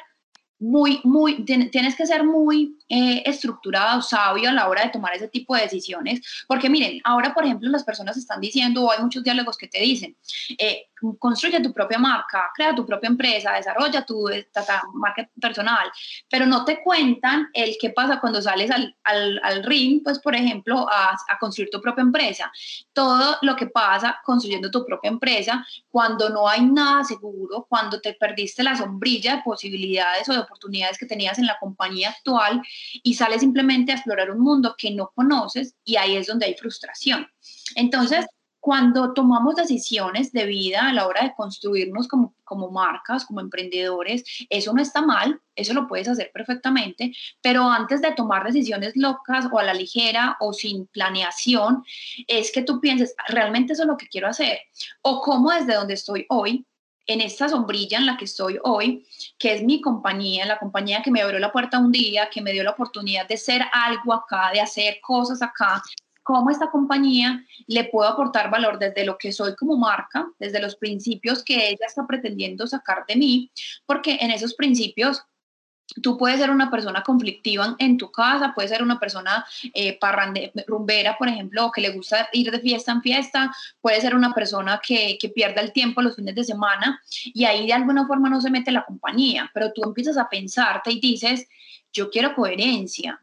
muy, 0.62 1.00
muy, 1.02 1.44
tienes 1.44 1.96
que 1.96 2.06
ser 2.06 2.22
muy 2.22 2.78
eh, 2.88 3.22
estructurado, 3.26 4.00
sabio 4.00 4.48
a 4.48 4.52
la 4.52 4.68
hora 4.68 4.84
de 4.84 4.90
tomar 4.90 5.14
ese 5.14 5.26
tipo 5.26 5.56
de 5.56 5.62
decisiones, 5.62 6.20
porque 6.46 6.70
miren, 6.70 7.00
ahora 7.02 7.34
por 7.34 7.44
ejemplo 7.44 7.68
las 7.68 7.82
personas 7.82 8.16
están 8.16 8.40
diciendo, 8.40 8.90
hay 8.90 9.02
muchos 9.02 9.24
diálogos 9.24 9.56
que 9.56 9.66
te 9.66 9.80
dicen, 9.80 10.16
eh, 10.58 10.86
construye 11.18 11.60
tu 11.60 11.72
propia 11.72 11.98
marca, 11.98 12.50
crea 12.54 12.74
tu 12.74 12.84
propia 12.86 13.08
empresa, 13.08 13.52
desarrolla 13.52 14.04
tu 14.04 14.28
marca 14.94 15.28
personal, 15.40 15.90
pero 16.28 16.46
no 16.46 16.64
te 16.64 16.82
cuentan 16.82 17.48
el 17.52 17.76
qué 17.80 17.90
pasa 17.90 18.20
cuando 18.20 18.40
sales 18.40 18.70
al, 18.70 18.96
al, 19.04 19.40
al 19.42 19.62
ring, 19.64 20.02
pues 20.02 20.18
por 20.18 20.34
ejemplo, 20.34 20.88
a, 20.88 21.16
a, 21.28 21.38
construir 21.38 21.70
tu 21.70 21.80
propia 21.80 22.02
empresa. 22.02 22.50
Todo 22.92 23.36
lo 23.42 23.56
que 23.56 23.66
pasa 23.66 24.20
construyendo 24.24 24.70
tu 24.70 24.84
propia 24.84 25.10
empresa, 25.10 25.66
cuando 25.90 26.28
no 26.28 26.48
hay 26.48 26.62
nada 26.62 27.04
seguro, 27.04 27.66
cuando 27.68 28.00
te 28.00 28.14
perdiste 28.14 28.62
la 28.62 28.76
sombrilla 28.76 29.36
de 29.36 29.42
posibilidades 29.42 30.28
o 30.28 30.32
de 30.32 30.38
oportunidades 30.38 30.98
que 30.98 31.06
tenías 31.06 31.38
en 31.38 31.46
la 31.46 31.58
compañía 31.58 32.10
actual 32.10 32.62
y 33.02 33.14
sales 33.14 33.40
simplemente 33.40 33.92
a 33.92 33.96
explorar 33.96 34.30
un 34.30 34.40
mundo 34.40 34.74
que 34.76 34.90
no 34.90 35.10
conoces 35.14 35.74
y 35.84 35.96
ahí 35.96 36.16
es 36.16 36.26
donde 36.26 36.46
hay 36.46 36.54
frustración. 36.54 37.26
Entonces, 37.74 38.26
cuando 38.62 39.12
tomamos 39.12 39.56
decisiones 39.56 40.30
de 40.30 40.46
vida 40.46 40.88
a 40.88 40.92
la 40.92 41.08
hora 41.08 41.24
de 41.24 41.34
construirnos 41.34 42.06
como, 42.06 42.36
como 42.44 42.70
marcas, 42.70 43.24
como 43.24 43.40
emprendedores, 43.40 44.22
eso 44.48 44.72
no 44.72 44.80
está 44.80 45.02
mal, 45.02 45.40
eso 45.56 45.74
lo 45.74 45.88
puedes 45.88 46.06
hacer 46.06 46.30
perfectamente, 46.32 47.12
pero 47.40 47.68
antes 47.68 48.00
de 48.00 48.12
tomar 48.12 48.44
decisiones 48.44 48.92
locas 48.94 49.48
o 49.50 49.58
a 49.58 49.64
la 49.64 49.74
ligera 49.74 50.36
o 50.38 50.52
sin 50.52 50.86
planeación, 50.86 51.82
es 52.28 52.52
que 52.52 52.62
tú 52.62 52.80
pienses, 52.80 53.16
¿realmente 53.26 53.72
eso 53.72 53.82
es 53.82 53.88
lo 53.88 53.96
que 53.96 54.06
quiero 54.06 54.28
hacer? 54.28 54.60
O 55.02 55.20
cómo 55.22 55.50
desde 55.50 55.74
donde 55.74 55.94
estoy 55.94 56.26
hoy, 56.28 56.64
en 57.08 57.20
esta 57.20 57.48
sombrilla 57.48 57.98
en 57.98 58.06
la 58.06 58.16
que 58.16 58.26
estoy 58.26 58.60
hoy, 58.62 59.04
que 59.38 59.54
es 59.54 59.64
mi 59.64 59.80
compañía, 59.80 60.46
la 60.46 60.60
compañía 60.60 61.02
que 61.02 61.10
me 61.10 61.20
abrió 61.20 61.40
la 61.40 61.50
puerta 61.50 61.80
un 61.80 61.90
día, 61.90 62.30
que 62.30 62.40
me 62.40 62.52
dio 62.52 62.62
la 62.62 62.70
oportunidad 62.70 63.26
de 63.26 63.38
ser 63.38 63.62
algo 63.72 64.14
acá, 64.14 64.52
de 64.52 64.60
hacer 64.60 65.00
cosas 65.02 65.42
acá, 65.42 65.82
cómo 66.22 66.50
esta 66.50 66.70
compañía 66.70 67.44
le 67.66 67.84
puedo 67.84 68.08
aportar 68.08 68.50
valor 68.50 68.78
desde 68.78 69.04
lo 69.04 69.18
que 69.18 69.32
soy 69.32 69.54
como 69.56 69.76
marca, 69.76 70.26
desde 70.38 70.60
los 70.60 70.76
principios 70.76 71.42
que 71.42 71.68
ella 71.68 71.86
está 71.86 72.06
pretendiendo 72.06 72.66
sacar 72.66 73.04
de 73.06 73.16
mí, 73.16 73.50
porque 73.86 74.18
en 74.20 74.30
esos 74.30 74.54
principios 74.54 75.24
Tú 76.00 76.16
puedes 76.16 76.40
ser 76.40 76.50
una 76.50 76.70
persona 76.70 77.02
conflictiva 77.02 77.76
en 77.78 77.98
tu 77.98 78.10
casa, 78.10 78.52
puedes 78.54 78.70
ser 78.70 78.82
una 78.82 78.98
persona 78.98 79.44
eh, 79.74 79.98
parrande, 79.98 80.52
rumbera, 80.66 81.18
por 81.18 81.28
ejemplo, 81.28 81.70
que 81.74 81.82
le 81.82 81.90
gusta 81.90 82.28
ir 82.32 82.50
de 82.50 82.60
fiesta 82.60 82.92
en 82.92 83.02
fiesta, 83.02 83.54
puede 83.80 84.00
ser 84.00 84.14
una 84.14 84.32
persona 84.32 84.80
que, 84.82 85.18
que 85.20 85.28
pierda 85.28 85.60
el 85.60 85.72
tiempo 85.72 86.00
los 86.00 86.16
fines 86.16 86.34
de 86.34 86.44
semana 86.44 87.02
y 87.24 87.44
ahí 87.44 87.66
de 87.66 87.74
alguna 87.74 88.06
forma 88.06 88.30
no 88.30 88.40
se 88.40 88.50
mete 88.50 88.72
la 88.72 88.84
compañía, 88.86 89.50
pero 89.52 89.72
tú 89.72 89.82
empiezas 89.84 90.16
a 90.16 90.28
pensarte 90.30 90.92
y 90.92 91.00
dices, 91.00 91.46
yo 91.92 92.10
quiero 92.10 92.34
coherencia, 92.34 93.21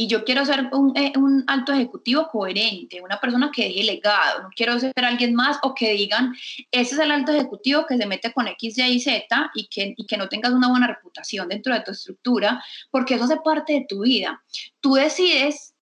y 0.00 0.06
yo 0.06 0.24
quiero 0.24 0.46
ser 0.46 0.70
un, 0.72 0.96
eh, 0.96 1.12
un, 1.18 1.44
alto 1.46 1.74
ejecutivo 1.74 2.26
coherente, 2.28 3.02
una 3.02 3.20
persona 3.20 3.50
que 3.54 3.64
deje 3.64 3.84
legado, 3.84 4.44
no 4.44 4.48
quiero 4.56 4.80
ser 4.80 4.94
alguien 4.96 5.34
más 5.34 5.58
o 5.62 5.74
que 5.74 5.92
digan, 5.92 6.34
ese 6.70 6.94
es 6.94 7.00
el 7.00 7.10
alto 7.10 7.32
ejecutivo 7.32 7.84
que 7.86 7.98
se 7.98 8.06
mete 8.06 8.32
con 8.32 8.48
X, 8.48 8.78
Y, 8.78 8.98
Z 8.98 9.50
y 9.52 9.68
que, 9.68 9.92
y 9.94 10.06
que 10.06 10.16
no 10.16 10.30
tengas 10.30 10.52
una 10.52 10.70
buena 10.70 10.86
reputación 10.86 11.48
dentro 11.48 11.74
de 11.74 11.82
tu 11.82 11.90
estructura, 11.90 12.64
porque 12.90 13.16
eso 13.16 13.24
hace 13.24 13.36
parte 13.44 13.74
de 13.74 13.86
tu 13.86 14.00
vida. 14.04 14.42
Tú 14.80 14.94
decides, 14.94 15.74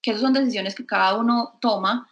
que 0.00 0.12
esas 0.12 0.22
son 0.22 0.34
decisiones 0.34 0.76
que 0.76 0.86
cada 0.86 1.16
uno 1.16 1.58
toma, 1.60 2.08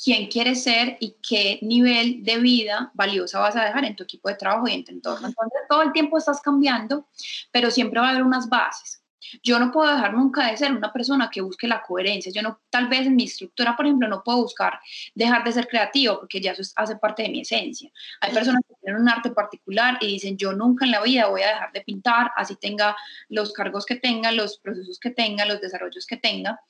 quién 0.00 0.28
quieres 0.28 0.62
ser 0.62 0.96
y 1.00 1.16
qué 1.28 1.58
nivel 1.62 2.22
de 2.22 2.38
vida 2.38 2.92
valiosa 2.94 3.40
vas 3.40 3.56
a 3.56 3.64
dejar 3.64 3.84
en 3.84 3.96
tu 3.96 4.04
equipo 4.04 4.28
de 4.28 4.36
trabajo 4.36 4.68
y 4.68 4.74
en 4.74 4.84
tu 4.84 4.92
entorno. 4.92 5.26
Entonces, 5.26 5.60
todo 5.68 5.82
el 5.82 5.90
tiempo 5.90 6.18
estás 6.18 6.40
cambiando, 6.40 7.08
pero 7.50 7.72
siempre 7.72 7.98
va 7.98 8.06
a 8.06 8.10
haber 8.10 8.22
unas 8.22 8.48
bases. 8.48 8.99
Yo 9.42 9.58
no 9.58 9.70
puedo 9.70 9.92
dejar 9.92 10.14
nunca 10.14 10.50
de 10.50 10.56
ser 10.56 10.72
una 10.72 10.92
persona 10.92 11.30
que 11.30 11.40
busque 11.40 11.68
la 11.68 11.82
coherencia. 11.82 12.32
Yo 12.32 12.42
no, 12.42 12.60
tal 12.70 12.88
vez 12.88 13.06
en 13.06 13.16
mi 13.16 13.24
estructura, 13.24 13.76
por 13.76 13.86
ejemplo, 13.86 14.08
no 14.08 14.22
puedo 14.22 14.42
buscar 14.42 14.78
dejar 15.14 15.44
de 15.44 15.52
ser 15.52 15.68
creativo 15.68 16.18
porque 16.20 16.40
ya 16.40 16.52
eso 16.52 16.62
hace 16.76 16.96
parte 16.96 17.22
de 17.22 17.28
mi 17.28 17.40
esencia. 17.40 17.90
Hay 18.20 18.32
personas 18.32 18.62
que 18.66 18.74
tienen 18.82 19.00
un 19.00 19.08
arte 19.08 19.30
particular 19.30 19.98
y 20.00 20.06
dicen, 20.06 20.36
yo 20.36 20.52
nunca 20.52 20.84
en 20.84 20.92
la 20.92 21.02
vida 21.02 21.28
voy 21.28 21.42
a 21.42 21.48
dejar 21.48 21.72
de 21.72 21.82
pintar, 21.82 22.30
así 22.36 22.56
tenga 22.56 22.96
los 23.28 23.52
cargos 23.52 23.86
que 23.86 23.96
tenga, 23.96 24.32
los 24.32 24.58
procesos 24.58 24.98
que 24.98 25.10
tenga, 25.10 25.44
los 25.44 25.60
desarrollos 25.60 26.06
que 26.06 26.16
tenga. 26.16 26.60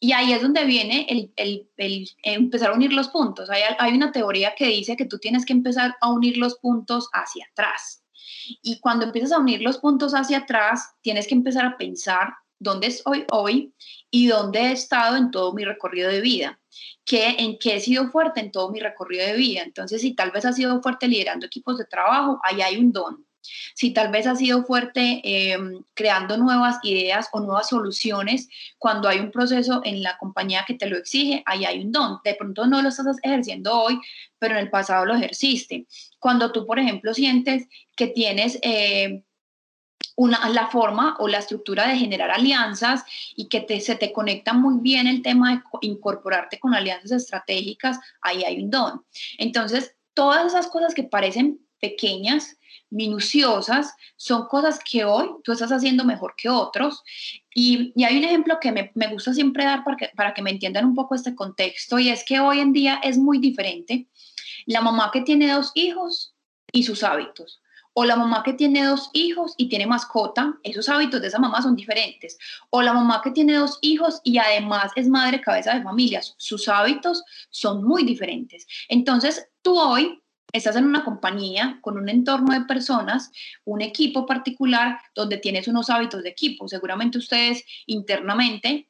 Y 0.00 0.12
ahí 0.12 0.32
es 0.32 0.42
donde 0.42 0.64
viene 0.64 1.06
el, 1.36 1.68
empezar 2.24 2.70
a 2.70 2.74
unir 2.74 2.92
los 2.92 3.08
puntos. 3.08 3.48
Hay 3.50 3.94
una 3.94 4.10
teoría 4.10 4.52
que 4.56 4.66
dice 4.66 4.96
que 4.96 5.04
tú 5.04 5.20
tienes 5.20 5.46
que 5.46 5.52
empezar 5.52 5.94
a 6.00 6.10
unir 6.10 6.38
los 6.38 6.58
puntos 6.58 7.08
hacia 7.12 7.46
atrás. 7.52 8.01
Y 8.62 8.80
cuando 8.80 9.04
empiezas 9.04 9.32
a 9.32 9.38
unir 9.38 9.62
los 9.62 9.78
puntos 9.78 10.14
hacia 10.14 10.38
atrás, 10.38 10.94
tienes 11.00 11.26
que 11.26 11.34
empezar 11.34 11.64
a 11.64 11.76
pensar 11.76 12.34
dónde 12.58 12.86
estoy 12.88 13.24
hoy 13.32 13.74
y 14.10 14.28
dónde 14.28 14.60
he 14.60 14.72
estado 14.72 15.16
en 15.16 15.30
todo 15.30 15.52
mi 15.52 15.64
recorrido 15.64 16.08
de 16.10 16.20
vida, 16.20 16.60
¿Qué, 17.04 17.36
en 17.38 17.58
qué 17.58 17.76
he 17.76 17.80
sido 17.80 18.10
fuerte 18.10 18.40
en 18.40 18.52
todo 18.52 18.70
mi 18.70 18.78
recorrido 18.78 19.26
de 19.26 19.36
vida. 19.36 19.62
Entonces, 19.62 20.00
si 20.00 20.14
tal 20.14 20.30
vez 20.30 20.44
has 20.44 20.56
sido 20.56 20.80
fuerte 20.80 21.08
liderando 21.08 21.46
equipos 21.46 21.76
de 21.78 21.84
trabajo, 21.84 22.40
ahí 22.44 22.62
hay 22.62 22.76
un 22.76 22.92
don. 22.92 23.26
Si 23.74 23.92
tal 23.92 24.10
vez 24.10 24.26
has 24.26 24.38
sido 24.38 24.64
fuerte 24.64 25.20
em, 25.24 25.82
creando 25.94 26.36
nuevas 26.36 26.78
ideas 26.82 27.28
o 27.32 27.40
nuevas 27.40 27.68
soluciones 27.68 28.48
cuando 28.78 29.08
hay 29.08 29.18
un 29.18 29.30
proceso 29.30 29.80
en 29.84 30.02
la 30.02 30.16
compañía 30.18 30.64
que 30.66 30.74
te 30.74 30.86
lo 30.86 30.96
exige, 30.96 31.42
ahí 31.46 31.64
hay 31.64 31.80
un 31.80 31.92
don. 31.92 32.18
De 32.24 32.34
pronto 32.34 32.66
no 32.66 32.82
lo 32.82 32.88
estás 32.88 33.18
ejerciendo 33.22 33.78
hoy, 33.78 34.00
pero 34.38 34.54
en 34.54 34.60
el 34.60 34.70
pasado 34.70 35.04
lo 35.04 35.14
ejerciste. 35.14 35.86
Cuando 36.18 36.52
tú, 36.52 36.66
por 36.66 36.78
ejemplo, 36.78 37.14
sientes 37.14 37.66
que 37.96 38.08
tienes... 38.08 38.58
Eh, 38.62 39.22
una, 40.16 40.48
la 40.50 40.68
forma 40.68 41.16
o 41.18 41.28
la 41.28 41.38
estructura 41.38 41.88
de 41.88 41.96
generar 41.96 42.30
alianzas 42.30 43.04
y 43.34 43.48
que 43.48 43.80
se 43.80 43.96
te 43.96 44.12
conecta 44.12 44.52
muy 44.52 44.80
bien 44.80 45.06
el 45.06 45.22
tema 45.22 45.52
de 45.52 45.62
incorporarte 45.80 46.58
con 46.58 46.74
alianzas 46.74 47.22
estratégicas, 47.22 47.98
ahí 48.20 48.44
hay 48.44 48.62
un 48.62 48.70
don. 48.70 49.04
Entonces, 49.38 49.96
todas 50.14 50.46
esas 50.46 50.66
cosas 50.68 50.94
que 50.94 51.04
parecen 51.04 51.60
pequeñas, 51.80 52.58
minuciosas, 52.92 53.94
son 54.16 54.46
cosas 54.46 54.78
que 54.78 55.04
hoy 55.04 55.30
tú 55.42 55.52
estás 55.52 55.72
haciendo 55.72 56.04
mejor 56.04 56.34
que 56.36 56.48
otros. 56.48 57.02
Y, 57.54 57.92
y 57.96 58.04
hay 58.04 58.18
un 58.18 58.24
ejemplo 58.24 58.58
que 58.60 58.70
me, 58.70 58.92
me, 58.94 59.08
gusta 59.08 59.32
siempre 59.32 59.64
dar 59.64 59.82
para 59.82 59.96
que, 59.96 60.10
para 60.14 60.34
que 60.34 60.42
me 60.42 60.50
entiendan 60.50 60.84
un 60.84 60.94
poco 60.94 61.14
este 61.14 61.34
contexto, 61.34 61.98
y 61.98 62.10
es 62.10 62.24
que 62.24 62.38
hoy 62.38 62.60
en 62.60 62.72
día 62.72 63.00
es 63.02 63.18
muy 63.18 63.38
diferente 63.38 64.06
la 64.66 64.80
mamá 64.80 65.10
que 65.12 65.22
tiene 65.22 65.52
dos 65.52 65.72
hijos 65.74 66.34
y 66.72 66.84
sus 66.84 67.02
hábitos. 67.02 67.60
O 67.94 68.06
la 68.06 68.16
mamá 68.16 68.42
que 68.42 68.54
tiene 68.54 68.84
dos 68.84 69.10
hijos 69.12 69.52
y 69.58 69.68
tiene 69.68 69.86
mascota, 69.86 70.54
esos 70.62 70.88
hábitos 70.88 71.20
de 71.20 71.28
esa 71.28 71.38
mamá 71.38 71.60
son 71.60 71.76
diferentes. 71.76 72.38
O 72.70 72.80
la 72.80 72.94
mamá 72.94 73.20
que 73.22 73.30
tiene 73.32 73.54
dos 73.54 73.78
hijos 73.82 74.20
y 74.24 74.38
además 74.38 74.92
es 74.96 75.08
madre 75.08 75.42
cabeza 75.42 75.74
de 75.74 75.82
familias, 75.82 76.34
sus 76.38 76.68
hábitos 76.68 77.22
son 77.50 77.84
muy 77.84 78.04
diferentes. 78.04 78.66
Entonces, 78.88 79.46
tú 79.60 79.78
hoy 79.78 80.21
estás 80.52 80.76
en 80.76 80.84
una 80.84 81.04
compañía 81.04 81.78
con 81.80 81.96
un 81.98 82.08
entorno 82.08 82.52
de 82.52 82.66
personas, 82.66 83.30
un 83.64 83.80
equipo 83.82 84.26
particular 84.26 84.98
donde 85.14 85.38
tienes 85.38 85.66
unos 85.68 85.90
hábitos 85.90 86.22
de 86.22 86.28
equipo. 86.28 86.68
Seguramente 86.68 87.18
ustedes 87.18 87.64
internamente 87.86 88.88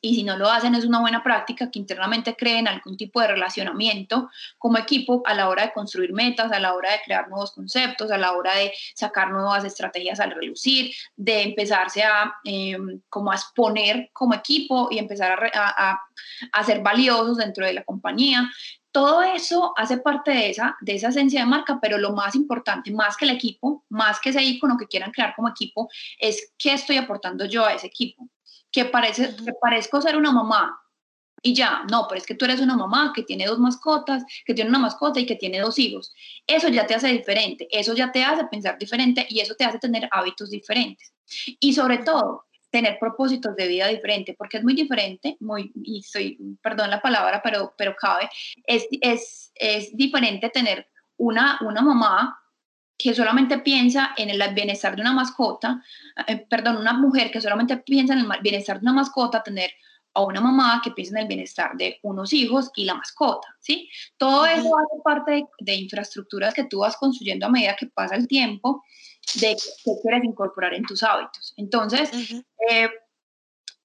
y 0.00 0.14
si 0.14 0.22
no 0.22 0.36
lo 0.36 0.50
hacen 0.50 0.74
es 0.74 0.84
una 0.84 1.00
buena 1.00 1.22
práctica 1.22 1.70
que 1.70 1.78
internamente 1.78 2.36
creen 2.36 2.68
algún 2.68 2.96
tipo 2.96 3.20
de 3.20 3.28
relacionamiento 3.28 4.30
como 4.58 4.78
equipo 4.78 5.22
a 5.26 5.34
la 5.34 5.48
hora 5.48 5.64
de 5.64 5.72
construir 5.72 6.12
metas, 6.12 6.52
a 6.52 6.60
la 6.60 6.74
hora 6.74 6.92
de 6.92 7.00
crear 7.04 7.28
nuevos 7.28 7.52
conceptos, 7.52 8.10
a 8.10 8.18
la 8.18 8.32
hora 8.32 8.54
de 8.56 8.72
sacar 8.94 9.30
nuevas 9.30 9.64
estrategias 9.64 10.20
al 10.20 10.30
relucir, 10.30 10.94
de 11.16 11.42
empezarse 11.42 12.02
a 12.02 12.34
em, 12.44 13.00
como 13.10 13.30
a 13.30 13.34
exponer 13.34 14.10
como 14.12 14.34
equipo 14.34 14.88
y 14.90 14.98
empezar 14.98 15.50
a, 15.54 16.00
a, 16.52 16.64
ser 16.64 16.80
valiosos 16.80 17.36
dentro 17.36 17.66
de 17.66 17.74
la 17.74 17.84
compañía. 17.84 18.50
Todo 18.94 19.22
eso 19.22 19.72
hace 19.76 19.98
parte 19.98 20.30
de 20.30 20.50
esa, 20.50 20.76
de 20.80 20.94
esa 20.94 21.08
esencia 21.08 21.40
de 21.40 21.46
marca, 21.46 21.80
pero 21.82 21.98
lo 21.98 22.12
más 22.12 22.36
importante, 22.36 22.92
más 22.92 23.16
que 23.16 23.24
el 23.24 23.32
equipo, 23.32 23.84
más 23.88 24.20
que 24.20 24.30
ese 24.30 24.40
icono 24.40 24.76
que 24.78 24.86
quieran 24.86 25.10
crear 25.10 25.34
como 25.34 25.48
equipo, 25.48 25.88
es 26.16 26.52
qué 26.56 26.74
estoy 26.74 26.98
aportando 26.98 27.44
yo 27.44 27.64
a 27.64 27.74
ese 27.74 27.88
equipo 27.88 28.28
que, 28.70 28.84
parece, 28.84 29.34
que 29.34 29.52
parezco 29.60 30.00
ser 30.00 30.16
una 30.16 30.30
mamá 30.30 30.80
y 31.42 31.54
ya, 31.54 31.82
no, 31.90 32.06
pero 32.08 32.20
es 32.20 32.26
que 32.26 32.36
tú 32.36 32.44
eres 32.44 32.60
una 32.60 32.76
mamá 32.76 33.12
que 33.12 33.24
tiene 33.24 33.46
dos 33.46 33.58
mascotas, 33.58 34.22
que 34.46 34.54
tiene 34.54 34.70
una 34.70 34.78
mascota 34.78 35.18
y 35.18 35.26
que 35.26 35.34
tiene 35.34 35.58
dos 35.58 35.76
hijos. 35.80 36.14
Eso 36.46 36.68
ya 36.68 36.86
te 36.86 36.94
hace 36.94 37.08
diferente, 37.08 37.66
eso 37.72 37.94
ya 37.94 38.12
te 38.12 38.22
hace 38.22 38.44
pensar 38.44 38.78
diferente 38.78 39.26
y 39.28 39.40
eso 39.40 39.56
te 39.56 39.64
hace 39.64 39.80
tener 39.80 40.08
hábitos 40.12 40.50
diferentes. 40.50 41.12
Y 41.58 41.72
sobre 41.72 41.98
todo, 41.98 42.46
tener 42.74 42.98
propósitos 42.98 43.54
de 43.54 43.68
vida 43.68 43.86
diferentes, 43.86 44.34
porque 44.36 44.56
es 44.56 44.64
muy 44.64 44.74
diferente, 44.74 45.36
muy, 45.38 45.70
y 45.84 46.02
soy, 46.02 46.36
perdón 46.60 46.90
la 46.90 47.00
palabra, 47.00 47.40
pero, 47.40 47.72
pero 47.78 47.94
cabe, 47.94 48.28
es, 48.66 48.88
es, 49.00 49.52
es 49.54 49.96
diferente 49.96 50.48
tener 50.48 50.88
una, 51.16 51.56
una 51.60 51.82
mamá 51.82 52.36
que 52.98 53.14
solamente 53.14 53.58
piensa 53.58 54.12
en 54.16 54.28
el 54.28 54.42
bienestar 54.54 54.96
de 54.96 55.02
una 55.02 55.12
mascota, 55.12 55.84
eh, 56.26 56.44
perdón, 56.50 56.78
una 56.78 56.94
mujer 56.94 57.30
que 57.30 57.40
solamente 57.40 57.76
piensa 57.76 58.14
en 58.14 58.18
el 58.18 58.28
bienestar 58.42 58.80
de 58.80 58.82
una 58.82 58.92
mascota, 58.94 59.40
tener 59.40 59.70
a 60.12 60.22
una 60.22 60.40
mamá 60.40 60.80
que 60.82 60.90
piensa 60.90 61.14
en 61.14 61.22
el 61.22 61.28
bienestar 61.28 61.76
de 61.76 62.00
unos 62.02 62.32
hijos 62.32 62.72
y 62.74 62.86
la 62.86 62.94
mascota, 62.94 63.46
¿sí? 63.60 63.88
Todo 64.16 64.46
eso 64.46 64.68
hace 64.76 65.02
parte 65.04 65.44
de, 65.60 65.74
infraestructuras 65.76 66.54
que 66.54 66.64
tú 66.64 66.80
vas 66.80 66.96
construyendo 66.96 67.46
a 67.46 67.50
medida 67.50 67.76
que 67.76 67.86
pasa 67.86 68.16
el 68.16 68.26
tiempo, 68.26 68.82
de 69.34 69.56
que 69.84 69.92
quieres 70.02 70.24
incorporar 70.24 70.74
en 70.74 70.84
tus 70.84 71.02
hábitos. 71.02 71.52
Entonces, 71.56 72.10
eh, 72.70 72.88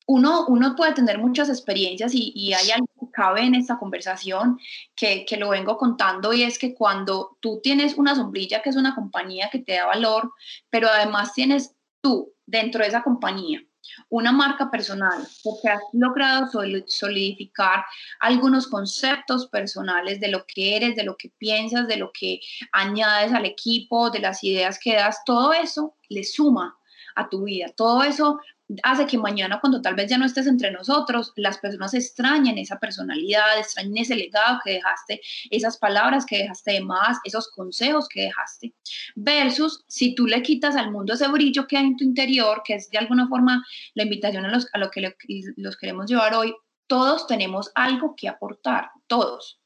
uno, 0.07 0.47
uno 0.47 0.75
puede 0.75 0.93
tener 0.93 1.19
muchas 1.19 1.49
experiencias 1.49 2.13
y, 2.15 2.31
y, 2.35 2.53
hay 2.53 2.71
algo 2.71 2.87
que 2.99 3.11
cabe 3.11 3.41
en 3.41 3.53
esta 3.53 3.77
conversación 3.77 4.57
que, 4.95 5.25
que 5.25 5.37
lo 5.37 5.49
vengo 5.49 5.77
contando 5.77 6.33
y 6.33 6.43
es 6.43 6.57
que 6.57 6.73
cuando 6.73 7.37
tú 7.41 7.59
tienes 7.61 7.95
una 7.95 8.15
sombrilla 8.15 8.61
que 8.61 8.71
es 8.71 8.75
una 8.75 8.95
compañía 8.95 9.49
que 9.51 9.59
te 9.59 9.73
da 9.73 9.85
valor, 9.85 10.31
pero 10.69 10.87
además 10.89 11.33
tienes 11.33 11.75
tú 12.01 12.33
dentro 12.47 12.81
de 12.81 12.87
esa 12.87 13.03
compañía 13.03 13.61
una 14.09 14.31
marca 14.31 14.69
personal, 14.69 15.27
porque 15.43 15.69
has 15.69 15.81
logrado 15.93 16.49
solidificar 16.87 17.85
algunos 18.19 18.67
conceptos 18.67 19.47
personales 19.47 20.19
de 20.19 20.29
lo 20.29 20.45
que 20.45 20.75
eres, 20.75 20.95
de 20.95 21.03
lo 21.03 21.15
que 21.17 21.29
piensas, 21.37 21.87
de 21.87 21.97
lo 21.97 22.11
que 22.11 22.39
añades 22.71 23.33
al 23.33 23.45
equipo, 23.45 24.09
de 24.09 24.19
las 24.19 24.43
ideas 24.43 24.79
que 24.79 24.95
das, 24.95 25.23
todo 25.25 25.53
eso 25.53 25.95
le 26.09 26.23
suma 26.23 26.77
a 27.15 27.29
tu 27.29 27.43
vida. 27.43 27.67
Todo 27.75 28.03
eso 28.03 28.39
hace 28.83 29.07
que 29.07 29.17
mañana 29.17 29.59
cuando 29.59 29.81
tal 29.81 29.95
vez 29.95 30.09
ya 30.09 30.17
no 30.17 30.25
estés 30.25 30.47
entre 30.47 30.71
nosotros, 30.71 31.33
las 31.35 31.57
personas 31.57 31.93
extrañen 31.93 32.57
esa 32.57 32.79
personalidad, 32.79 33.57
extrañen 33.57 33.97
ese 33.97 34.15
legado 34.15 34.59
que 34.63 34.73
dejaste, 34.73 35.21
esas 35.49 35.77
palabras 35.77 36.25
que 36.25 36.39
dejaste 36.39 36.73
de 36.73 36.81
más, 36.81 37.17
esos 37.23 37.49
consejos 37.49 38.07
que 38.07 38.23
dejaste, 38.23 38.73
versus 39.15 39.83
si 39.87 40.13
tú 40.15 40.27
le 40.27 40.41
quitas 40.41 40.75
al 40.75 40.91
mundo 40.91 41.13
ese 41.13 41.27
brillo 41.27 41.67
que 41.67 41.77
hay 41.77 41.87
en 41.87 41.97
tu 41.97 42.03
interior, 42.03 42.61
que 42.63 42.75
es 42.75 42.89
de 42.89 42.97
alguna 42.97 43.27
forma 43.27 43.65
la 43.95 44.03
invitación 44.03 44.45
a, 44.45 44.49
los, 44.49 44.67
a 44.73 44.77
lo 44.77 44.91
que 44.91 45.15
los 45.57 45.77
queremos 45.77 46.09
llevar 46.09 46.33
hoy, 46.33 46.53
todos 46.87 47.27
tenemos 47.27 47.71
algo 47.75 48.15
que 48.15 48.27
aportar, 48.27 48.91
todos. 49.07 49.59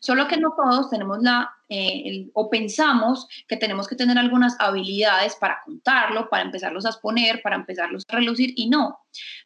Solo 0.00 0.26
que 0.26 0.36
no 0.36 0.54
todos 0.56 0.90
tenemos 0.90 1.18
la, 1.22 1.50
eh, 1.72 2.28
o 2.34 2.50
pensamos 2.50 3.26
que 3.48 3.56
tenemos 3.56 3.88
que 3.88 3.96
tener 3.96 4.18
algunas 4.18 4.56
habilidades 4.60 5.36
para 5.36 5.60
contarlo, 5.64 6.28
para 6.28 6.44
empezarlos 6.44 6.84
a 6.84 6.90
exponer, 6.90 7.40
para 7.42 7.56
empezarlos 7.56 8.04
a 8.08 8.16
relucir, 8.16 8.52
y 8.56 8.68
no. 8.68 8.98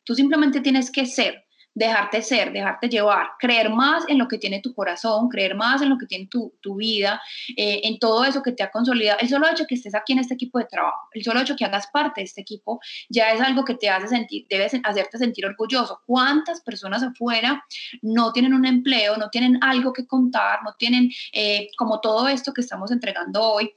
Tú 0.05 0.15
simplemente 0.15 0.61
tienes 0.61 0.91
que 0.91 1.07
ser 1.07 1.46
dejarte 1.77 2.23
ser, 2.23 2.53
dejarte 2.53 2.89
llevar, 2.89 3.33
creer 3.39 3.69
más 3.69 4.05
en 4.09 4.17
lo 4.17 4.27
que 4.29 4.39
tiene 4.39 4.63
tu 4.63 4.75
corazón, 4.75 5.29
creer 5.29 5.55
más 5.55 5.83
en 5.83 5.91
lo 5.91 5.99
que 5.99 6.07
tiene 6.07 6.27
tu, 6.27 6.51
vida, 6.75 7.21
eh, 7.55 7.83
en 7.85 7.99
todo 7.99 8.25
eso 8.25 8.43
que 8.43 8.53
te 8.53 8.63
ha 8.63 8.71
consolidado. 8.71 9.19
El 9.21 9.29
solo 9.29 9.47
hecho 9.47 9.67
que 9.69 9.75
estés 9.75 9.95
aquí 9.95 10.15
en 10.15 10.21
este 10.21 10.35
equipo 10.35 10.59
de 10.59 10.65
trabajo, 10.65 11.09
el 11.13 11.23
solo 11.23 11.41
hecho 11.41 11.55
que 11.55 11.67
hagas 11.67 11.87
parte 11.89 12.23
de 12.23 12.25
este 12.25 12.41
equipo, 12.41 12.81
ya 13.11 13.31
es 13.31 13.43
algo 13.43 13.63
que 13.63 13.75
te 13.75 13.91
hace 13.91 14.09
sentir, 14.09 14.47
debes 14.49 14.73
hacerte 14.83 15.19
sentir 15.19 15.45
orgulloso. 15.45 16.01
¿Cuántas 16.07 16.63
personas 16.63 17.03
afuera 17.03 17.63
no 18.01 18.33
tienen 18.33 18.55
un 18.55 18.65
empleo, 18.65 19.19
no 19.19 19.29
tienen 19.29 19.59
algo 19.63 19.93
que 19.93 20.07
contar, 20.07 20.61
no 20.65 20.75
tienen 20.79 21.11
eh, 21.35 21.69
como 21.77 22.01
todo 22.01 22.27
esto 22.27 22.55
que 22.55 22.63
estamos 22.63 22.91
entregando 22.91 23.43
hoy? 23.43 23.71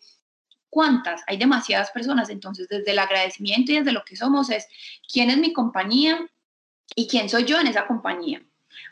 ¿Cuántas? 0.70 1.22
Hay 1.28 1.36
demasiadas 1.36 1.92
personas. 1.92 2.30
Entonces, 2.30 2.70
desde 2.70 2.92
el 2.92 3.00
agradecimiento 3.00 3.74
y 3.74 3.80
desde 3.80 3.92
lo 3.92 4.06
que 4.06 4.16
somos 4.16 4.50
es, 4.52 4.68
¿quién 5.12 5.30
es 5.30 5.38
mi 5.38 5.52
compañía? 5.52 6.18
Y 6.96 7.08
quién 7.08 7.30
soy 7.30 7.46
yo 7.46 7.60
en 7.60 7.68
esa 7.68 7.88
compañía. 7.88 8.42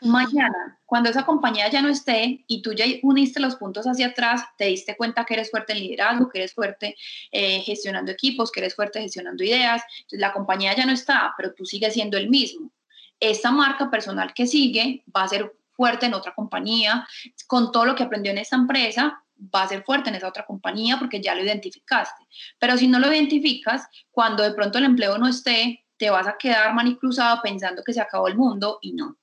Mañana, 0.02 0.78
cuando 0.86 1.10
esa 1.10 1.24
compañía 1.24 1.68
ya 1.68 1.82
no 1.82 1.88
esté 1.88 2.44
y 2.46 2.62
tú 2.62 2.72
ya 2.72 2.84
uniste 3.02 3.40
los 3.40 3.56
puntos 3.56 3.86
hacia 3.86 4.08
atrás, 4.08 4.42
te 4.56 4.66
diste 4.66 4.96
cuenta 4.96 5.24
que 5.24 5.34
eres 5.34 5.50
fuerte 5.50 5.72
en 5.72 5.80
liderazgo, 5.80 6.28
que 6.28 6.38
eres 6.38 6.54
fuerte 6.54 6.96
eh, 7.32 7.60
gestionando 7.60 8.12
equipos, 8.12 8.52
que 8.52 8.60
eres 8.60 8.74
fuerte 8.74 9.00
gestionando 9.00 9.42
ideas, 9.42 9.82
entonces 9.96 10.20
la 10.20 10.32
compañía 10.32 10.76
ya 10.76 10.86
no 10.86 10.92
está, 10.92 11.34
pero 11.36 11.52
tú 11.52 11.64
sigues 11.64 11.94
siendo 11.94 12.16
el 12.16 12.28
mismo. 12.28 12.70
Esta 13.18 13.50
marca 13.50 13.90
personal 13.90 14.32
que 14.34 14.46
sigue 14.46 15.02
va 15.14 15.24
a 15.24 15.28
ser 15.28 15.52
fuerte 15.72 16.06
en 16.06 16.14
otra 16.14 16.34
compañía, 16.34 17.06
con 17.46 17.72
todo 17.72 17.84
lo 17.84 17.94
que 17.94 18.04
aprendió 18.04 18.30
en 18.32 18.38
esta 18.38 18.56
empresa, 18.56 19.22
va 19.54 19.62
a 19.62 19.68
ser 19.68 19.84
fuerte 19.84 20.10
en 20.10 20.16
esa 20.16 20.28
otra 20.28 20.44
compañía 20.44 20.98
porque 20.98 21.20
ya 21.20 21.34
lo 21.34 21.42
identificaste. 21.42 22.26
Pero 22.58 22.76
si 22.76 22.88
no 22.88 22.98
lo 22.98 23.12
identificas, 23.12 23.88
cuando 24.10 24.42
de 24.42 24.52
pronto 24.52 24.78
el 24.78 24.84
empleo 24.84 25.18
no 25.18 25.28
esté, 25.28 25.84
te 25.98 26.10
vas 26.10 26.26
a 26.26 26.36
quedar 26.38 26.72
manicruzado 26.74 27.40
pensando 27.42 27.82
que 27.84 27.92
se 27.92 28.00
acabó 28.00 28.28
el 28.28 28.36
mundo 28.36 28.78
y 28.82 28.92
no. 28.92 29.16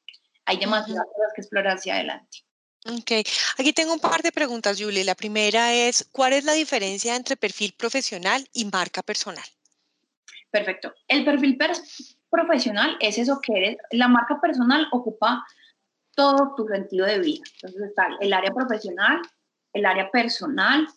Hay 0.45 0.57
demasiadas 0.57 1.05
cosas 1.05 1.31
que 1.33 1.41
explorar 1.41 1.77
hacia 1.77 1.95
adelante. 1.95 2.39
Ok, 2.87 3.11
aquí 3.57 3.73
tengo 3.73 3.93
un 3.93 3.99
par 3.99 4.21
de 4.21 4.31
preguntas, 4.31 4.79
Julie. 4.79 5.03
La 5.03 5.15
primera 5.15 5.73
es, 5.73 6.07
¿cuál 6.11 6.33
es 6.33 6.43
la 6.43 6.53
diferencia 6.53 7.15
entre 7.15 7.35
perfil 7.35 7.73
profesional 7.75 8.47
y 8.53 8.65
marca 8.65 9.01
personal? 9.01 9.45
Perfecto. 10.51 10.93
El 11.07 11.25
perfil 11.25 11.57
profesional 12.29 12.95
es 12.99 13.17
eso 13.17 13.39
que 13.41 13.53
eres. 13.53 13.77
La 13.91 14.07
marca 14.07 14.39
personal 14.39 14.87
ocupa 14.91 15.43
todo 16.15 16.53
tu 16.55 16.67
sentido 16.67 17.07
de 17.07 17.19
vida. 17.19 17.43
Entonces 17.55 17.89
está 17.89 18.07
el 18.19 18.31
área 18.31 18.51
profesional, 18.51 19.19
el 19.73 19.85
área 19.85 20.11
personal, 20.11 20.87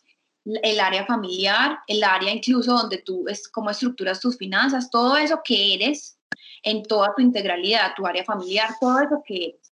el 0.62 0.80
área 0.80 1.04
familiar, 1.04 1.78
el 1.86 2.02
área 2.02 2.32
incluso 2.32 2.72
donde 2.72 2.98
tú 2.98 3.24
es 3.28 3.48
cómo 3.48 3.70
estructuras 3.70 4.20
tus 4.20 4.36
finanzas, 4.36 4.90
todo 4.90 5.16
eso 5.16 5.40
que 5.44 5.74
eres 5.74 6.18
en 6.62 6.82
toda 6.82 7.14
tu 7.14 7.22
integralidad, 7.22 7.94
tu 7.94 8.06
área 8.06 8.24
familiar, 8.24 8.70
todo 8.80 9.00
eso 9.00 9.22
que 9.26 9.44
eres. 9.46 9.72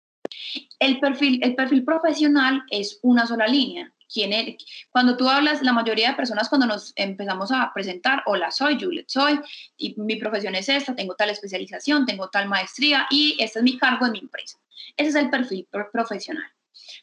El 0.79 0.99
perfil, 0.99 1.39
el 1.43 1.55
perfil 1.55 1.83
profesional 1.83 2.63
es 2.69 2.99
una 3.01 3.27
sola 3.27 3.47
línea. 3.47 3.93
¿Quién 4.13 4.57
Cuando 4.89 5.15
tú 5.15 5.29
hablas, 5.29 5.61
la 5.61 5.71
mayoría 5.71 6.09
de 6.09 6.15
personas 6.15 6.49
cuando 6.49 6.67
nos 6.67 6.91
empezamos 6.97 7.49
a 7.49 7.71
presentar, 7.73 8.23
hola, 8.25 8.51
soy 8.51 8.77
Juliet, 8.77 9.05
soy, 9.07 9.39
y 9.77 9.95
mi 10.01 10.17
profesión 10.17 10.53
es 10.55 10.67
esta, 10.67 10.93
tengo 10.93 11.15
tal 11.15 11.29
especialización, 11.29 12.05
tengo 12.05 12.29
tal 12.29 12.49
maestría 12.49 13.07
y 13.09 13.37
este 13.39 13.59
es 13.59 13.63
mi 13.63 13.77
cargo 13.77 14.05
en 14.05 14.11
mi 14.11 14.19
empresa. 14.19 14.59
Ese 14.97 15.09
es 15.09 15.15
el 15.15 15.29
perfil 15.29 15.65
profesional. 15.93 16.43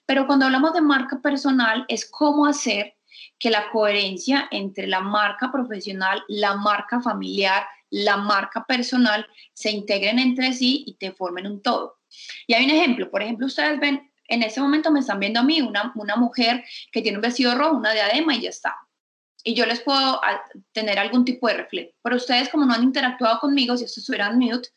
Pero 0.04 0.26
cuando 0.26 0.44
hablamos 0.44 0.74
de 0.74 0.82
marca 0.82 1.18
personal, 1.22 1.86
es 1.88 2.10
cómo 2.10 2.44
hacer 2.44 2.97
que 3.38 3.50
la 3.50 3.70
coherencia 3.70 4.48
entre 4.50 4.86
la 4.86 5.00
marca 5.00 5.52
profesional, 5.52 6.22
la 6.28 6.56
marca 6.56 7.00
familiar, 7.00 7.66
la 7.90 8.16
marca 8.16 8.64
personal 8.64 9.26
se 9.52 9.70
integren 9.70 10.18
entre 10.18 10.52
sí 10.52 10.84
y 10.86 10.94
te 10.94 11.12
formen 11.12 11.46
un 11.46 11.62
todo. 11.62 12.00
Y 12.46 12.54
hay 12.54 12.64
un 12.64 12.70
ejemplo, 12.70 13.10
por 13.10 13.22
ejemplo, 13.22 13.46
ustedes 13.46 13.78
ven, 13.78 14.10
en 14.26 14.42
este 14.42 14.60
momento 14.60 14.90
me 14.90 15.00
están 15.00 15.20
viendo 15.20 15.40
a 15.40 15.44
mí, 15.44 15.62
una, 15.62 15.92
una 15.94 16.16
mujer 16.16 16.64
que 16.90 17.00
tiene 17.00 17.18
un 17.18 17.22
vestido 17.22 17.54
rojo, 17.54 17.76
una 17.76 17.92
diadema 17.92 18.34
y 18.34 18.42
ya 18.42 18.50
está. 18.50 18.76
Y 19.44 19.54
yo 19.54 19.64
les 19.66 19.80
puedo 19.80 20.22
ah, 20.22 20.42
tener 20.72 20.98
algún 20.98 21.24
tipo 21.24 21.46
de 21.48 21.54
reflejo. 21.54 21.92
Pero 22.02 22.16
ustedes, 22.16 22.48
como 22.48 22.66
no 22.66 22.74
han 22.74 22.82
interactuado 22.82 23.38
conmigo, 23.38 23.76
si 23.76 23.84
esto 23.84 24.00
estuviera 24.00 24.28
en 24.28 24.38
mute, 24.38 24.68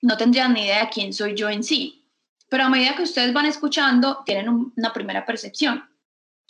no 0.00 0.16
tendrían 0.16 0.54
ni 0.54 0.64
idea 0.64 0.84
de 0.84 0.88
quién 0.88 1.12
soy 1.12 1.34
yo 1.34 1.48
en 1.50 1.62
sí. 1.62 2.10
Pero 2.48 2.64
a 2.64 2.68
medida 2.68 2.96
que 2.96 3.02
ustedes 3.02 3.32
van 3.32 3.46
escuchando, 3.46 4.22
tienen 4.24 4.72
una 4.76 4.92
primera 4.92 5.24
percepción 5.24 5.93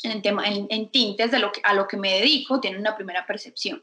en, 0.03 0.23
tema, 0.23 0.45
en, 0.47 0.91
tintes 0.91 1.31
de 1.31 1.39
lo 1.39 1.53
que, 1.53 1.61
a 1.65 1.75
lo 1.75 1.87
que 1.87 1.97
me 1.97 2.15
dedico, 2.15 2.61
tienen 2.61 2.81
una 2.81 2.97
primera 2.97 3.27
percepción. 3.27 3.83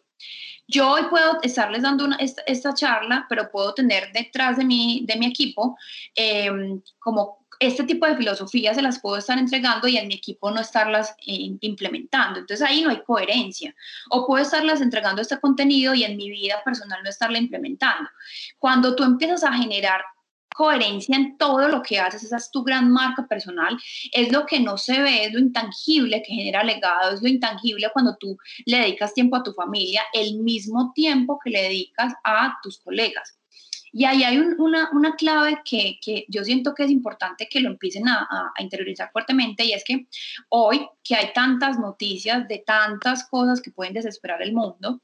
Yo 0.68 0.90
hoy 0.92 1.04
puedo 1.10 1.40
estarles 1.42 1.82
dando 1.82 2.08
esta, 2.20 2.74
charla, 2.74 3.26
pero 3.28 3.52
puedo 3.52 3.74
tener 3.74 4.12
detrás 4.14 4.58
de 4.58 4.64
mi, 4.64 5.04
de 5.06 5.16
mi 5.18 5.26
equipo 5.26 5.78
em, 6.16 6.82
como 7.00 7.42
este 7.62 7.84
tipo 7.84 8.08
de 8.08 8.18
filosofías 8.18 8.76
se 8.76 8.82
las 8.82 9.00
puedo 9.00 9.18
estar 9.18 9.38
entregando 9.38 9.88
y 9.88 9.96
en 9.96 10.08
mi 10.08 10.16
equipo 10.16 10.50
no 10.50 10.60
estarlas 10.60 11.12
eh, 11.28 11.58
implementando. 11.62 12.40
Entonces 12.40 12.68
ahí 12.68 12.82
no 12.82 12.90
hay 12.90 13.04
coherencia. 13.04 13.76
O 14.10 14.26
puedo 14.26 14.42
estarlas 14.42 14.82
entregando 14.82 15.22
este 15.22 15.40
contenido 15.40 15.94
y 15.94 16.04
en 16.04 16.18
mi 16.18 16.32
vida 16.32 16.64
personal 16.66 17.04
no 17.04 17.10
estarla 17.10 17.38
implementando. 17.38 18.10
Cuando 18.58 18.96
tú 18.96 19.04
empiezas 19.04 19.44
a 19.44 19.54
generar 19.54 20.04
coherencia 20.54 21.16
en 21.16 21.38
todo 21.38 21.68
lo 21.68 21.82
que 21.82 22.00
haces, 22.00 22.24
esa 22.24 22.38
es 22.38 22.52
tu 22.52 22.64
gran 22.64 22.92
marca 22.92 23.26
personal, 23.28 23.78
es 24.12 24.32
lo 24.32 24.46
que 24.46 24.60
no 24.60 24.78
se 24.78 25.02
ve, 25.02 25.26
es 25.26 25.34
lo 25.34 25.40
intangible 25.40 26.22
que 26.22 26.34
genera 26.34 26.64
legado, 26.64 27.14
es 27.14 27.22
lo 27.22 27.28
intangible 27.28 27.90
cuando 27.94 28.16
tú 28.18 28.38
le 28.66 28.80
dedicas 28.80 29.14
tiempo 29.14 29.38
a 29.38 29.44
tu 29.44 29.54
familia, 29.54 30.04
el 30.14 30.40
mismo 30.40 30.92
tiempo 30.94 31.40
que 31.44 31.50
le 31.50 31.64
dedicas 31.64 32.14
a 32.24 32.58
tus 32.62 32.80
colegas. 32.80 33.38
Y 33.94 34.06
ahí 34.06 34.24
hay 34.24 34.38
una, 34.38 34.90
una, 34.94 35.16
clave 35.16 35.60
que, 35.66 36.00
que, 36.02 36.26
yo 36.30 36.46
siento 36.46 36.74
que 36.74 36.84
es 36.84 36.92
importante 36.92 37.50
que 37.50 37.60
lo 37.60 37.70
empiecen 37.70 38.08
a, 38.08 38.26
a, 38.56 38.62
interiorizar 38.62 39.12
fuertemente 39.12 39.66
y 39.66 39.74
es 39.74 39.84
que 39.84 40.08
hoy 40.48 40.88
que 41.04 41.16
hay 41.16 41.34
tantas 41.34 41.78
noticias 41.78 42.48
de 42.48 42.60
tantas 42.60 43.28
cosas 43.28 43.62
que 43.62 43.72
pueden 43.72 43.94
desesperar 43.94 44.42
el 44.42 44.54
mundo, 44.54 45.02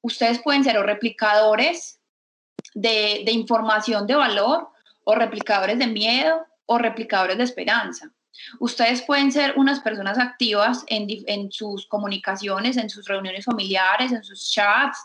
ustedes 0.00 0.40
pueden 0.40 0.64
ser 0.64 0.78
o 0.78 0.82
replicadores 0.82 2.00
de, 2.72 3.22
de 3.26 3.32
información 3.32 4.06
de 4.06 4.14
valor 4.14 4.68
o 5.04 5.14
replicadores 5.14 5.78
de 5.78 5.86
miedo 5.86 6.44
o 6.66 6.78
replicadores 6.78 7.38
de 7.38 7.44
esperanza. 7.44 8.10
Ustedes 8.58 9.02
pueden 9.02 9.30
ser 9.30 9.54
unas 9.56 9.80
personas 9.80 10.18
activas 10.18 10.84
en, 10.88 11.52
sus 11.52 11.86
comunicaciones, 11.86 12.76
en 12.76 12.90
sus 12.90 13.06
reuniones 13.06 13.44
familiares, 13.44 14.10
en 14.12 14.24
sus 14.24 14.50
chats, 14.50 14.98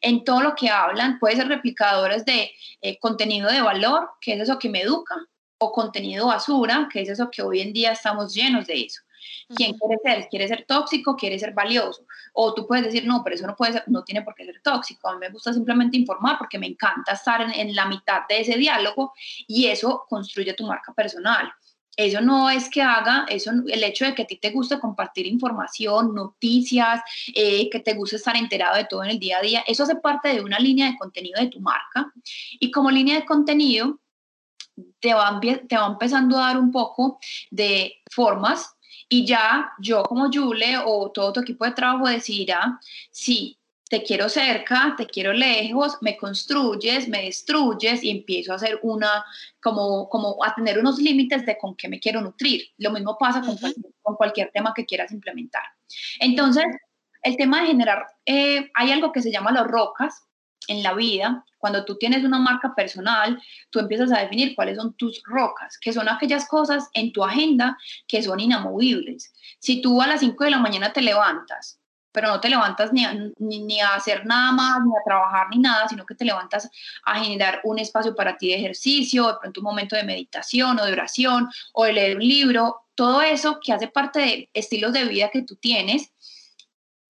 en 0.00 0.24
todo 0.24 0.40
lo 0.40 0.54
que 0.54 0.68
hablan. 0.68 1.18
Pueden 1.18 1.38
ser 1.38 1.48
replicadores 1.48 2.24
de 2.24 2.50
eh, 2.80 2.98
contenido 2.98 3.50
de 3.50 3.62
valor, 3.62 4.10
que 4.20 4.34
es 4.34 4.40
eso 4.40 4.58
que 4.58 4.68
me 4.68 4.82
educa, 4.82 5.14
o 5.58 5.70
contenido 5.70 6.26
basura, 6.26 6.88
que 6.92 7.02
es 7.02 7.08
eso 7.08 7.30
que 7.30 7.42
hoy 7.42 7.60
en 7.60 7.72
día 7.72 7.92
estamos 7.92 8.34
llenos 8.34 8.66
de 8.66 8.82
eso. 8.82 9.00
¿Quién 9.54 9.76
quiere 9.78 9.98
ser? 10.02 10.28
¿Quiere 10.28 10.48
ser 10.48 10.64
tóxico? 10.66 11.16
¿Quiere 11.16 11.38
ser 11.38 11.52
valioso? 11.52 12.04
O 12.34 12.54
tú 12.54 12.66
puedes 12.66 12.84
decir, 12.84 13.06
no, 13.06 13.22
pero 13.22 13.36
eso 13.36 13.46
no 13.46 13.56
puede 13.56 13.74
ser, 13.74 13.84
no 13.86 14.02
tiene 14.04 14.22
por 14.22 14.34
qué 14.34 14.44
ser 14.44 14.60
tóxico. 14.62 15.08
A 15.08 15.14
mí 15.14 15.20
me 15.20 15.30
gusta 15.30 15.52
simplemente 15.52 15.96
informar 15.96 16.38
porque 16.38 16.58
me 16.58 16.66
encanta 16.66 17.12
estar 17.12 17.40
en, 17.40 17.52
en 17.52 17.74
la 17.74 17.86
mitad 17.86 18.22
de 18.28 18.40
ese 18.40 18.56
diálogo 18.56 19.12
y 19.46 19.66
eso 19.66 20.04
construye 20.08 20.54
tu 20.54 20.66
marca 20.66 20.92
personal. 20.92 21.52
Eso 21.96 22.22
no 22.22 22.48
es 22.48 22.70
que 22.70 22.80
haga, 22.80 23.26
eso, 23.28 23.50
el 23.68 23.84
hecho 23.84 24.06
de 24.06 24.14
que 24.14 24.22
a 24.22 24.26
ti 24.26 24.36
te 24.36 24.50
guste 24.50 24.80
compartir 24.80 25.26
información, 25.26 26.14
noticias, 26.14 27.02
eh, 27.34 27.68
que 27.68 27.80
te 27.80 27.92
guste 27.92 28.16
estar 28.16 28.34
enterado 28.34 28.76
de 28.76 28.86
todo 28.86 29.04
en 29.04 29.10
el 29.10 29.18
día 29.18 29.38
a 29.38 29.42
día, 29.42 29.64
eso 29.66 29.82
hace 29.82 29.96
parte 29.96 30.30
de 30.30 30.40
una 30.40 30.58
línea 30.58 30.90
de 30.90 30.96
contenido 30.96 31.38
de 31.38 31.48
tu 31.48 31.60
marca. 31.60 32.10
Y 32.58 32.70
como 32.70 32.90
línea 32.90 33.16
de 33.16 33.26
contenido, 33.26 34.00
te 35.00 35.12
va, 35.12 35.38
te 35.40 35.76
va 35.76 35.86
empezando 35.86 36.38
a 36.38 36.46
dar 36.46 36.58
un 36.58 36.72
poco 36.72 37.18
de 37.50 38.00
formas 38.10 38.74
y 39.12 39.26
ya 39.26 39.74
yo 39.78 40.02
como 40.04 40.30
Yule 40.30 40.78
o 40.86 41.10
todo 41.10 41.34
tu 41.34 41.40
equipo 41.40 41.66
de 41.66 41.72
trabajo 41.72 42.08
decidirá 42.08 42.80
si 43.10 43.58
te 43.90 44.02
quiero 44.02 44.30
cerca, 44.30 44.94
te 44.96 45.04
quiero 45.04 45.34
lejos, 45.34 45.98
me 46.00 46.16
construyes, 46.16 47.08
me 47.08 47.24
destruyes 47.24 48.02
y 48.02 48.08
empiezo 48.08 48.52
a 48.52 48.56
hacer 48.56 48.80
una, 48.82 49.22
como, 49.60 50.08
como 50.08 50.42
a 50.42 50.54
tener 50.54 50.78
unos 50.78 50.98
límites 50.98 51.44
de 51.44 51.58
con 51.58 51.76
qué 51.76 51.90
me 51.90 52.00
quiero 52.00 52.22
nutrir. 52.22 52.62
Lo 52.78 52.90
mismo 52.90 53.18
pasa 53.18 53.42
con, 53.42 53.58
cualquier, 53.58 53.92
con 54.00 54.16
cualquier 54.16 54.50
tema 54.50 54.72
que 54.74 54.86
quieras 54.86 55.12
implementar. 55.12 55.64
Entonces, 56.18 56.64
el 57.22 57.36
tema 57.36 57.60
de 57.60 57.66
generar, 57.66 58.06
eh, 58.24 58.70
hay 58.72 58.92
algo 58.92 59.12
que 59.12 59.20
se 59.20 59.30
llama 59.30 59.52
los 59.52 59.66
rocas 59.66 60.24
en 60.72 60.82
la 60.82 60.94
vida. 60.94 61.44
Cuando 61.58 61.84
tú 61.84 61.96
tienes 61.96 62.24
una 62.24 62.38
marca 62.38 62.74
personal, 62.74 63.40
tú 63.70 63.78
empiezas 63.78 64.10
a 64.10 64.20
definir 64.20 64.54
cuáles 64.54 64.76
son 64.76 64.94
tus 64.94 65.22
rocas, 65.24 65.78
que 65.78 65.92
son 65.92 66.08
aquellas 66.08 66.48
cosas 66.48 66.88
en 66.94 67.12
tu 67.12 67.24
agenda 67.24 67.78
que 68.06 68.22
son 68.22 68.40
inamovibles. 68.40 69.32
Si 69.60 69.80
tú 69.80 70.02
a 70.02 70.06
las 70.06 70.20
5 70.20 70.44
de 70.44 70.50
la 70.50 70.58
mañana 70.58 70.92
te 70.92 71.02
levantas 71.02 71.78
pero 72.12 72.28
no 72.28 72.40
te 72.40 72.50
levantas 72.50 72.92
ni 72.92 73.04
a, 73.04 73.14
ni, 73.38 73.80
a, 73.80 73.94
hacer 73.94 74.26
nada 74.26 74.52
más, 74.52 74.80
ni 74.84 74.90
a 74.90 75.04
trabajar, 75.04 75.46
ni 75.50 75.58
nada, 75.58 75.88
sino 75.88 76.04
que 76.04 76.14
te 76.14 76.24
levantas 76.24 76.70
a 77.04 77.18
generar 77.18 77.60
un 77.64 77.78
espacio 77.78 78.14
para 78.14 78.36
ti 78.36 78.48
de 78.48 78.56
ejercicio, 78.56 79.28
de 79.28 79.34
pronto 79.40 79.60
un 79.60 79.64
momento 79.64 79.96
de 79.96 80.04
meditación 80.04 80.78
o 80.78 80.84
de 80.84 80.92
oración 80.92 81.48
o 81.72 81.84
de 81.84 81.94
leer 81.94 82.16
un 82.16 82.22
libro, 82.22 82.82
todo 82.94 83.22
eso 83.22 83.58
que 83.64 83.72
hace 83.72 83.88
parte 83.88 84.20
de 84.20 84.50
estilos 84.52 84.92
de 84.92 85.04
vida 85.06 85.30
que 85.30 85.42
tú 85.42 85.56
tienes 85.56 86.12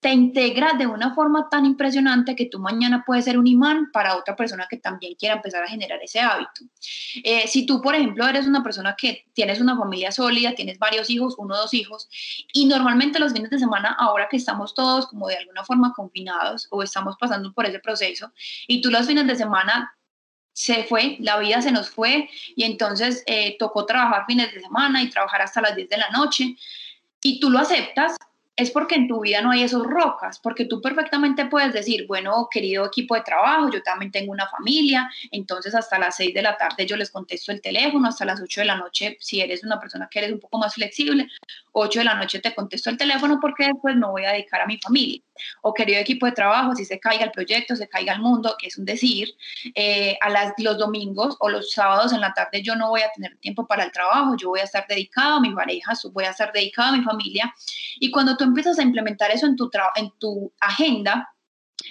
te 0.03 0.11
integra 0.11 0.73
de 0.73 0.85
una 0.89 1.15
forma 1.15 1.49
tan 1.49 1.65
impresionante 1.65 2.35
que 2.35 2.47
tú 2.47 2.59
mañana 2.59 3.05
puedes 3.07 3.25
ser 3.25 3.39
un 3.39 3.47
imán 3.47 3.93
para 3.93 4.17
otra 4.17 4.35
persona 4.35 4.67
que 4.69 4.77
también 4.77 5.15
quiera 5.15 5.37
empezar 5.37 5.63
a 5.63 5.69
generar 5.69 6.01
ese 6.03 6.19
hábito. 6.19 6.65
Eh, 7.23 7.47
si 7.47 7.67
tú, 7.67 7.81
por 7.81 7.95
ejemplo, 7.95 8.27
eres 8.27 8.49
una 8.49 8.65
persona 8.65 8.97
que 8.99 9.27
tienes 9.33 9.61
una 9.61 9.79
familia 9.79 10.11
sólida, 10.11 10.57
tienes 10.57 10.81
varios 10.81 11.09
hijos, 11.09 11.37
uno 11.39 11.55
o 11.55 11.57
dos 11.57 11.73
hijos, 11.73 12.09
y 12.53 12.67
normalmente 12.67 13.21
los 13.21 13.33
fines 13.33 13.51
de 13.51 13.61
semana, 13.61 13.97
ahora 13.97 14.27
que 14.29 14.37
estamos 14.37 14.75
todos 14.75 15.07
como 15.07 15.29
de 15.29 15.37
alguna 15.37 15.63
forma 15.63 15.93
confinados 15.95 16.67
o 16.71 16.83
estamos 16.83 17.15
pasando 17.17 17.53
por 17.53 17.67
ese 17.67 17.79
proceso, 17.79 18.33
y 18.67 18.83
tú 18.83 18.91
los 18.91 19.07
fines 19.07 19.29
de 19.29 19.37
semana 19.37 19.97
se 20.53 20.83
fue, 20.83 21.17
la 21.21 21.39
vida 21.39 21.63
se 21.63 21.71
nos 21.71 21.89
fue 21.91 22.29
y 22.57 22.65
entonces 22.65 23.23
eh, 23.27 23.57
tocó 23.57 23.87
trabajar 23.87 24.25
fines 24.27 24.53
de 24.53 24.61
semana 24.61 25.01
y 25.01 25.11
trabajar 25.11 25.43
hasta 25.43 25.61
las 25.61 25.77
10 25.77 25.89
de 25.89 25.97
la 25.97 26.11
noche 26.11 26.57
y 27.23 27.39
tú 27.39 27.51
lo 27.51 27.61
aceptas, 27.61 28.17
es 28.55 28.71
porque 28.71 28.97
en 28.97 29.09
tu 29.09 29.21
vida 29.21 29.41
no 29.41 29.51
hay 29.51 29.63
esos 29.63 29.87
rocas, 29.87 30.39
porque 30.39 30.67
tú 30.67 30.81
perfectamente 30.83 31.47
puedes 31.47 31.73
decir, 31.73 32.07
bueno, 32.07 32.49
querido 32.51 32.85
equipo 32.85 33.15
de 33.15 33.23
trabajo, 33.23 33.71
yo 33.71 33.83
también 33.83 34.13
tengo 34.13 34.31
una 34.31 34.47
familia, 34.47 35.11
entonces 35.31 35.75
hasta 35.75 35.99
las 35.99 36.17
6 36.17 36.35
de 36.35 36.43
la 36.43 36.57
tarde 36.57 36.85
yo 36.85 36.97
les 36.97 37.11
contesto 37.11 37.51
el 37.51 37.63
teléfono, 37.63 38.09
hasta 38.09 38.27
las 38.27 38.43
8 38.43 38.61
de 38.61 38.67
la 38.67 38.77
noche, 38.77 39.17
si 39.21 39.41
eres 39.41 39.65
una 39.65 39.81
persona 39.81 40.09
que 40.11 40.19
eres 40.19 40.33
un 40.33 40.41
poco 40.41 40.59
más 40.59 40.75
flexible, 40.75 41.29
8 41.73 42.01
de 42.01 42.05
la 42.05 42.15
noche 42.15 42.41
te 42.41 42.55
contesto 42.55 42.91
el 42.91 42.99
teléfono 42.99 43.39
porque 43.41 43.67
después 43.67 43.97
no 43.97 44.11
voy 44.11 44.27
a 44.27 44.33
dedicar 44.33 44.61
a 44.61 44.67
mi 44.67 44.79
familia. 44.79 45.23
O 45.63 45.73
querido 45.73 45.99
equipo 45.99 46.27
de 46.27 46.33
trabajo, 46.33 46.75
si 46.75 46.85
se 46.85 47.01
caiga 47.01 47.25
el 47.25 47.31
proyecto, 47.31 47.75
se 47.75 47.89
caiga 47.89 48.13
el 48.13 48.21
mundo, 48.21 48.55
que 48.59 48.69
es 48.69 48.77
un 48.77 48.85
decir, 48.85 49.35
eh, 49.75 50.17
a 50.21 50.53
los 50.59 50.79
domingos 50.79 51.37
o 51.41 51.49
los 51.49 51.73
sábados 51.73 52.13
en 52.13 52.21
la 52.21 52.35
tarde 52.35 52.63
yo 52.63 52.77
no 52.77 52.91
voy 52.91 53.01
a 53.01 53.11
tener 53.13 53.37
tiempo 53.39 53.67
para 53.67 53.85
el 53.85 53.93
trabajo, 53.93 54.37
yo 54.37 54.51
voy 54.51 54.61
a 54.61 54.65
estar 54.65 54.87
dedicado 54.87 55.37
a 55.37 55.41
mi 55.41 55.51
pareja, 55.55 55.93
voy 56.13 56.25
a 56.25 56.31
estar 56.31 56.53
dedicado 56.53 56.91
a 56.91 56.99
mi 56.99 57.03
familia. 57.03 57.55
Y 57.99 58.11
cuando 58.11 58.37
tú 58.37 58.42
empiezas 58.45 58.79
a 58.79 58.83
implementar 58.83 59.31
eso 59.31 59.47
en 59.47 59.57
tu, 59.57 59.71
en 59.97 60.11
tu 60.19 60.53
agenda, 60.61 61.29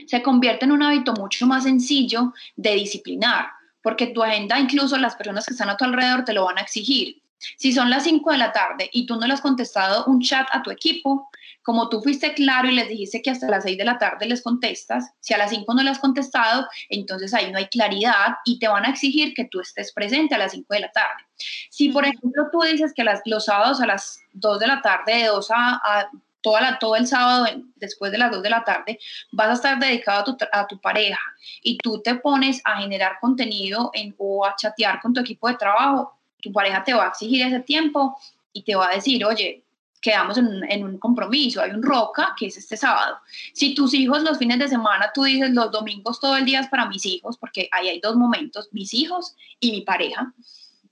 se 0.08 0.22
convierte 0.22 0.66
en 0.66 0.72
un 0.72 0.84
hábito 0.84 1.14
mucho 1.14 1.48
más 1.48 1.64
sencillo 1.64 2.34
de 2.56 2.76
disciplinar, 2.76 3.48
porque 3.82 4.08
tu 4.08 4.24
agenda, 4.24 4.60
incluso 4.60 4.98
las 4.98 5.16
personas 5.16 5.46
que 5.46 5.54
están 5.54 5.70
a 5.70 5.78
tu 5.78 5.86
alrededor, 5.86 6.24
te 6.24 6.34
lo 6.34 6.46
van 6.46 6.58
a 6.58 6.62
exigir. 6.62 7.22
Si 7.58 7.74
son 7.74 7.90
las 7.90 8.04
5 8.04 8.32
de 8.32 8.38
la 8.38 8.52
tarde 8.52 8.90
y 8.94 9.06
tú 9.06 9.16
no 9.16 9.26
le 9.26 9.34
has 9.34 9.42
contestado 9.42 10.06
un 10.06 10.22
chat 10.22 10.48
a 10.52 10.62
tu 10.62 10.70
equipo, 10.70 11.28
como 11.64 11.90
tú 11.90 12.02
fuiste 12.02 12.34
claro 12.34 12.70
y 12.70 12.74
les 12.74 12.88
dijiste 12.88 13.22
que 13.22 13.32
hasta 13.32 13.50
las 13.50 13.64
6 13.64 13.78
de 13.78 13.86
la 13.86 13.98
tarde 13.98 14.28
les 14.28 14.42
contestas, 14.42 15.12
si 15.20 15.34
a 15.34 15.38
las 15.38 15.50
5 15.50 15.74
no 15.74 15.84
le 15.84 15.90
has 15.90 16.00
contestado, 16.00 16.68
entonces 16.90 17.34
ahí 17.34 17.52
no 17.52 17.58
hay 17.58 17.68
claridad 17.68 18.38
y 18.46 18.60
te 18.60 18.68
van 18.68 18.86
a 18.86 18.90
exigir 18.90 19.34
que 19.34 19.46
tú 19.46 19.60
estés 19.60 19.92
presente 19.92 20.36
a 20.36 20.38
las 20.38 20.52
5 20.52 20.74
de 20.74 20.80
la 20.80 20.92
tarde. 20.92 21.24
Si, 21.70 21.90
por 21.90 22.06
ejemplo, 22.06 22.48
tú 22.52 22.62
dices 22.62 22.94
que 22.96 23.04
los 23.26 23.46
sábados 23.46 23.82
a 23.82 23.88
las 23.88 24.20
2 24.34 24.60
de 24.60 24.68
la 24.68 24.82
tarde, 24.82 25.16
de 25.16 25.26
2 25.26 25.48
a, 25.52 26.10
toda 26.42 26.62
la, 26.62 26.80
todo 26.80 26.96
el 26.96 27.08
sábado 27.08 27.46
después 27.76 28.12
de 28.12 28.18
las 28.18 28.32
2 28.32 28.42
de 28.44 28.50
la 28.50 28.64
tarde, 28.64 29.00
vas 29.32 29.50
a 29.50 29.54
estar 29.54 29.80
dedicado 29.80 30.38
a 30.52 30.68
tu, 30.68 30.80
pareja 30.80 31.20
y 31.62 31.78
tú 31.78 32.02
te 32.02 32.16
pones 32.16 32.62
a 32.66 32.82
generar 32.82 33.18
contenido 33.20 33.92
en, 33.94 34.16
o 34.18 34.46
a 34.46 34.56
chatear 34.56 35.00
con 35.02 35.14
tu 35.14 35.22
equipo 35.22 35.48
de 35.48 35.56
trabajo, 35.56 36.18
tu 36.42 36.52
pareja 36.52 36.84
te 36.84 36.94
va 36.94 37.06
a 37.06 37.10
exigir 37.10 37.46
ese 37.46 37.60
tiempo 37.60 38.18
y 38.54 38.64
te 38.64 38.76
va 38.76 38.90
a 38.90 38.96
decir, 38.96 39.24
oye, 39.26 39.64
quedamos 40.02 40.38
en 40.38 40.84
un, 40.84 40.98
compromiso, 40.98 41.62
hay 41.62 41.72
un 41.72 41.84
roca 41.84 42.34
que 42.38 42.48
es 42.48 42.58
este 42.58 42.76
sábado. 42.76 43.18
Si 43.54 43.76
tus 43.76 43.94
hijos 43.94 44.24
los 44.24 44.40
fines 44.40 44.58
de 44.58 44.68
semana, 44.68 45.12
tú 45.14 45.24
dices 45.24 45.52
los 45.52 45.72
domingos 45.72 46.20
todo 46.20 46.36
el 46.36 46.46
día 46.46 46.60
es 46.60 46.68
para 46.68 46.88
mis 46.88 47.06
hijos, 47.06 47.38
porque 47.38 47.70
ahí 47.72 47.88
hay 47.88 48.00
dos 48.00 48.16
momentos, 48.16 48.70
mis 48.72 48.94
hijos 48.94 49.36
y 49.60 49.72
mi 49.72 49.82
pareja. 49.82 50.34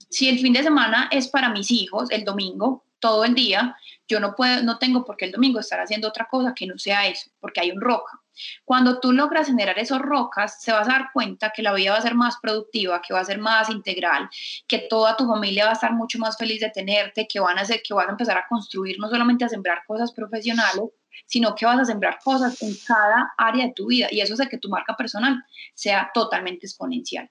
Si 0.10 0.28
el 0.28 0.40
fin 0.40 0.54
de 0.54 0.64
semana 0.64 1.08
es 1.12 1.28
para 1.28 1.50
mis 1.50 1.72
hijos, 1.72 2.10
el 2.12 2.26
domingo, 2.26 2.84
todo 3.00 3.24
el 3.24 3.34
día, 3.34 3.76
yo 4.08 4.20
no 4.20 4.36
puedo, 4.36 4.64
no 4.64 4.78
tengo 4.78 5.06
por 5.06 5.18
qué 5.18 5.26
el 5.26 5.32
domingo 5.32 5.60
estar 5.60 5.80
haciendo 5.80 6.08
otra 6.08 6.28
cosa 6.30 6.54
que 6.54 6.68
no 6.68 6.78
sea 6.78 7.08
eso, 7.08 7.30
porque 7.40 7.62
hay 7.62 7.72
un 7.72 7.80
roca. 7.80 8.20
Cuando 8.64 9.00
tú 9.00 9.12
logras 9.12 9.48
generar 9.48 9.78
esos 9.80 10.00
rocas, 10.00 10.62
se 10.62 10.72
vas 10.72 10.88
a 10.88 10.92
dar 10.92 11.10
cuenta 11.14 11.52
que 11.54 11.62
la 11.62 11.74
vida 11.74 11.92
va 11.92 11.98
a 11.98 12.02
ser 12.02 12.16
más 12.16 12.38
productiva, 12.42 13.02
que 13.02 13.14
va 13.14 13.20
a 13.20 13.26
ser 13.26 13.38
más 13.38 13.70
integral, 13.70 14.30
que 14.68 14.80
toda 14.90 15.16
tu 15.18 15.28
familia 15.28 15.66
va 15.66 15.72
a 15.72 15.74
estar 15.74 15.94
mucho 15.94 16.20
más 16.20 16.38
feliz 16.38 16.62
de 16.62 16.70
tenerte, 16.70 17.28
que 17.28 17.40
van 17.40 17.58
a 17.58 17.62
hacer, 17.62 17.82
que 17.84 17.94
vas 17.94 18.08
a 18.08 18.12
empezar 18.12 18.38
a 18.38 18.48
construir, 18.48 18.98
no 19.00 19.10
solamente 19.10 19.46
a 19.46 19.50
sembrar 19.50 19.84
cosas 19.86 20.12
profesionales, 20.14 20.86
sino 21.26 21.54
que 21.54 21.66
vas 21.66 21.80
a 21.80 21.86
sembrar 21.86 22.20
cosas 22.24 22.62
en 22.62 22.74
cada 22.88 23.34
área 23.38 23.68
de 23.68 23.74
tu 23.74 23.88
vida 23.88 24.08
y 24.10 24.22
eso 24.22 24.34
hace 24.34 24.48
que 24.48 24.58
tu 24.58 24.70
marca 24.70 24.96
personal 24.96 25.44
sea 25.74 26.10
totalmente 26.14 26.66
exponencial. 26.66 27.30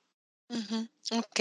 Ok. 1.10 1.40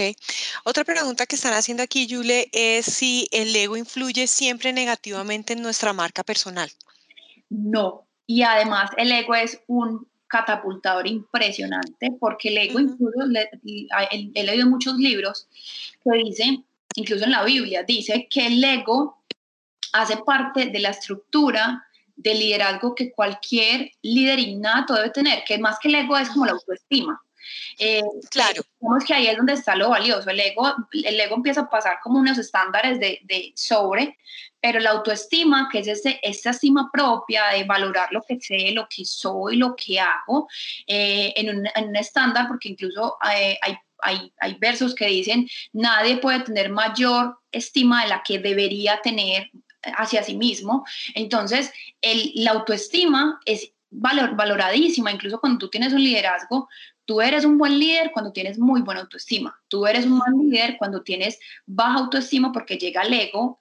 Otra 0.64 0.84
pregunta 0.84 1.26
que 1.26 1.36
están 1.36 1.54
haciendo 1.54 1.82
aquí, 1.82 2.06
Yule, 2.06 2.48
es 2.52 2.86
si 2.86 3.28
el 3.32 3.54
ego 3.54 3.76
influye 3.76 4.26
siempre 4.26 4.72
negativamente 4.72 5.54
en 5.54 5.62
nuestra 5.62 5.92
marca 5.92 6.22
personal. 6.22 6.70
No, 7.48 8.06
y 8.26 8.42
además 8.42 8.90
el 8.96 9.10
ego 9.12 9.34
es 9.34 9.60
un 9.66 10.06
catapultador 10.26 11.06
impresionante 11.06 12.10
porque 12.20 12.48
el 12.48 12.58
ego, 12.58 12.80
incluso, 12.80 13.18
he 14.10 14.44
leído 14.44 14.66
muchos 14.66 14.96
libros 14.96 15.48
que 16.04 16.18
dicen, 16.18 16.64
incluso 16.94 17.24
en 17.24 17.30
la 17.30 17.44
Biblia, 17.44 17.82
dice 17.82 18.28
que 18.30 18.46
el 18.46 18.62
ego 18.62 19.22
hace 19.92 20.18
parte 20.18 20.66
de 20.66 20.78
la 20.80 20.90
estructura 20.90 21.84
de 22.16 22.34
liderazgo 22.34 22.94
que 22.94 23.12
cualquier 23.12 23.92
líder 24.02 24.38
innato 24.38 24.94
debe 24.94 25.10
tener, 25.10 25.44
que 25.44 25.56
más 25.58 25.78
que 25.80 25.88
el 25.88 25.94
ego 25.94 26.18
es 26.18 26.28
como 26.28 26.44
la 26.44 26.52
autoestima. 26.52 27.22
Eh, 27.78 28.02
claro. 28.30 28.62
Vemos 28.80 29.04
que 29.04 29.14
ahí 29.14 29.26
es 29.26 29.36
donde 29.36 29.54
está 29.54 29.74
lo 29.74 29.90
valioso. 29.90 30.30
El 30.30 30.40
ego, 30.40 30.74
el 30.92 31.20
ego 31.20 31.36
empieza 31.36 31.62
a 31.62 31.70
pasar 31.70 31.98
como 32.02 32.18
unos 32.18 32.38
estándares 32.38 32.98
de, 33.00 33.20
de 33.24 33.52
sobre, 33.54 34.16
pero 34.60 34.80
la 34.80 34.90
autoestima, 34.90 35.68
que 35.70 35.80
es 35.80 35.88
ese, 35.88 36.18
esta 36.22 36.50
estima 36.50 36.90
propia 36.92 37.48
de 37.52 37.64
valorar 37.64 38.08
lo 38.12 38.22
que 38.22 38.40
sé, 38.40 38.72
lo 38.72 38.88
que 38.88 39.04
soy, 39.04 39.56
lo 39.56 39.76
que 39.76 40.00
hago, 40.00 40.48
eh, 40.86 41.32
en, 41.36 41.58
un, 41.58 41.66
en, 41.74 41.88
un, 41.88 41.96
estándar, 41.96 42.48
porque 42.48 42.70
incluso 42.70 43.16
eh, 43.32 43.58
hay, 43.62 43.76
hay, 44.00 44.32
hay, 44.40 44.54
versos 44.54 44.94
que 44.94 45.06
dicen, 45.06 45.48
nadie 45.72 46.18
puede 46.18 46.40
tener 46.40 46.70
mayor 46.70 47.38
estima 47.52 48.02
de 48.02 48.08
la 48.08 48.22
que 48.22 48.38
debería 48.38 49.00
tener 49.00 49.50
hacia 49.82 50.22
sí 50.22 50.36
mismo. 50.36 50.84
Entonces, 51.14 51.72
el, 52.00 52.32
la 52.34 52.52
autoestima 52.52 53.40
es 53.44 53.72
valor, 53.90 54.34
valoradísima, 54.34 55.12
incluso 55.12 55.40
cuando 55.40 55.58
tú 55.58 55.68
tienes 55.68 55.92
un 55.92 56.02
liderazgo, 56.02 56.68
Tú 57.08 57.22
eres 57.22 57.46
un 57.46 57.56
buen 57.56 57.78
líder 57.78 58.12
cuando 58.12 58.32
tienes 58.32 58.58
muy 58.58 58.82
buena 58.82 59.00
autoestima. 59.00 59.58
Tú 59.68 59.86
eres 59.86 60.04
un 60.04 60.18
mal 60.18 60.30
líder 60.38 60.76
cuando 60.76 61.02
tienes 61.02 61.38
baja 61.64 62.00
autoestima 62.00 62.52
porque 62.52 62.76
llega 62.76 63.00
el 63.00 63.14
ego, 63.14 63.58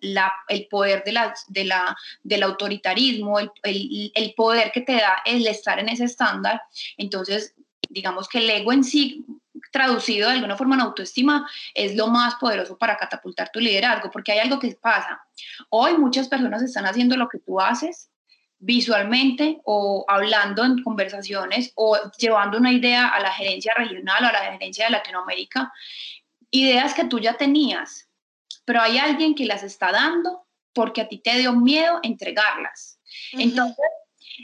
el 0.50 0.68
poder 0.68 1.02
de 1.06 1.14
la, 1.14 1.34
de 1.48 1.64
la, 1.64 1.96
del 2.24 2.44
autoritarismo, 2.44 3.40
el, 3.40 3.50
el 3.64 4.34
poder 4.36 4.74
que 4.74 4.82
te 4.82 4.96
da 4.96 5.20
el 5.26 5.48
estar 5.48 5.80
en 5.80 5.88
ese 5.88 6.04
estándar. 6.04 6.62
Entonces, 6.98 7.56
digamos 7.88 8.28
que 8.28 8.40
el 8.40 8.50
ego 8.50 8.74
en 8.74 8.84
sí 8.84 9.26
traducido 9.72 10.28
de 10.28 10.36
alguna 10.36 10.58
forma 10.58 10.76
en 10.76 10.82
autoestima, 10.82 11.50
es 11.74 11.96
lo 11.96 12.08
más 12.08 12.36
poderoso 12.36 12.78
para 12.78 12.98
catapultar 12.98 13.50
tu 13.50 13.62
liderazgo, 13.62 14.12
porque 14.12 14.34
hay 14.34 14.40
algo 14.40 14.60
que 14.60 14.76
pasa. 14.76 15.22
Hoy 15.70 15.98
muchas 15.98 16.28
personas 16.28 16.62
están 16.64 16.86
haciendo 16.86 17.16
lo 17.16 17.30
que 17.30 17.40
tú 17.40 17.62
haces 17.62 18.10
visualmente 18.60 19.60
o 19.66 20.06
hablando 20.08 20.66
en 20.66 20.82
conversaciones 20.82 21.72
o 21.76 21.98
llevando 22.18 22.58
una 22.58 22.72
idea 22.72 23.08
a 23.08 23.20
la 23.20 23.32
gerencia 23.32 23.74
regional 23.76 24.24
o 24.24 24.28
a 24.28 24.32
la 24.32 24.52
gerencia 24.52 24.86
de 24.86 24.92
Latinoamérica, 24.92 25.72
ideas 26.50 26.94
que 26.94 27.06
tú 27.06 27.20
ya 27.20 27.38
tenías, 27.38 28.10
pero 28.66 28.82
hay 28.82 28.98
alguien 28.98 29.36
que 29.36 29.46
las 29.46 29.64
está 29.64 29.92
dando 29.92 30.46
porque 30.74 31.02
a 31.02 31.08
ti 31.08 31.20
te 31.20 31.38
dio 31.38 31.54
miedo 31.54 32.00
entregarlas. 32.04 33.00
Entonces, 33.34 33.86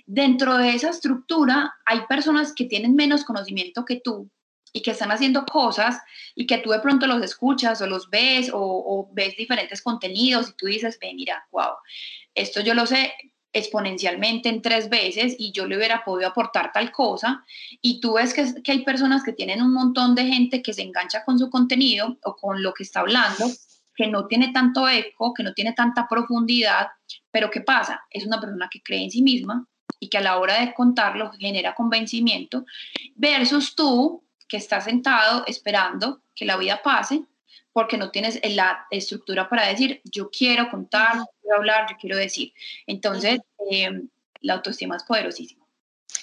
dentro 0.06 0.58
de 0.58 0.74
esa 0.74 0.90
estructura 0.90 1.74
hay 1.86 2.02
personas 2.08 2.54
que 2.54 2.66
tienen 2.66 2.96
menos 2.96 3.24
conocimiento 3.24 3.86
que 3.86 4.00
tú 4.00 4.30
y 4.72 4.82
que 4.82 4.92
están 4.92 5.12
haciendo 5.12 5.46
cosas 5.46 6.00
y 6.36 6.48
que 6.48 6.58
tú 6.58 6.72
de 6.72 6.80
pronto 6.80 7.06
los 7.06 7.22
escuchas 7.22 7.82
o 7.82 7.88
los 7.88 8.10
ves 8.10 8.50
o, 8.52 8.60
o 8.60 9.10
ves 9.14 9.36
diferentes 9.38 9.82
contenidos 9.82 10.50
y 10.50 10.54
tú 10.54 10.66
dices, 10.66 10.98
ve, 11.00 11.14
mira, 11.14 11.48
wow, 11.52 11.76
esto 12.34 12.62
yo 12.62 12.74
lo 12.74 12.88
sé 12.88 13.14
exponencialmente 13.54 14.50
en 14.50 14.62
tres 14.62 14.90
veces 14.90 15.36
y 15.38 15.52
yo 15.52 15.68
le 15.68 15.78
hubiera 15.78 16.04
podido 16.04 16.30
aportar 16.30 16.72
tal 16.74 16.92
cosa 16.92 17.46
y 17.82 18.02
tú 18.02 18.14
ves 18.14 18.34
que, 18.34 18.72
hay 18.72 18.84
personas 18.84 19.24
que 19.24 19.32
tienen 19.32 19.62
un 19.62 19.74
montón 19.74 20.16
de 20.16 20.26
gente 20.26 20.62
que 20.62 20.74
se 20.74 20.82
engancha 20.82 21.24
con 21.24 21.38
su 21.38 21.50
contenido 21.50 22.18
o 22.24 22.36
con 22.36 22.64
lo 22.64 22.74
que 22.74 22.84
está 22.84 23.02
hablando, 23.02 23.46
que 23.96 24.08
no 24.08 24.26
tiene 24.26 24.52
tanto 24.52 24.90
eco, 24.90 25.34
que 25.34 25.44
no 25.44 25.54
tiene 25.54 25.74
tanta 25.74 26.08
profundidad, 26.08 26.88
pero 27.30 27.52
¿qué 27.52 27.62
pasa? 27.62 28.04
Es 28.10 28.26
una 28.26 28.42
persona 28.42 28.68
que 28.72 28.82
cree 28.82 29.04
en 29.04 29.12
sí 29.12 29.22
misma 29.22 29.68
y 30.00 30.10
que 30.10 30.18
a 30.18 30.22
la 30.22 30.40
hora 30.40 30.60
de 30.60 30.74
contarlo 30.74 31.32
genera 31.40 31.76
convencimiento 31.76 32.66
versus 33.16 33.76
tú 33.76 34.24
que 34.48 34.58
estás 34.58 34.86
sentado 34.86 35.44
esperando 35.46 36.24
que 36.36 36.46
la 36.46 36.58
vida 36.58 36.82
pase 36.84 37.24
porque 37.72 37.98
no 37.98 38.12
tienes 38.12 38.40
la 38.44 38.86
estructura 38.92 39.50
para 39.50 39.68
decir, 39.68 40.02
yo 40.06 40.30
quiero 40.30 40.70
contar, 40.70 41.18
quiero 41.44 41.58
hablar, 41.58 41.86
yo 41.90 41.98
quiero 42.00 42.18
decir. 42.18 42.54
Entonces, 42.88 43.42
eh, 43.70 44.02
la 44.42 44.56
autoestima 44.56 44.96
es 44.96 45.04
poderosísima. 45.04 45.64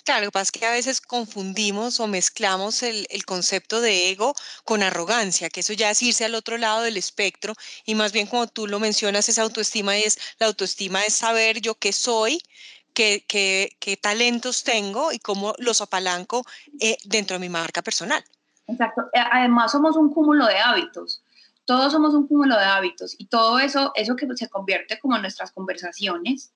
Claro, 0.04 0.24
lo 0.24 0.30
que 0.30 0.32
pasa 0.32 0.42
es 0.44 0.52
que 0.52 0.66
a 0.66 0.72
veces 0.72 1.00
confundimos 1.00 2.00
o 2.00 2.06
mezclamos 2.06 2.82
el, 2.82 3.06
el, 3.10 3.24
concepto 3.24 3.80
de 3.80 4.10
ego 4.10 4.34
con 4.64 4.82
arrogancia, 4.82 5.50
que 5.50 5.60
eso 5.60 5.72
ya 5.72 5.90
es 5.90 6.02
irse 6.02 6.24
al 6.24 6.34
otro 6.34 6.58
lado 6.58 6.82
del 6.82 6.96
espectro 6.96 7.54
y 7.84 7.94
más 7.94 8.12
bien 8.12 8.26
como 8.26 8.46
tú 8.46 8.66
lo 8.66 8.80
mencionas, 8.80 9.28
es 9.28 9.38
autoestima 9.38 9.96
es 9.96 10.18
la 10.38 10.46
autoestima 10.46 11.04
es 11.04 11.14
saber 11.14 11.60
yo 11.60 11.74
qué 11.74 11.92
soy, 11.92 12.40
qué, 12.94 13.24
qué, 13.28 13.76
qué 13.78 13.96
talentos 13.96 14.64
tengo 14.64 15.12
y 15.12 15.18
cómo 15.18 15.54
los 15.58 15.80
apalanco 15.80 16.44
eh, 16.80 16.96
dentro 17.04 17.34
de 17.34 17.40
mi 17.40 17.48
marca 17.48 17.82
personal. 17.82 18.24
Exacto. 18.68 19.02
Además 19.32 19.72
somos 19.72 19.96
un 19.96 20.12
cúmulo 20.12 20.46
de 20.46 20.58
hábitos 20.58 21.22
todos 21.70 21.92
somos 21.92 22.14
un 22.14 22.26
cúmulo 22.26 22.56
de 22.56 22.64
hábitos 22.64 23.14
y 23.16 23.26
todo 23.26 23.60
eso, 23.60 23.92
eso 23.94 24.16
que 24.16 24.26
se 24.34 24.48
convierte 24.48 24.98
como 24.98 25.14
en 25.14 25.22
nuestras 25.22 25.52
conversaciones 25.52 26.52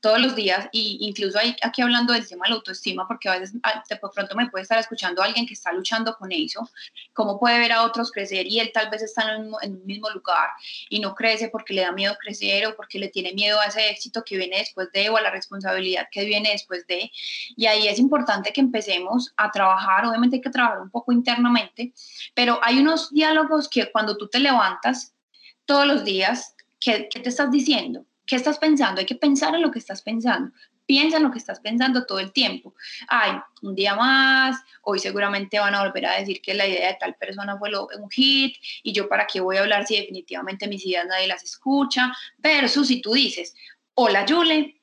todos 0.00 0.20
los 0.20 0.36
días, 0.36 0.68
y 0.70 0.98
incluso 1.00 1.38
hay, 1.38 1.56
aquí 1.62 1.82
hablando 1.82 2.12
del 2.12 2.26
tema 2.26 2.44
de 2.44 2.50
la 2.50 2.56
autoestima, 2.56 3.08
porque 3.08 3.28
a 3.28 3.38
veces 3.38 3.56
ah, 3.64 3.82
de 3.88 3.96
pronto 3.96 4.36
me 4.36 4.48
puede 4.48 4.62
estar 4.62 4.78
escuchando 4.78 5.22
alguien 5.22 5.46
que 5.46 5.54
está 5.54 5.72
luchando 5.72 6.14
con 6.16 6.30
eso, 6.30 6.68
cómo 7.12 7.38
puede 7.38 7.58
ver 7.58 7.72
a 7.72 7.82
otros 7.82 8.12
crecer 8.12 8.46
y 8.46 8.60
él 8.60 8.70
tal 8.72 8.90
vez 8.90 9.02
está 9.02 9.34
en, 9.34 9.52
un 9.52 9.86
mismo 9.86 10.08
lugar 10.10 10.50
y 10.88 11.00
no 11.00 11.14
crece 11.14 11.48
porque 11.48 11.74
le 11.74 11.82
da 11.82 11.92
miedo 11.92 12.16
crecer 12.20 12.66
o 12.66 12.76
porque 12.76 12.98
le 12.98 13.08
tiene 13.08 13.32
miedo 13.32 13.58
a 13.60 13.66
ese 13.66 13.90
éxito 13.90 14.22
que 14.24 14.36
viene 14.36 14.58
después 14.58 14.90
de 14.92 15.10
o 15.10 15.16
a 15.16 15.20
la 15.20 15.30
responsabilidad 15.30 16.06
que 16.12 16.24
viene 16.24 16.50
después 16.52 16.86
de. 16.86 17.10
Y 17.56 17.66
ahí 17.66 17.88
es 17.88 17.98
importante 17.98 18.52
que 18.52 18.60
empecemos 18.60 19.32
a 19.36 19.50
trabajar, 19.50 20.06
obviamente 20.06 20.36
hay 20.36 20.42
que 20.42 20.50
trabajar 20.50 20.80
un 20.80 20.90
poco 20.90 21.12
internamente, 21.12 21.92
pero 22.34 22.60
hay 22.62 22.78
unos 22.78 23.12
diálogos 23.12 23.68
que 23.68 23.90
cuando 23.90 24.16
tú 24.16 24.28
te 24.28 24.38
levantas 24.38 25.12
todos 25.64 25.86
los 25.86 26.04
días, 26.04 26.54
¿qué, 26.78 27.08
qué 27.10 27.20
te 27.20 27.28
estás 27.28 27.50
diciendo? 27.50 28.04
¿Qué 28.28 28.36
estás 28.36 28.58
pensando? 28.58 29.00
Hay 29.00 29.06
que 29.06 29.14
pensar 29.14 29.54
en 29.54 29.62
lo 29.62 29.70
que 29.70 29.78
estás 29.78 30.02
pensando. 30.02 30.52
Piensa 30.84 31.16
en 31.16 31.22
lo 31.22 31.30
que 31.30 31.38
estás 31.38 31.60
pensando 31.60 32.04
todo 32.04 32.18
el 32.18 32.30
tiempo. 32.30 32.74
Ay, 33.08 33.32
un 33.62 33.74
día 33.74 33.94
más, 33.94 34.62
hoy 34.82 34.98
seguramente 34.98 35.58
van 35.58 35.74
a 35.74 35.82
volver 35.82 36.04
a 36.04 36.18
decir 36.18 36.42
que 36.42 36.52
la 36.52 36.66
idea 36.66 36.88
de 36.88 36.98
tal 37.00 37.14
persona 37.14 37.58
fue 37.58 37.70
un 37.98 38.10
hit 38.10 38.54
y 38.82 38.92
yo 38.92 39.08
para 39.08 39.26
qué 39.26 39.40
voy 39.40 39.56
a 39.56 39.60
hablar 39.60 39.86
si 39.86 39.96
definitivamente 39.96 40.68
mis 40.68 40.84
ideas 40.84 41.06
nadie 41.06 41.26
las 41.26 41.42
escucha. 41.42 42.12
Versus 42.36 42.88
si 42.88 43.00
tú 43.00 43.14
dices, 43.14 43.54
hola 43.94 44.26
Yule, 44.26 44.77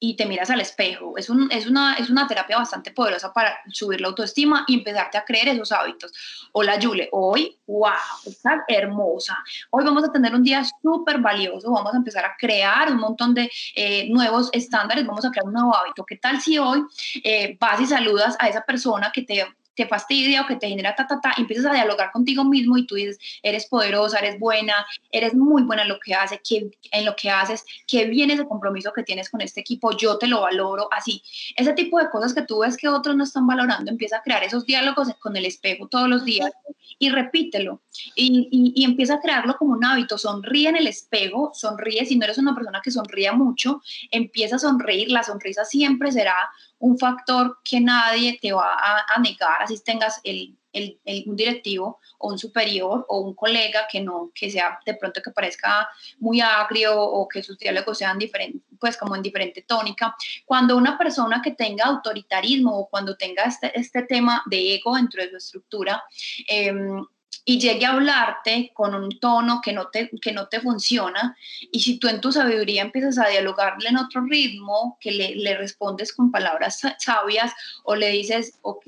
y 0.00 0.16
te 0.16 0.26
miras 0.26 0.50
al 0.50 0.60
espejo. 0.60 1.16
Es, 1.16 1.28
un, 1.28 1.50
es, 1.50 1.66
una, 1.66 1.94
es 1.94 2.10
una 2.10 2.26
terapia 2.26 2.58
bastante 2.58 2.90
poderosa 2.90 3.32
para 3.32 3.58
subir 3.72 4.00
la 4.00 4.08
autoestima 4.08 4.64
y 4.66 4.74
empezarte 4.74 5.18
a 5.18 5.24
creer 5.24 5.48
esos 5.48 5.72
hábitos. 5.72 6.12
Hola, 6.52 6.78
Yule, 6.78 7.08
hoy, 7.12 7.58
wow, 7.66 7.90
estás 8.24 8.60
hermosa. 8.68 9.38
Hoy 9.70 9.84
vamos 9.84 10.04
a 10.04 10.12
tener 10.12 10.34
un 10.34 10.42
día 10.42 10.62
súper 10.82 11.18
valioso, 11.18 11.70
vamos 11.70 11.94
a 11.94 11.96
empezar 11.96 12.24
a 12.24 12.36
crear 12.38 12.92
un 12.92 12.98
montón 12.98 13.34
de 13.34 13.50
eh, 13.74 14.08
nuevos 14.10 14.50
estándares, 14.52 15.06
vamos 15.06 15.24
a 15.24 15.30
crear 15.30 15.46
un 15.46 15.54
nuevo 15.54 15.76
hábito. 15.76 16.04
¿Qué 16.04 16.16
tal 16.16 16.40
si 16.40 16.58
hoy 16.58 16.84
eh, 17.24 17.56
vas 17.58 17.80
y 17.80 17.86
saludas 17.86 18.36
a 18.38 18.48
esa 18.48 18.62
persona 18.62 19.10
que 19.12 19.22
te 19.22 19.46
te 19.78 19.86
fastidia 19.86 20.42
o 20.42 20.46
que 20.48 20.56
te 20.56 20.68
genera 20.68 20.96
ta, 20.96 21.06
ta, 21.06 21.20
ta, 21.20 21.34
empiezas 21.38 21.66
a 21.66 21.72
dialogar 21.72 22.10
contigo 22.10 22.44
mismo 22.44 22.76
y 22.76 22.84
tú 22.84 22.96
dices, 22.96 23.16
eres 23.44 23.66
poderosa, 23.66 24.18
eres 24.18 24.36
buena, 24.40 24.74
eres 25.12 25.34
muy 25.34 25.62
buena 25.62 25.82
en 25.82 25.88
lo 25.88 26.00
que 26.00 26.14
haces, 26.14 26.40
que, 26.42 26.68
en 26.90 27.04
lo 27.04 27.14
que 27.14 27.30
haces, 27.30 27.64
que 27.86 28.06
viene 28.06 28.34
ese 28.34 28.44
compromiso 28.44 28.92
que 28.92 29.04
tienes 29.04 29.30
con 29.30 29.40
este 29.40 29.60
equipo, 29.60 29.96
yo 29.96 30.18
te 30.18 30.26
lo 30.26 30.40
valoro, 30.40 30.88
así. 30.90 31.22
Ese 31.54 31.74
tipo 31.74 32.00
de 32.00 32.10
cosas 32.10 32.34
que 32.34 32.42
tú 32.42 32.58
ves 32.58 32.76
que 32.76 32.88
otros 32.88 33.14
no 33.14 33.22
están 33.22 33.46
valorando, 33.46 33.88
empieza 33.88 34.16
a 34.16 34.22
crear 34.22 34.42
esos 34.42 34.66
diálogos 34.66 35.14
con 35.20 35.36
el 35.36 35.44
espejo 35.44 35.86
todos 35.86 36.08
los 36.08 36.24
días 36.24 36.50
y 36.98 37.10
repítelo 37.10 37.80
y, 38.16 38.48
y, 38.50 38.72
y 38.74 38.84
empieza 38.84 39.14
a 39.14 39.20
crearlo 39.20 39.56
como 39.56 39.74
un 39.74 39.84
hábito, 39.84 40.18
sonríe 40.18 40.70
en 40.70 40.76
el 40.76 40.88
espejo, 40.88 41.52
sonríe, 41.54 42.04
si 42.04 42.16
no 42.16 42.24
eres 42.24 42.38
una 42.38 42.56
persona 42.56 42.80
que 42.82 42.90
sonría 42.90 43.32
mucho, 43.32 43.80
empieza 44.10 44.56
a 44.56 44.58
sonreír, 44.58 45.08
la 45.08 45.22
sonrisa 45.22 45.64
siempre 45.64 46.10
será 46.10 46.34
un 46.80 46.98
factor 46.98 47.58
que 47.64 47.80
nadie 47.80 48.38
te 48.40 48.52
va 48.52 48.76
a, 48.76 49.20
negar, 49.20 49.62
así 49.62 49.78
tengas 49.82 50.20
el, 50.24 50.56
el, 50.72 50.98
un 51.26 51.36
directivo 51.36 51.98
o 52.18 52.28
un 52.28 52.38
superior 52.38 53.04
o 53.08 53.20
un 53.20 53.34
colega 53.34 53.86
que 53.90 54.00
no, 54.00 54.30
que 54.34 54.50
sea 54.50 54.78
de 54.84 54.94
pronto 54.94 55.20
que 55.22 55.30
parezca 55.30 55.88
muy 56.18 56.40
agrio 56.40 57.00
o 57.00 57.28
que 57.28 57.42
sus 57.42 57.58
diálogos 57.58 57.98
sean 57.98 58.18
diferentes, 58.18 58.62
pues 58.78 58.96
como 58.96 59.16
en 59.16 59.22
diferente 59.22 59.62
tónica. 59.62 60.14
Cuando 60.44 60.76
una 60.76 60.96
persona 60.96 61.40
que 61.42 61.52
tenga 61.52 61.84
autoritarismo 61.86 62.78
o 62.78 62.88
cuando 62.88 63.16
tenga 63.16 63.44
este, 63.44 63.78
este 63.78 64.02
tema 64.02 64.42
de 64.46 64.74
ego 64.74 64.94
dentro 64.94 65.22
de 65.22 65.30
su 65.30 65.36
estructura, 65.36 66.02
eh, 66.48 66.72
y 67.44 67.58
llegue 67.58 67.86
a 67.86 67.92
hablarte 67.92 68.72
con 68.74 68.94
un 68.94 69.18
tono 69.20 69.60
que 69.62 69.72
no, 69.72 69.88
te, 69.88 70.10
que 70.20 70.32
no 70.32 70.48
te 70.48 70.60
funciona, 70.60 71.36
y 71.72 71.80
si 71.80 71.98
tú 71.98 72.08
en 72.08 72.20
tu 72.20 72.30
sabiduría 72.30 72.82
empiezas 72.82 73.18
a 73.18 73.28
dialogarle 73.28 73.88
en 73.88 73.96
otro 73.96 74.22
ritmo, 74.22 74.98
que 75.00 75.12
le, 75.12 75.34
le 75.34 75.56
respondes 75.56 76.12
con 76.12 76.30
palabras 76.30 76.80
sabias 76.98 77.52
o 77.84 77.94
le 77.94 78.10
dices, 78.10 78.58
ok, 78.62 78.84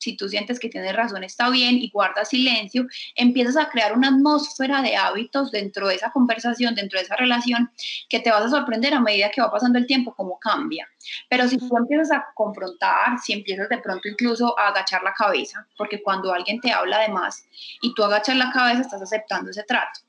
si 0.00 0.16
tú 0.16 0.28
sientes 0.28 0.58
que 0.58 0.68
tienes 0.68 0.96
razón, 0.96 1.22
está 1.22 1.50
bien 1.50 1.76
y 1.76 1.90
guardas 1.90 2.30
silencio, 2.30 2.86
empiezas 3.14 3.56
a 3.56 3.68
crear 3.68 3.92
una 3.96 4.08
atmósfera 4.08 4.82
de 4.82 4.96
hábitos 4.96 5.52
dentro 5.52 5.88
de 5.88 5.96
esa 5.96 6.10
conversación, 6.10 6.74
dentro 6.74 6.98
de 6.98 7.04
esa 7.04 7.16
relación, 7.16 7.70
que 8.08 8.18
te 8.18 8.30
vas 8.30 8.42
a 8.44 8.48
sorprender 8.48 8.94
a 8.94 9.00
medida 9.00 9.30
que 9.30 9.42
va 9.42 9.50
pasando 9.50 9.78
el 9.78 9.86
tiempo, 9.86 10.14
cómo 10.16 10.38
cambia. 10.38 10.88
Pero 11.28 11.46
si 11.46 11.58
tú 11.58 11.76
empiezas 11.76 12.10
a 12.10 12.26
confrontar, 12.34 13.18
si 13.22 13.34
empiezas 13.34 13.68
de 13.68 13.78
pronto 13.78 14.08
incluso 14.08 14.58
a 14.58 14.68
agachar 14.68 15.02
la 15.02 15.12
cabeza, 15.12 15.66
porque 15.76 16.02
cuando 16.02 16.32
alguien 16.32 16.60
te 16.60 16.72
habla 16.72 17.00
de 17.00 17.08
más 17.08 17.44
y 17.82 17.94
tú 17.94 18.02
agachas 18.02 18.36
la 18.36 18.50
cabeza, 18.50 18.80
estás 18.80 19.02
aceptando 19.02 19.50
ese 19.50 19.64
trato. 19.64 20.00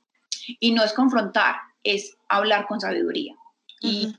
Y 0.60 0.72
no 0.72 0.84
es 0.84 0.94
confrontar, 0.94 1.58
es 1.84 2.16
hablar 2.30 2.66
con 2.66 2.80
sabiduría. 2.80 3.36
Y 3.82 4.16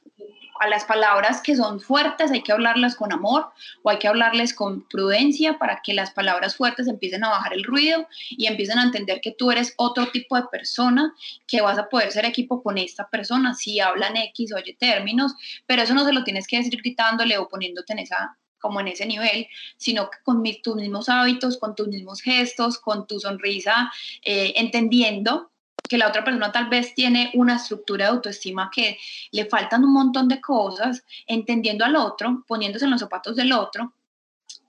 a 0.63 0.69
las 0.69 0.85
palabras 0.85 1.43
que 1.43 1.57
son 1.57 1.81
fuertes 1.81 2.31
hay 2.31 2.43
que 2.43 2.53
hablarlas 2.53 2.95
con 2.95 3.13
amor 3.13 3.47
o 3.83 3.91
hay 3.91 3.99
que 3.99 4.07
hablarles 4.07 4.55
con 4.55 4.87
prudencia 4.89 5.59
para 5.59 5.81
que 5.83 5.93
las 5.93 6.13
palabras 6.13 6.55
fuertes 6.55 6.87
empiecen 6.87 7.25
a 7.25 7.31
bajar 7.31 7.53
el 7.53 7.65
ruido 7.65 8.07
y 8.31 8.47
empiecen 8.47 8.79
a 8.79 8.85
entender 8.85 9.21
que 9.21 9.33
tú 9.33 9.51
eres 9.51 9.75
otro 9.77 10.13
tipo 10.13 10.37
de 10.37 10.45
persona, 10.53 11.15
que 11.49 11.61
vas 11.63 11.79
a 11.79 11.89
poder 11.89 12.13
ser 12.13 12.27
equipo 12.27 12.63
con 12.63 12.79
esta 12.79 13.09
persona 13.09 13.55
si 13.55 13.81
hablan 13.81 14.17
X 14.17 14.53
o 14.53 14.59
Y 14.59 14.75
términos, 14.75 15.35
pero 15.67 15.83
eso 15.83 15.95
no 15.95 16.05
se 16.05 16.13
lo 16.13 16.23
tienes 16.23 16.47
que 16.47 16.59
decir 16.59 16.77
gritándole 16.77 17.39
o 17.39 17.49
poniéndote 17.49 17.95
en 17.95 17.99
esa 17.99 18.39
como 18.61 18.79
en 18.79 18.87
ese 18.87 19.05
nivel, 19.05 19.49
sino 19.77 20.09
con 20.23 20.41
mis, 20.41 20.63
tus 20.63 20.77
mismos 20.77 21.09
hábitos, 21.09 21.59
con 21.59 21.75
tus 21.75 21.89
mismos 21.89 22.21
gestos, 22.21 22.79
con 22.79 23.09
tu 23.09 23.19
sonrisa, 23.19 23.91
eh, 24.25 24.55
entendiendo 24.57 25.52
que 25.93 25.99
la 25.99 26.09
otra 26.09 26.25
persona 26.25 26.51
tal 26.51 26.71
vez 26.71 26.95
tiene 26.95 27.31
una 27.35 27.57
estructura 27.57 28.07
de 28.07 28.13
autoestima 28.13 28.71
que 28.75 28.97
le 29.31 29.45
faltan 29.45 29.85
un 29.85 29.93
montón 29.93 30.27
de 30.27 30.41
cosas, 30.41 31.05
entendiendo 31.27 31.85
al 31.85 31.97
otro, 31.97 32.43
poniéndose 32.49 32.87
en 32.87 32.93
los 32.93 33.01
zapatos 33.01 33.37
del 33.37 33.53
otro 33.53 33.93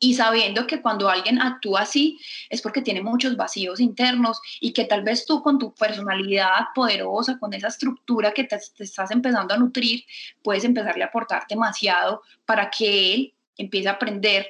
y 0.01 0.15
sabiendo 0.15 0.67
que 0.67 0.81
cuando 0.81 1.09
alguien 1.09 1.41
actúa 1.41 1.83
así 1.83 2.19
es 2.49 2.61
porque 2.61 2.81
tiene 2.81 3.01
muchos 3.01 3.37
vacíos 3.37 3.79
internos 3.79 4.41
y 4.59 4.73
que 4.73 4.83
tal 4.83 5.01
vez 5.01 5.25
tú 5.25 5.41
con 5.41 5.57
tu 5.57 5.73
personalidad 5.73 6.67
poderosa, 6.75 7.39
con 7.39 7.53
esa 7.53 7.69
estructura 7.69 8.33
que 8.33 8.43
te, 8.43 8.57
estás 8.79 9.09
empezando 9.11 9.53
a 9.53 9.57
nutrir, 9.57 10.03
puedes 10.41 10.65
empezarle 10.65 11.05
a 11.05 11.07
aportar 11.07 11.45
demasiado 11.47 12.21
para 12.45 12.69
que 12.69 13.13
él 13.13 13.33
empiece 13.55 13.87
a 13.87 13.93
aprender 13.93 14.45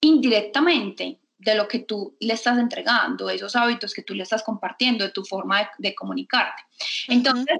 indirectamente 0.00 1.18
de 1.38 1.54
lo 1.54 1.68
que 1.68 1.78
tú 1.78 2.16
le 2.20 2.34
estás 2.34 2.58
entregando, 2.58 3.30
esos 3.30 3.54
hábitos 3.54 3.94
que 3.94 4.02
tú 4.02 4.14
le 4.14 4.24
estás 4.24 4.42
compartiendo, 4.42 5.04
de 5.04 5.10
tu 5.10 5.24
forma 5.24 5.70
de, 5.78 5.94
comunicarte. 5.94 6.62
Entonces, 7.06 7.58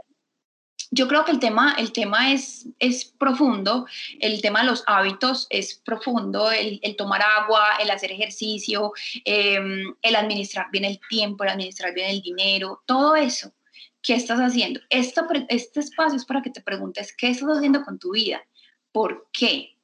yo 0.91 1.07
creo 1.07 1.25
que 1.25 1.33
el 1.33 1.39
tema, 1.39 1.75
el 1.79 1.93
tema 1.93 2.33
es, 2.33 2.67
es 2.79 3.05
profundo, 3.05 3.87
el 4.21 4.41
tema 4.41 4.61
de 4.61 4.67
los 4.67 4.85
hábitos 4.87 5.47
es 5.51 5.75
profundo, 5.75 6.51
el, 6.51 6.81
tomar 6.97 7.23
agua, 7.23 7.77
el 7.81 7.91
hacer 7.91 8.11
ejercicio, 8.11 8.93
em, 9.25 9.95
el 10.03 10.17
administrar 10.17 10.71
bien 10.73 10.85
el 10.85 10.99
tiempo, 11.09 11.45
el 11.45 11.51
administrar 11.51 11.95
bien 11.95 12.11
el 12.11 12.23
dinero, 12.23 12.83
todo 12.87 13.15
eso. 13.17 13.53
¿Qué 14.01 14.15
estás 14.15 14.39
haciendo? 14.39 14.81
Esto, 14.89 15.27
este 15.49 15.81
espacio 15.81 16.17
es 16.17 16.25
para 16.25 16.41
que 16.41 16.51
te 16.51 16.63
preguntes 16.63 17.15
qué 17.15 17.29
estás 17.29 17.49
haciendo 17.51 17.83
con 17.85 17.99
tu 17.99 18.13
vida, 18.13 18.43
por 18.91 19.29
qué. 19.33 19.77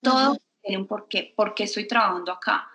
Todo 0.00 0.38
tiene 0.62 0.78
un 0.78 0.86
por 0.86 1.08
qué. 1.08 1.32
¿Por 1.36 1.54
qué 1.54 1.64
estoy 1.64 1.86
trabajando 1.86 2.32
acá? 2.32 2.68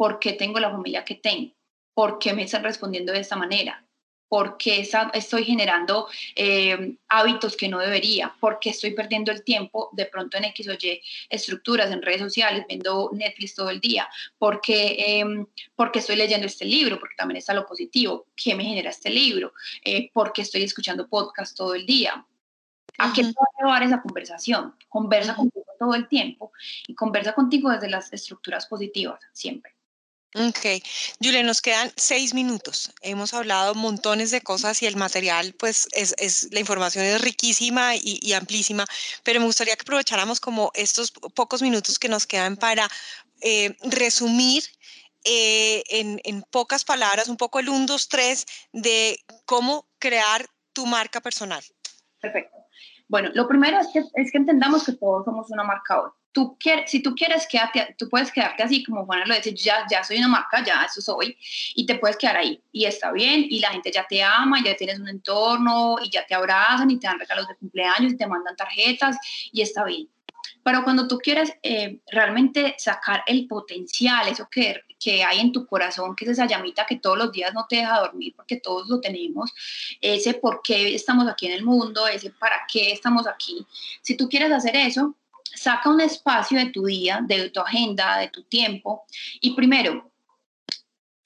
¿Por 0.00 0.18
qué 0.18 0.32
tengo 0.32 0.58
la 0.58 0.70
familia 0.70 1.04
que 1.04 1.16
tengo? 1.16 1.52
¿Por 1.92 2.18
qué 2.18 2.32
me 2.32 2.44
están 2.44 2.64
respondiendo 2.64 3.12
de 3.12 3.20
esta 3.20 3.36
manera? 3.36 3.84
¿Por 4.30 4.56
qué 4.56 4.88
estoy 5.12 5.44
generando 5.44 6.08
eh, 6.34 6.96
hábitos 7.08 7.54
que 7.54 7.68
no 7.68 7.80
debería? 7.80 8.34
¿Por 8.40 8.58
qué 8.60 8.70
estoy 8.70 8.94
perdiendo 8.94 9.30
el 9.30 9.44
tiempo 9.44 9.90
de 9.92 10.06
pronto 10.06 10.38
en 10.38 10.44
X 10.44 10.68
o 10.68 10.72
Y 10.72 11.02
estructuras, 11.28 11.90
en 11.90 12.00
redes 12.00 12.22
sociales, 12.22 12.64
viendo 12.66 13.10
Netflix 13.12 13.54
todo 13.54 13.68
el 13.68 13.78
día? 13.78 14.08
¿Por 14.38 14.62
qué, 14.62 15.20
em, 15.20 15.46
estoy 15.92 16.16
leyendo 16.16 16.46
este 16.46 16.64
libro? 16.64 16.98
Porque 16.98 17.16
también 17.18 17.36
está 17.36 17.52
lo 17.52 17.66
positivo. 17.66 18.26
¿Qué 18.34 18.54
me 18.54 18.64
genera 18.64 18.88
este 18.88 19.10
libro? 19.10 19.52
Eh, 19.84 20.10
¿Por 20.14 20.32
qué 20.32 20.40
estoy 20.40 20.62
escuchando 20.62 21.08
podcast 21.08 21.54
todo 21.54 21.74
el 21.74 21.84
día? 21.84 22.26
¿A 22.96 23.12
qué 23.12 23.22
te 23.22 23.28
va 23.28 23.46
a 23.52 23.62
llevar 23.62 23.82
esa 23.82 24.00
conversación? 24.00 24.74
Conversa 24.88 25.34
contigo 25.34 25.66
todo 25.78 25.94
el 25.94 26.08
tiempo 26.08 26.52
y 26.88 26.94
conversa 26.94 27.34
contigo 27.34 27.68
desde 27.68 27.90
las 27.90 28.10
estructuras 28.14 28.66
positivas, 28.66 29.20
siempre. 29.34 29.74
Ok, 30.36 30.80
Julia, 31.20 31.42
nos 31.42 31.60
quedan 31.60 31.90
seis 31.96 32.34
minutos. 32.34 32.92
Hemos 33.02 33.34
hablado 33.34 33.74
montones 33.74 34.30
de 34.30 34.40
cosas 34.40 34.80
y 34.80 34.86
el 34.86 34.94
material, 34.94 35.54
pues, 35.58 35.88
es, 35.90 36.48
la 36.52 36.60
información 36.60 37.04
es 37.04 37.20
riquísima 37.20 37.96
y, 37.96 38.32
amplísima, 38.32 38.84
pero 39.24 39.40
me 39.40 39.46
gustaría 39.46 39.74
que 39.74 39.82
aprovecháramos 39.82 40.38
como 40.38 40.70
estos 40.74 41.10
pocos 41.10 41.62
minutos 41.62 41.98
que 41.98 42.08
nos 42.08 42.28
quedan 42.28 42.56
para 42.56 42.88
eh, 43.40 43.76
resumir 43.82 44.62
eh, 45.24 45.82
en, 45.88 46.20
en, 46.22 46.42
pocas 46.42 46.84
palabras 46.84 47.28
un 47.28 47.36
poco 47.36 47.58
el 47.58 47.68
1, 47.68 47.86
2, 47.86 48.08
3 48.08 48.46
de 48.72 49.18
cómo 49.46 49.88
crear 49.98 50.46
tu 50.72 50.86
marca 50.86 51.20
personal. 51.20 51.64
Perfecto. 52.20 52.56
Bueno, 53.08 53.30
lo 53.34 53.48
primero 53.48 53.80
es 53.80 53.88
que, 53.92 54.04
es 54.14 54.30
que 54.30 54.38
entendamos 54.38 54.84
que 54.84 54.92
todos 54.92 55.24
somos 55.24 55.50
una 55.50 55.64
marca 55.64 56.00
hoy 56.00 56.10
si 56.86 57.02
tú 57.02 57.14
quieres 57.14 57.46
quedarte, 57.46 57.94
tú 57.98 58.08
puedes 58.08 58.30
quedarte 58.30 58.62
así 58.62 58.84
como 58.84 59.04
Juana 59.04 59.26
lo 59.26 59.34
dice, 59.34 59.54
ya, 59.54 59.84
ya 59.90 60.04
soy 60.04 60.18
una 60.18 60.28
marca, 60.28 60.64
ya 60.64 60.84
eso 60.84 61.00
soy, 61.00 61.36
y 61.74 61.86
te 61.86 61.96
puedes 61.96 62.16
quedar 62.16 62.36
ahí, 62.36 62.60
y 62.72 62.84
está 62.84 63.10
bien, 63.12 63.44
y 63.48 63.60
la 63.60 63.70
gente 63.70 63.90
ya 63.90 64.06
te 64.06 64.22
ama, 64.22 64.62
ya 64.64 64.76
tienes 64.76 64.98
un 64.98 65.08
entorno, 65.08 65.96
y 66.02 66.10
ya 66.10 66.24
te 66.26 66.34
abrazan, 66.34 66.90
y 66.90 66.98
te 66.98 67.06
dan 67.06 67.18
regalos 67.18 67.48
de 67.48 67.56
cumpleaños, 67.56 68.12
y 68.12 68.16
te 68.16 68.26
mandan 68.26 68.56
tarjetas, 68.56 69.16
y 69.52 69.62
está 69.62 69.84
bien. 69.84 70.08
Pero 70.62 70.84
cuando 70.84 71.08
tú 71.08 71.18
quieres 71.18 71.52
eh, 71.62 72.00
realmente 72.10 72.74
sacar 72.78 73.22
el 73.26 73.46
potencial, 73.46 74.28
eso 74.28 74.46
que, 74.50 74.82
que 74.98 75.24
hay 75.24 75.40
en 75.40 75.52
tu 75.52 75.66
corazón, 75.66 76.14
que 76.14 76.26
es 76.26 76.32
esa 76.32 76.46
llamita 76.46 76.86
que 76.86 76.96
todos 76.96 77.16
los 77.16 77.32
días 77.32 77.54
no 77.54 77.66
te 77.68 77.76
deja 77.76 78.00
dormir, 78.00 78.34
porque 78.36 78.56
todos 78.56 78.88
lo 78.88 79.00
tenemos, 79.00 79.50
ese 80.00 80.34
por 80.34 80.60
qué 80.62 80.94
estamos 80.94 81.26
aquí 81.28 81.46
en 81.46 81.52
el 81.52 81.64
mundo, 81.64 82.06
ese 82.06 82.30
para 82.30 82.66
qué 82.70 82.92
estamos 82.92 83.26
aquí, 83.26 83.66
si 84.02 84.16
tú 84.16 84.28
quieres 84.28 84.52
hacer 84.52 84.76
eso, 84.76 85.16
saca 85.54 85.90
un 85.90 86.00
espacio 86.00 86.58
de 86.58 86.66
tu 86.66 86.84
día, 86.84 87.20
de 87.22 87.50
tu 87.50 87.60
agenda, 87.60 88.18
de 88.18 88.28
tu 88.28 88.42
tiempo. 88.44 89.04
Y 89.40 89.54
primero, 89.54 90.10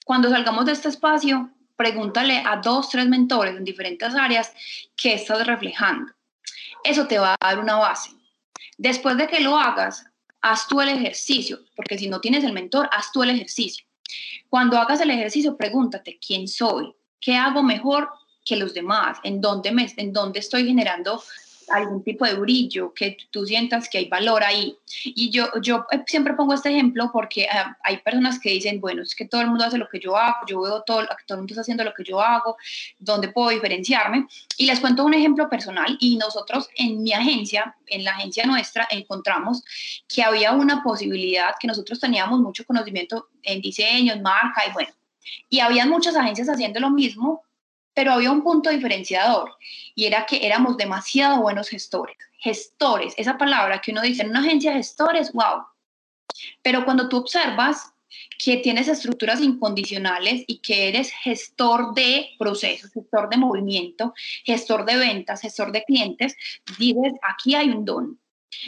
cuando 0.05 0.29
salgamos 0.29 0.65
de 0.65 0.73
este 0.73 0.89
espacio, 0.89 1.49
pregúntale 1.75 2.43
a 2.45 2.57
dos, 2.57 2.89
tres 2.89 3.07
mentores 3.07 3.55
en 3.55 3.63
diferentes 3.63 4.13
áreas 4.15 4.53
qué 4.95 5.13
estás 5.13 5.45
reflejando. 5.45 6.11
Eso 6.83 7.07
te 7.07 7.17
va 7.17 7.33
a 7.33 7.47
dar 7.47 7.59
una 7.59 7.75
base. 7.75 8.11
Después 8.77 9.17
de 9.17 9.27
que 9.27 9.39
lo 9.39 9.57
hagas, 9.57 10.05
haz 10.41 10.67
tú 10.67 10.81
el 10.81 10.89
ejercicio, 10.89 11.59
porque 11.75 11.97
si 11.97 12.07
no 12.07 12.21
tienes 12.21 12.43
el 12.43 12.53
mentor, 12.53 12.89
haz 12.91 13.11
tú 13.11 13.23
el 13.23 13.31
ejercicio. 13.31 13.85
Cuando 14.49 14.77
hagas 14.77 15.01
el 15.01 15.09
ejercicio, 15.09 15.57
pregúntate 15.57 16.19
quién 16.25 16.47
soy, 16.47 16.93
qué 17.19 17.35
hago 17.35 17.63
mejor 17.63 18.09
que 18.45 18.55
los 18.55 18.73
demás, 18.73 19.17
en 19.23 19.41
dónde, 19.41 19.71
me, 19.71 19.91
en 19.97 20.13
dónde 20.13 20.39
estoy 20.39 20.67
generando 20.67 21.21
algún 21.69 22.03
tipo 22.03 22.25
de 22.25 22.35
brillo, 22.35 22.93
que 22.93 23.17
tú 23.31 23.45
sientas 23.45 23.89
que 23.89 23.99
hay 23.99 24.09
valor 24.09 24.43
ahí. 24.43 24.77
Y 25.03 25.29
yo, 25.29 25.49
yo 25.61 25.85
eh, 25.91 26.03
siempre 26.07 26.33
pongo 26.33 26.53
este 26.53 26.69
ejemplo 26.69 27.09
porque 27.11 27.47
ah, 27.51 27.77
hay 27.83 27.97
personas 27.97 28.39
que 28.39 28.49
dicen, 28.49 28.79
bueno, 28.81 29.03
es 29.03 29.15
que 29.15 29.25
todo 29.25 29.41
el 29.41 29.47
mundo 29.47 29.63
hace 29.63 29.77
lo 29.77 29.87
que 29.89 29.99
yo 29.99 30.15
hago, 30.17 30.37
yo 30.47 30.61
veo 30.61 30.83
todo, 30.83 31.05
todo 31.25 31.35
el 31.35 31.37
mundo 31.37 31.53
está 31.53 31.61
haciendo 31.61 31.83
lo 31.83 31.93
que 31.93 32.03
yo 32.03 32.21
hago, 32.21 32.57
¿dónde 32.99 33.29
puedo 33.29 33.49
diferenciarme? 33.49 34.27
Y 34.57 34.65
les 34.65 34.79
cuento 34.79 35.03
un 35.03 35.13
ejemplo 35.13 35.49
personal 35.49 35.97
y 35.99 36.17
nosotros 36.17 36.69
en 36.75 37.03
mi 37.03 37.13
agencia, 37.13 37.75
en 37.87 38.03
la 38.03 38.11
agencia 38.11 38.45
nuestra, 38.45 38.87
encontramos 38.91 39.63
que 40.07 40.23
había 40.23 40.51
una 40.51 40.83
posibilidad, 40.83 41.55
que 41.59 41.67
nosotros 41.67 41.99
teníamos 41.99 42.39
mucho 42.39 42.65
conocimiento 42.65 43.29
en 43.43 43.61
diseño, 43.61 44.13
en 44.13 44.21
marca 44.21 44.63
y 44.67 44.73
bueno, 44.73 44.89
y 45.49 45.59
había 45.59 45.85
muchas 45.85 46.15
agencias 46.15 46.49
haciendo 46.49 46.79
lo 46.79 46.89
mismo, 46.89 47.44
pero 47.95 48.11
había 48.11 48.29
un 48.29 48.43
punto 48.43 48.69
diferenciador 48.69 49.55
y 49.95 50.05
era 50.05 50.25
que 50.25 50.45
éramos 50.45 50.77
demasiado 50.77 51.41
buenos 51.41 51.69
gestores. 51.69 52.17
Gestores, 52.37 53.15
esa 53.17 53.37
palabra 53.37 53.81
que 53.81 53.91
uno 53.91 54.01
dice 54.01 54.21
en 54.21 54.29
una 54.29 54.41
agencia 54.41 54.73
gestores, 54.73 55.31
wow. 55.31 55.63
Pero 56.61 56.85
cuando 56.85 57.09
tú 57.09 57.17
observas 57.17 57.93
que 58.37 58.57
tienes 58.57 58.87
estructuras 58.87 59.41
incondicionales 59.41 60.43
y 60.47 60.59
que 60.59 60.89
eres 60.89 61.11
gestor 61.23 61.93
de 61.93 62.29
procesos, 62.37 62.91
gestor 62.91 63.29
de 63.29 63.37
movimiento, 63.37 64.13
gestor 64.43 64.85
de 64.85 64.97
ventas, 64.97 65.41
gestor 65.41 65.71
de 65.71 65.83
clientes, 65.83 66.35
dices, 66.77 67.13
aquí 67.21 67.55
hay 67.55 67.69
un 67.69 67.85
don. 67.85 68.19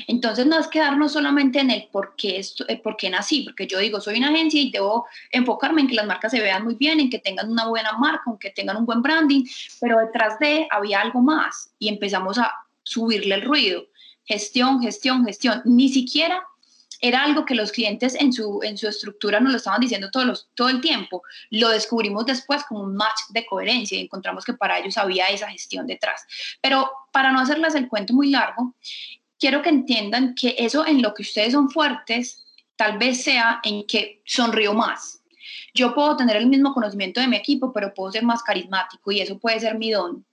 Entonces 0.08 0.46
no 0.46 0.60
es 0.60 0.68
quedarnos 0.68 1.14
solamente 1.14 1.60
en 1.60 1.72
el 1.72 1.88
por 1.92 2.16
qué, 2.16 2.42
el 2.68 2.82
por 2.82 2.98
qué 2.98 3.10
nací, 3.10 3.42
porque 3.42 3.68
yo 3.68 3.80
digo, 3.80 4.02
soy 4.02 4.18
una 4.18 4.30
agencia 4.30 4.62
y 4.62 4.72
debo 4.72 5.06
enfocarme 5.32 5.82
en 5.82 5.88
que 5.88 5.96
las 5.96 6.06
marcas 6.06 6.32
se 6.32 6.42
vean 6.42 6.64
muy 6.64 6.76
bien, 6.76 7.00
en 7.00 7.10
que 7.10 7.20
tengan 7.20 7.50
una 7.50 7.68
buena 7.68 7.94
marca, 7.94 8.24
en 8.28 8.38
que 8.38 8.52
tengan 8.52 8.78
un 8.78 8.86
buen 8.86 9.02
branding, 9.02 9.46
pero 9.80 10.00
detrás 10.00 10.38
de 10.40 10.68
había 10.72 11.02
algo 11.02 11.22
más 11.22 11.72
y 11.80 11.88
empezamos 11.90 12.38
a 12.38 12.54
subirle 12.84 13.36
el 13.36 13.42
ruido. 13.42 13.86
Gestión, 14.26 14.82
gestión, 14.82 15.26
gestión. 15.26 15.62
Ni 15.66 15.90
siquiera 15.90 16.44
era 17.00 17.24
algo 17.24 17.46
que 17.46 17.56
los 17.56 17.72
clientes 17.72 18.16
en 18.16 18.34
su, 18.34 18.60
en 18.64 18.78
su 18.78 18.88
estructura 18.88 19.40
nos 19.40 19.52
lo 19.52 19.58
estaban 19.58 19.80
diciendo 19.80 20.10
todos 20.12 20.50
todo 20.56 20.70
el 20.70 20.82
tiempo. 20.82 21.22
Lo 21.50 21.70
descubrimos 21.70 22.26
después 22.26 22.64
como 22.64 22.82
un 22.82 22.96
match 22.96 23.20
de 23.30 23.46
coherencia 23.46 23.98
y 23.98 24.04
encontramos 24.04 24.44
que 24.44 24.54
para 24.54 24.80
ellos 24.80 24.98
había 24.98 25.26
esa 25.28 25.50
gestión 25.50 25.86
detrás. 25.86 26.26
Pero 26.62 26.90
para 27.12 27.32
no 27.32 27.40
hacerles 27.40 27.76
el 27.76 27.88
cuento 27.88 28.14
muy 28.14 28.32
largo, 28.32 28.76
quiero 29.40 29.62
que 29.62 29.70
entiendan 29.70 30.36
que 30.36 30.56
eso 30.58 30.86
en 30.86 31.02
lo 31.02 31.14
que 31.14 31.24
ustedes 31.24 31.54
son 31.54 31.70
fuertes, 31.70 32.46
tal 32.76 32.98
vez 32.98 33.24
sea 33.24 33.60
en 33.64 33.86
que 33.86 34.22
sonrío 34.26 34.74
más. 34.74 35.22
Yo 35.74 35.94
puedo 35.94 36.18
tener 36.18 36.36
el 36.38 36.48
mismo 36.48 36.74
conocimiento 36.74 37.22
de 37.22 37.28
mi 37.28 37.38
equipo, 37.38 37.72
pero 37.72 37.94
puedo 37.94 38.12
ser 38.12 38.24
más 38.24 38.42
carismático 38.44 39.12
y 39.12 39.22
eso 39.22 39.38
puede 39.38 39.60
ser 39.60 39.78
mi 39.78 39.92
don. 39.92 40.26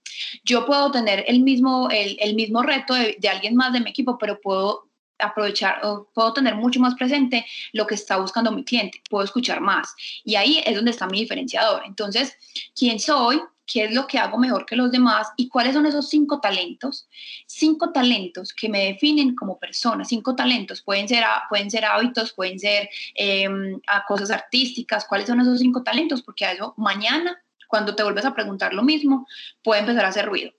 Yo 0.43 0.65
puedo 0.65 0.91
tener 0.91 1.23
el 1.27 1.41
mismo, 1.41 1.89
el, 1.91 2.35
mismo 2.35 2.63
reto 2.63 2.93
de, 2.93 3.17
de, 3.19 3.29
alguien 3.29 3.55
más 3.55 3.73
de 3.73 3.81
mi 3.81 3.89
equipo, 3.89 4.17
pero 4.17 4.39
puedo 4.39 4.89
aprovechar 5.19 5.79
o 5.83 6.09
puedo 6.13 6.33
tener 6.33 6.55
mucho 6.55 6.79
más 6.79 6.95
presente 6.95 7.45
lo 7.73 7.87
que 7.87 7.95
está 7.95 8.17
buscando 8.17 8.51
mi 8.51 8.63
cliente, 8.63 9.01
puedo 9.09 9.23
escuchar 9.23 9.61
más. 9.61 9.93
Y 10.23 10.35
ahí 10.35 10.61
es 10.65 10.75
donde 10.75 10.91
está 10.91 11.07
mi 11.07 11.19
diferenciador. 11.19 11.83
Entonces, 11.85 12.37
¿quién 12.75 12.99
soy? 12.99 13.41
Qué 13.65 13.85
es 13.85 13.93
lo 13.93 14.07
que 14.07 14.17
hago 14.17 14.37
mejor 14.37 14.65
que 14.65 14.75
los 14.75 14.91
demás 14.91 15.29
y 15.37 15.49
cuáles 15.49 15.73
son 15.73 15.85
esos 15.85 16.09
cinco 16.09 16.39
talentos. 16.39 17.07
Cinco 17.47 17.91
talentos 17.91 18.53
que 18.53 18.69
me 18.69 18.85
definen 18.85 19.35
como 19.35 19.59
persona. 19.59 20.05
Cinco 20.05 20.35
talentos 20.35 20.81
pueden 20.81 21.07
ser, 21.07 21.23
pueden 21.49 21.71
ser 21.71 21.85
hábitos, 21.85 22.33
pueden 22.33 22.59
ser 22.59 22.89
em, 23.15 23.79
cosas 24.07 24.31
artísticas. 24.31 25.05
¿Cuáles 25.05 25.27
son 25.27 25.41
esos 25.41 25.59
cinco 25.59 25.83
talentos? 25.83 26.21
Porque 26.21 26.45
a 26.45 26.53
eso 26.53 26.73
mañana, 26.77 27.41
cuando 27.67 27.95
te 27.95 28.03
vuelves 28.03 28.25
a 28.25 28.33
preguntar 28.33 28.73
lo 28.73 28.83
mismo, 28.83 29.27
puede 29.63 29.81
empezar 29.81 30.05
a 30.05 30.09
hacer 30.09 30.25
ruido. 30.25 30.51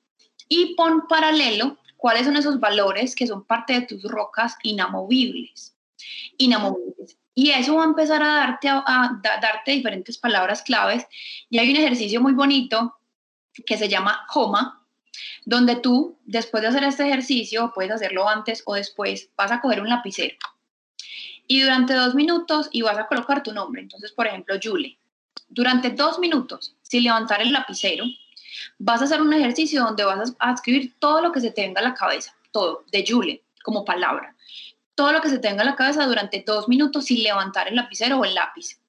Y 0.48 0.74
pon 0.74 1.06
paralelo 1.08 1.78
cuáles 1.96 2.26
son 2.26 2.36
esos 2.36 2.60
valores 2.60 3.14
que 3.14 3.26
son 3.26 3.44
parte 3.44 3.72
de 3.72 3.82
tus 3.82 4.02
rocas 4.04 4.56
inamovibles. 4.62 5.76
Inamovibles. 6.38 7.18
Y 7.36 7.50
eso 7.50 7.76
va 7.76 7.82
a 7.82 7.86
empezar 7.86 8.20
a 8.24 8.34
darte, 8.34 8.68
a, 8.68 9.20
darte 9.22 9.70
diferentes 9.70 10.18
palabras 10.18 10.62
claves. 10.62 11.06
Y 11.48 11.60
hay 11.60 11.70
un 11.70 11.76
ejercicio 11.76 12.20
muy 12.20 12.32
bonito 12.32 12.96
que 13.64 13.78
se 13.78 13.88
llama 13.88 14.26
coma, 14.28 14.84
donde 15.44 15.76
tú, 15.76 16.18
después 16.24 16.62
de 16.62 16.70
hacer 16.70 16.82
este 16.82 17.06
ejercicio, 17.06 17.70
puedes 17.72 17.92
hacerlo 17.92 18.28
antes 18.28 18.64
o 18.66 18.74
después, 18.74 19.30
vas 19.36 19.52
a 19.52 19.60
coger 19.60 19.80
un 19.80 19.88
lapicero 19.88 20.36
y 21.46 21.62
durante 21.62 21.94
dos 21.94 22.14
minutos 22.14 22.68
y 22.72 22.82
vas 22.82 22.98
a 22.98 23.06
colocar 23.06 23.42
tu 23.42 23.52
nombre. 23.52 23.82
Entonces, 23.82 24.12
por 24.12 24.26
ejemplo, 24.26 24.56
Julie. 24.62 24.98
Durante 25.48 25.90
dos 25.90 26.18
minutos, 26.18 26.74
sin 26.82 27.04
levantar 27.04 27.40
el 27.40 27.52
lapicero, 27.52 28.04
vas 28.78 29.00
a 29.00 29.04
hacer 29.04 29.22
un 29.22 29.32
ejercicio 29.32 29.82
donde 29.82 30.04
vas 30.04 30.34
a 30.38 30.52
escribir 30.52 30.94
todo 30.98 31.20
lo 31.20 31.30
que 31.30 31.40
se 31.40 31.50
te 31.50 31.62
venga 31.62 31.80
a 31.80 31.84
la 31.84 31.94
cabeza, 31.94 32.34
todo, 32.50 32.84
de 32.90 33.04
Julie, 33.06 33.42
como 33.62 33.84
palabra. 33.84 34.34
Todo 34.96 35.12
lo 35.12 35.20
que 35.20 35.28
se 35.28 35.38
te 35.38 35.46
venga 35.46 35.62
a 35.62 35.66
la 35.66 35.76
cabeza 35.76 36.04
durante 36.04 36.42
dos 36.44 36.68
minutos 36.68 37.04
sin 37.04 37.22
levantar 37.22 37.68
el 37.68 37.76
lapicero 37.76 38.18
o 38.18 38.24
el 38.24 38.34
lápiz 38.34 38.80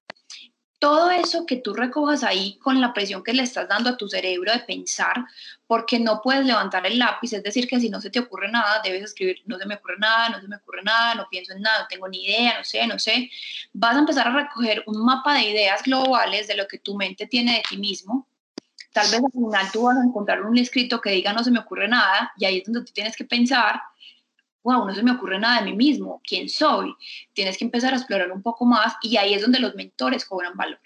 todo 0.80 1.10
eso 1.10 1.45
que 1.45 1.55
tú 1.58 1.74
recojas 1.74 2.24
ahí 2.24 2.58
con 2.60 2.80
la 2.80 2.93
presión 2.93 3.24
que 3.24 3.34
le 3.34 3.43
estás 3.43 3.68
dando 3.68 3.89
a 3.89 3.97
tu 3.97 4.08
cerebro 4.08 4.51
de 4.51 4.60
pensar, 4.60 5.26
porque 5.66 5.99
no 5.99 6.22
puedes 6.22 6.45
levantar 6.45 6.86
el 6.86 6.99
lápiz, 6.99 7.34
es 7.34 7.43
decir, 7.43 7.68
que 7.68 7.80
si 7.80 7.89
no 7.89 7.99
se 7.99 8.12
te 8.12 8.20
ocurre 8.20 8.49
nada, 8.49 8.82
debes 8.84 9.03
escribir, 9.03 9.41
no 9.45 9.58
se 9.58 9.66
me 9.66 9.76
ocurre 9.76 9.95
nada, 9.97 10.30
no 10.30 10.39
se 10.39 10.47
me 10.47 10.58
ocurre 10.58 10.84
nada, 10.84 11.16
no 11.16 11.28
pienso 11.30 11.53
en 11.53 11.62
nada, 11.62 11.82
no 11.82 11.88
tengo 11.88 12.08
ni 12.08 12.26
idea, 12.26 12.60
no 12.60 12.64
sé, 12.64 12.86
no 12.86 12.99
sé. 12.99 13.30
Vas 13.74 13.95
a 13.95 13.99
empezar 13.99 14.28
a 14.28 14.32
recoger 14.32 14.84
un 14.86 15.03
mapa 15.03 15.34
de 15.34 15.49
ideas 15.49 15.82
globales 15.84 16.47
de 16.47 16.55
lo 16.55 16.68
que 16.68 16.78
tu 16.78 16.95
mente 16.95 17.26
tiene 17.26 17.55
de 17.55 17.64
ti 17.68 17.78
mismo. 17.78 18.28
Tal 18.93 19.08
vez 19.08 19.22
al 19.24 19.32
final 19.32 19.72
tú 19.72 19.84
vas 19.84 19.97
a 19.97 20.03
encontrar 20.03 20.41
un 20.43 20.58
escrito 20.58 21.01
que 21.01 21.12
diga 21.12 21.34
no 21.34 21.43
se 21.43 21.51
me 21.51 21.60
ocurre 21.60 21.88
nada 21.88 22.32
y 22.38 22.45
ahí 22.45 22.60
es 22.60 22.66
donde 22.66 22.84
tú 22.84 22.93
tienes 22.93 23.16
que 23.16 23.26
pensar 23.26 23.82
wow, 24.68 24.86
no 24.86 24.93
se 24.93 25.01
me 25.01 25.11
ocurre 25.11 25.39
nada 25.39 25.61
de 25.61 25.72
mí 25.72 25.78
mismo, 25.78 26.22
quién 26.28 26.49
soy. 26.49 26.93
Tienes 27.32 27.57
que 27.57 27.63
empezar 27.63 27.93
a 27.93 27.95
explorar 27.95 28.34
un 28.34 28.41
poco 28.41 28.65
más 28.65 28.97
y 29.01 29.15
ahí 29.15 29.34
es 29.34 29.41
donde 29.41 29.59
los 29.59 29.76
mentores 29.76 30.26
cobran 30.26 30.57
valor. 30.57 30.82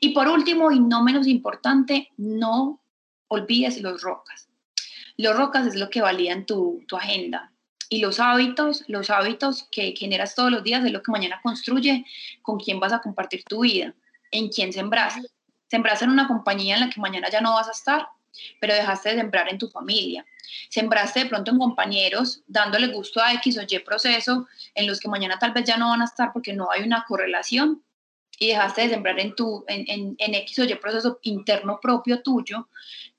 Y 0.00 0.14
por 0.14 0.26
último, 0.26 0.70
y 0.72 0.80
no 0.80 1.04
menos 1.04 1.26
importante, 1.26 2.08
no 2.16 2.80
olvides 3.28 3.78
los 3.82 4.00
rocas. 4.00 4.48
Los 5.18 5.36
rocas 5.36 5.66
es 5.66 5.76
lo 5.76 5.90
que 5.90 6.00
validan 6.00 6.46
tu, 6.46 6.82
tu 6.88 6.96
agenda. 6.96 7.52
Y 7.90 7.98
los 7.98 8.20
hábitos, 8.20 8.84
los 8.88 9.10
hábitos 9.10 9.68
que 9.70 9.94
generas 9.94 10.34
todos 10.34 10.50
los 10.50 10.62
días 10.62 10.82
es 10.82 10.90
lo 10.90 11.02
que 11.02 11.12
mañana 11.12 11.40
construye 11.42 12.06
con 12.40 12.58
quién 12.58 12.80
vas 12.80 12.94
a 12.94 13.02
compartir 13.02 13.44
tu 13.44 13.60
vida, 13.60 13.94
en 14.30 14.48
quién 14.48 14.72
sembraste. 14.72 15.28
Sembraste 15.68 16.06
en 16.06 16.12
una 16.12 16.26
compañía 16.26 16.76
en 16.76 16.80
la 16.80 16.90
que 16.90 17.02
mañana 17.02 17.28
ya 17.28 17.42
no 17.42 17.52
vas 17.52 17.68
a 17.68 17.72
estar, 17.72 18.08
pero 18.60 18.74
dejaste 18.74 19.10
de 19.10 19.16
sembrar 19.16 19.48
en 19.48 19.58
tu 19.58 19.68
familia. 19.68 20.24
Sembraste 20.68 21.20
de 21.20 21.26
pronto 21.26 21.50
en 21.50 21.58
compañeros 21.58 22.42
dándole 22.46 22.88
gusto 22.88 23.20
a 23.22 23.32
X 23.34 23.58
o 23.58 23.62
Y 23.68 23.78
proceso 23.80 24.48
en 24.74 24.86
los 24.86 25.00
que 25.00 25.08
mañana 25.08 25.38
tal 25.38 25.52
vez 25.52 25.64
ya 25.64 25.76
no 25.76 25.88
van 25.90 26.02
a 26.02 26.06
estar 26.06 26.32
porque 26.32 26.52
no 26.52 26.70
hay 26.70 26.82
una 26.82 27.04
correlación 27.06 27.82
y 28.38 28.48
dejaste 28.48 28.82
de 28.82 28.88
sembrar 28.88 29.20
en, 29.20 29.34
tu, 29.34 29.64
en, 29.68 30.16
en, 30.18 30.34
X 30.34 30.58
o 30.60 30.64
Y 30.64 30.74
proceso 30.76 31.18
interno 31.22 31.78
propio 31.80 32.22
tuyo 32.22 32.68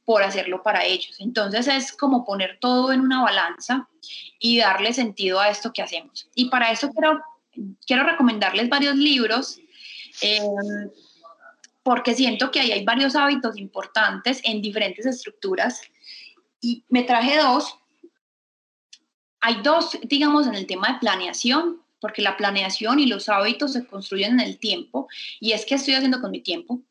por 0.04 0.24
hacerlo 0.24 0.64
para 0.64 0.84
ellos. 0.84 1.16
Entonces 1.20 1.68
es 1.68 1.92
como 1.94 2.26
poner 2.26 2.58
todo 2.60 2.92
en 2.92 3.02
una 3.02 3.22
balanza 3.22 3.88
y 4.40 4.58
darle 4.58 4.94
sentido 4.94 5.40
a 5.40 5.50
esto 5.50 5.72
que 5.72 5.84
hacemos. 5.84 6.28
Y 6.34 6.50
para 6.50 6.72
eso 6.72 6.92
quiero, 6.92 7.22
quiero 7.86 8.04
recomendarles 8.04 8.68
varios 8.68 8.96
libros. 8.96 9.60
Em, 10.22 10.90
porque 11.84 12.14
siento 12.14 12.52
que 12.52 12.60
ahí 12.60 12.72
hay 12.72 12.86
varios 12.86 13.16
hábitos 13.16 13.58
importantes 13.58 14.42
en 14.44 14.62
diferentes 14.62 15.06
estructuras 15.06 15.82
y 16.60 16.84
me 16.90 17.04
traje 17.04 17.38
dos. 17.38 17.76
Hay 19.40 19.62
dos, 19.64 19.98
digamos, 20.04 20.46
en 20.46 20.56
el 20.56 20.68
tema 20.68 20.94
de 20.94 21.00
planeación, 21.00 21.82
porque 22.00 22.22
la 22.22 22.38
planeación 22.38 23.00
y 23.00 23.08
los 23.08 23.30
hábitos 23.30 23.74
se 23.74 23.86
construyen 23.86 24.34
en 24.34 24.42
el 24.42 24.58
tiempo, 24.60 25.08
y 25.40 25.54
es 25.54 25.66
que 25.66 25.76
estoy 25.76 25.96
haciendo 25.96 26.22
con 26.22 26.32
mi 26.32 26.42
tiempo. 26.42 26.82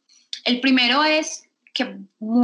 El 0.44 0.60
primero 0.60 1.04
es 1.04 1.44
que 1.72 1.96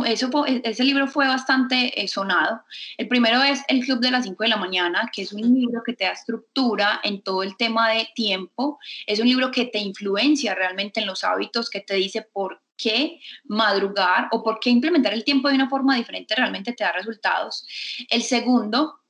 eso, 0.06 0.30
ese 0.46 0.84
libro 0.84 1.06
fue 1.06 1.26
bastante 1.26 2.00
eh, 2.00 2.08
sonado. 2.08 2.62
El 2.96 3.08
primero 3.08 3.42
es 3.42 3.62
El 3.68 3.80
Club 3.84 4.00
de 4.00 4.10
las 4.10 4.24
5 4.24 4.42
de 4.42 4.48
la 4.48 4.56
mañana, 4.56 5.10
que 5.12 5.22
es 5.22 5.32
un 5.32 5.42
libro 5.42 5.82
que 5.84 5.94
te 5.94 6.04
da 6.04 6.12
estructura 6.12 7.00
en 7.02 7.22
todo 7.22 7.42
el 7.42 7.56
tema 7.56 7.90
de 7.90 8.08
tiempo. 8.14 8.78
Es 9.06 9.20
un 9.20 9.26
libro 9.26 9.50
que 9.50 9.66
te 9.66 9.78
influencia 9.78 10.54
realmente 10.54 11.00
en 11.00 11.06
los 11.06 11.24
hábitos, 11.24 11.70
que 11.70 11.80
te 11.80 11.94
dice 11.94 12.22
por 12.22 12.62
qué 12.76 13.20
madrugar 13.44 14.28
o 14.32 14.42
por 14.42 14.60
qué 14.60 14.70
implementar 14.70 15.12
el 15.12 15.24
tiempo 15.24 15.48
de 15.48 15.54
una 15.54 15.68
forma 15.68 15.96
diferente 15.96 16.34
realmente 16.34 16.72
te 16.72 16.84
da 16.84 16.92
resultados. 16.92 17.66
El 18.10 18.22
segundo 18.22 19.00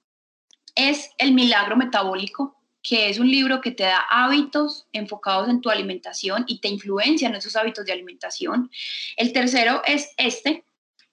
es 0.74 1.10
El 1.18 1.32
milagro 1.32 1.76
metabólico, 1.76 2.55
que 2.86 3.08
es 3.08 3.18
un 3.18 3.28
libro 3.28 3.60
que 3.60 3.72
te 3.72 3.82
da 3.82 4.06
hábitos 4.08 4.86
enfocados 4.92 5.48
en 5.48 5.60
tu 5.60 5.70
alimentación 5.70 6.44
y 6.46 6.60
te 6.60 6.68
influencia 6.68 7.26
en 7.26 7.34
esos 7.34 7.56
hábitos 7.56 7.84
de 7.84 7.92
alimentación. 7.92 8.70
El 9.16 9.32
tercero 9.32 9.82
es 9.84 10.14
este, 10.16 10.64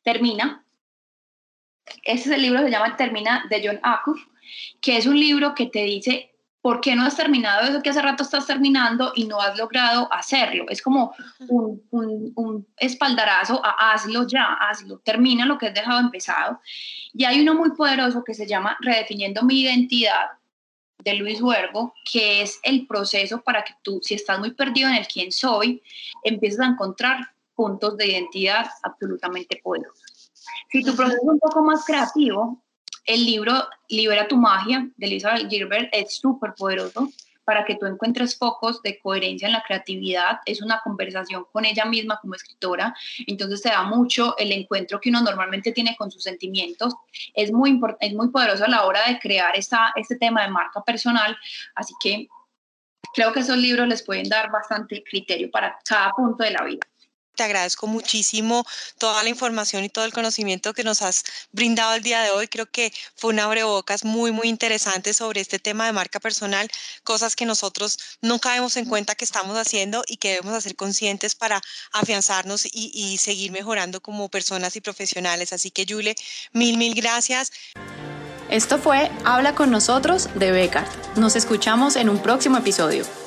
Termina. 0.03 0.63
Este 2.03 2.30
es 2.30 2.36
el 2.36 2.43
libro 2.43 2.61
se 2.61 2.69
llama 2.69 2.95
Termina 2.95 3.45
de 3.49 3.67
John 3.67 3.80
Acuff, 3.82 4.21
que 4.82 4.97
es 4.97 5.07
un 5.07 5.19
libro 5.19 5.55
que 5.55 5.65
te 5.65 5.84
dice 5.84 6.36
¿por 6.61 6.80
qué 6.80 6.95
no 6.95 7.05
has 7.05 7.17
terminado 7.17 7.67
eso 7.67 7.82
que 7.82 7.89
hace 7.89 8.03
rato 8.03 8.21
estás 8.21 8.45
terminando 8.45 9.11
y 9.15 9.26
no 9.26 9.41
has 9.41 9.57
logrado 9.57 10.07
hacerlo? 10.13 10.65
Es 10.69 10.80
como 10.80 11.15
un, 11.49 12.67
espaldarazo 12.78 13.65
a 13.65 13.93
hazlo 13.93 14.28
ya, 14.28 14.57
hazlo, 14.59 14.99
termina 14.99 15.47
lo 15.47 15.57
que 15.57 15.67
has 15.67 15.74
dejado 15.74 15.99
empezado. 15.99 16.59
Y 17.13 17.26
hay 17.26 17.41
uno 17.41 17.55
muy 17.55 17.71
poderoso 17.71 18.24
que 18.24 18.36
se 18.36 18.45
llama 18.45 18.78
Redefiniendo 18.80 19.41
mi 19.41 19.61
identidad 19.61 20.28
de 20.99 21.13
Luis 21.15 21.41
Huergo, 21.41 21.93
que 22.09 22.41
es 22.41 22.59
el 22.63 22.87
proceso 22.87 23.41
para 23.41 23.63
que 23.63 23.73
tú, 23.81 23.99
si 24.01 24.13
estás 24.13 24.39
muy 24.39 24.51
perdido 24.51 24.89
en 24.89 24.95
el 24.95 25.07
quién 25.07 25.31
soy, 25.31 25.81
empieces 26.23 26.59
a 26.59 26.67
encontrar 26.67 27.17
puntos 27.55 27.97
de 27.97 28.07
identidad 28.07 28.67
absolutamente 28.83 29.59
poderosos. 29.63 30.31
Si 30.71 30.83
tu 30.83 30.95
proceso 30.95 31.19
es 31.21 31.29
un 31.29 31.39
poco 31.39 31.61
más 31.61 31.85
creativo, 31.85 32.63
el 33.05 33.25
libro 33.25 33.53
Libera 33.89 34.27
tu 34.27 34.37
magia 34.37 34.89
de 34.95 35.07
Elizabeth 35.07 35.49
Gilbert 35.49 35.89
es 35.91 36.15
súper 36.15 36.53
poderoso 36.55 37.09
para 37.45 37.65
que 37.65 37.75
tú 37.75 37.85
encuentres 37.85 38.37
focos 38.37 38.81
de 38.81 38.99
coherencia 38.99 39.47
en 39.47 39.53
la 39.53 39.63
creatividad. 39.63 40.39
Es 40.45 40.61
una 40.61 40.81
conversación 40.83 41.45
con 41.51 41.65
ella 41.65 41.85
misma 41.85 42.19
como 42.21 42.35
escritora, 42.35 42.95
entonces 43.27 43.61
te 43.61 43.69
da 43.69 43.83
mucho 43.83 44.35
el 44.37 44.51
encuentro 44.51 44.99
que 44.99 45.09
uno 45.09 45.21
normalmente 45.21 45.71
tiene 45.71 45.95
con 45.97 46.11
sus 46.11 46.23
sentimientos. 46.23 46.93
Es 47.33 47.51
muy, 47.51 47.79
es 47.99 48.13
muy 48.13 48.29
poderoso 48.29 48.65
a 48.65 48.69
la 48.69 48.85
hora 48.85 49.07
de 49.07 49.19
crear 49.19 49.55
esta, 49.57 49.93
este 49.95 50.15
tema 50.15 50.43
de 50.43 50.49
marca 50.49 50.83
personal, 50.83 51.37
así 51.75 51.93
que 52.01 52.27
creo 53.13 53.31
que 53.31 53.41
esos 53.41 53.57
libros 53.57 53.87
les 53.87 54.03
pueden 54.03 54.29
dar 54.29 54.51
bastante 54.51 55.03
criterio 55.03 55.49
para 55.51 55.77
cada 55.87 56.11
punto 56.11 56.43
de 56.43 56.51
la 56.51 56.63
vida. 56.63 56.81
Te 57.36 57.43
agradezco 57.43 57.88
muchísimo 57.88 58.65
toda 58.97 59.23
la 59.23 59.29
información 59.29 59.84
y 59.84 59.89
todo 59.89 60.05
el 60.05 60.13
conocimiento 60.13 60.73
que 60.73 60.84
nos 60.84 61.01
has 61.01 61.23
brindado 61.51 61.95
el 61.95 62.03
día 62.03 62.21
de 62.21 62.29
hoy. 62.31 62.47
Creo 62.47 62.65
que 62.65 62.93
fue 63.15 63.31
una 63.31 63.45
abrebocas 63.45 64.03
muy, 64.03 64.31
muy 64.31 64.47
interesante 64.47 65.13
sobre 65.13 65.41
este 65.41 65.59
tema 65.59 65.86
de 65.86 65.93
marca 65.93 66.19
personal, 66.19 66.69
cosas 67.03 67.36
que 67.36 67.45
nosotros 67.45 67.97
nunca 68.21 68.51
vemos 68.53 68.77
en 68.77 68.86
cuenta 68.86 69.15
que 69.15 69.25
estamos 69.25 69.57
haciendo 69.57 70.03
y 70.07 70.17
que 70.17 70.31
debemos 70.31 70.53
hacer 70.53 70.75
conscientes 70.75 71.36
para 71.36 71.61
afianzarnos 71.91 72.65
y, 72.65 72.91
y 72.93 73.17
seguir 73.17 73.51
mejorando 73.51 74.01
como 74.01 74.29
personas 74.29 74.75
y 74.75 74.81
profesionales. 74.81 75.53
Así 75.53 75.71
que, 75.71 75.86
Yule, 75.86 76.15
mil, 76.51 76.77
mil 76.77 76.93
gracias. 76.93 77.51
Esto 78.49 78.77
fue 78.77 79.09
Habla 79.25 79.55
con 79.55 79.71
nosotros 79.71 80.29
de 80.36 80.51
Becar. 80.51 80.88
Nos 81.15 81.36
escuchamos 81.36 81.95
en 81.95 82.09
un 82.09 82.19
próximo 82.19 82.57
episodio. 82.57 83.22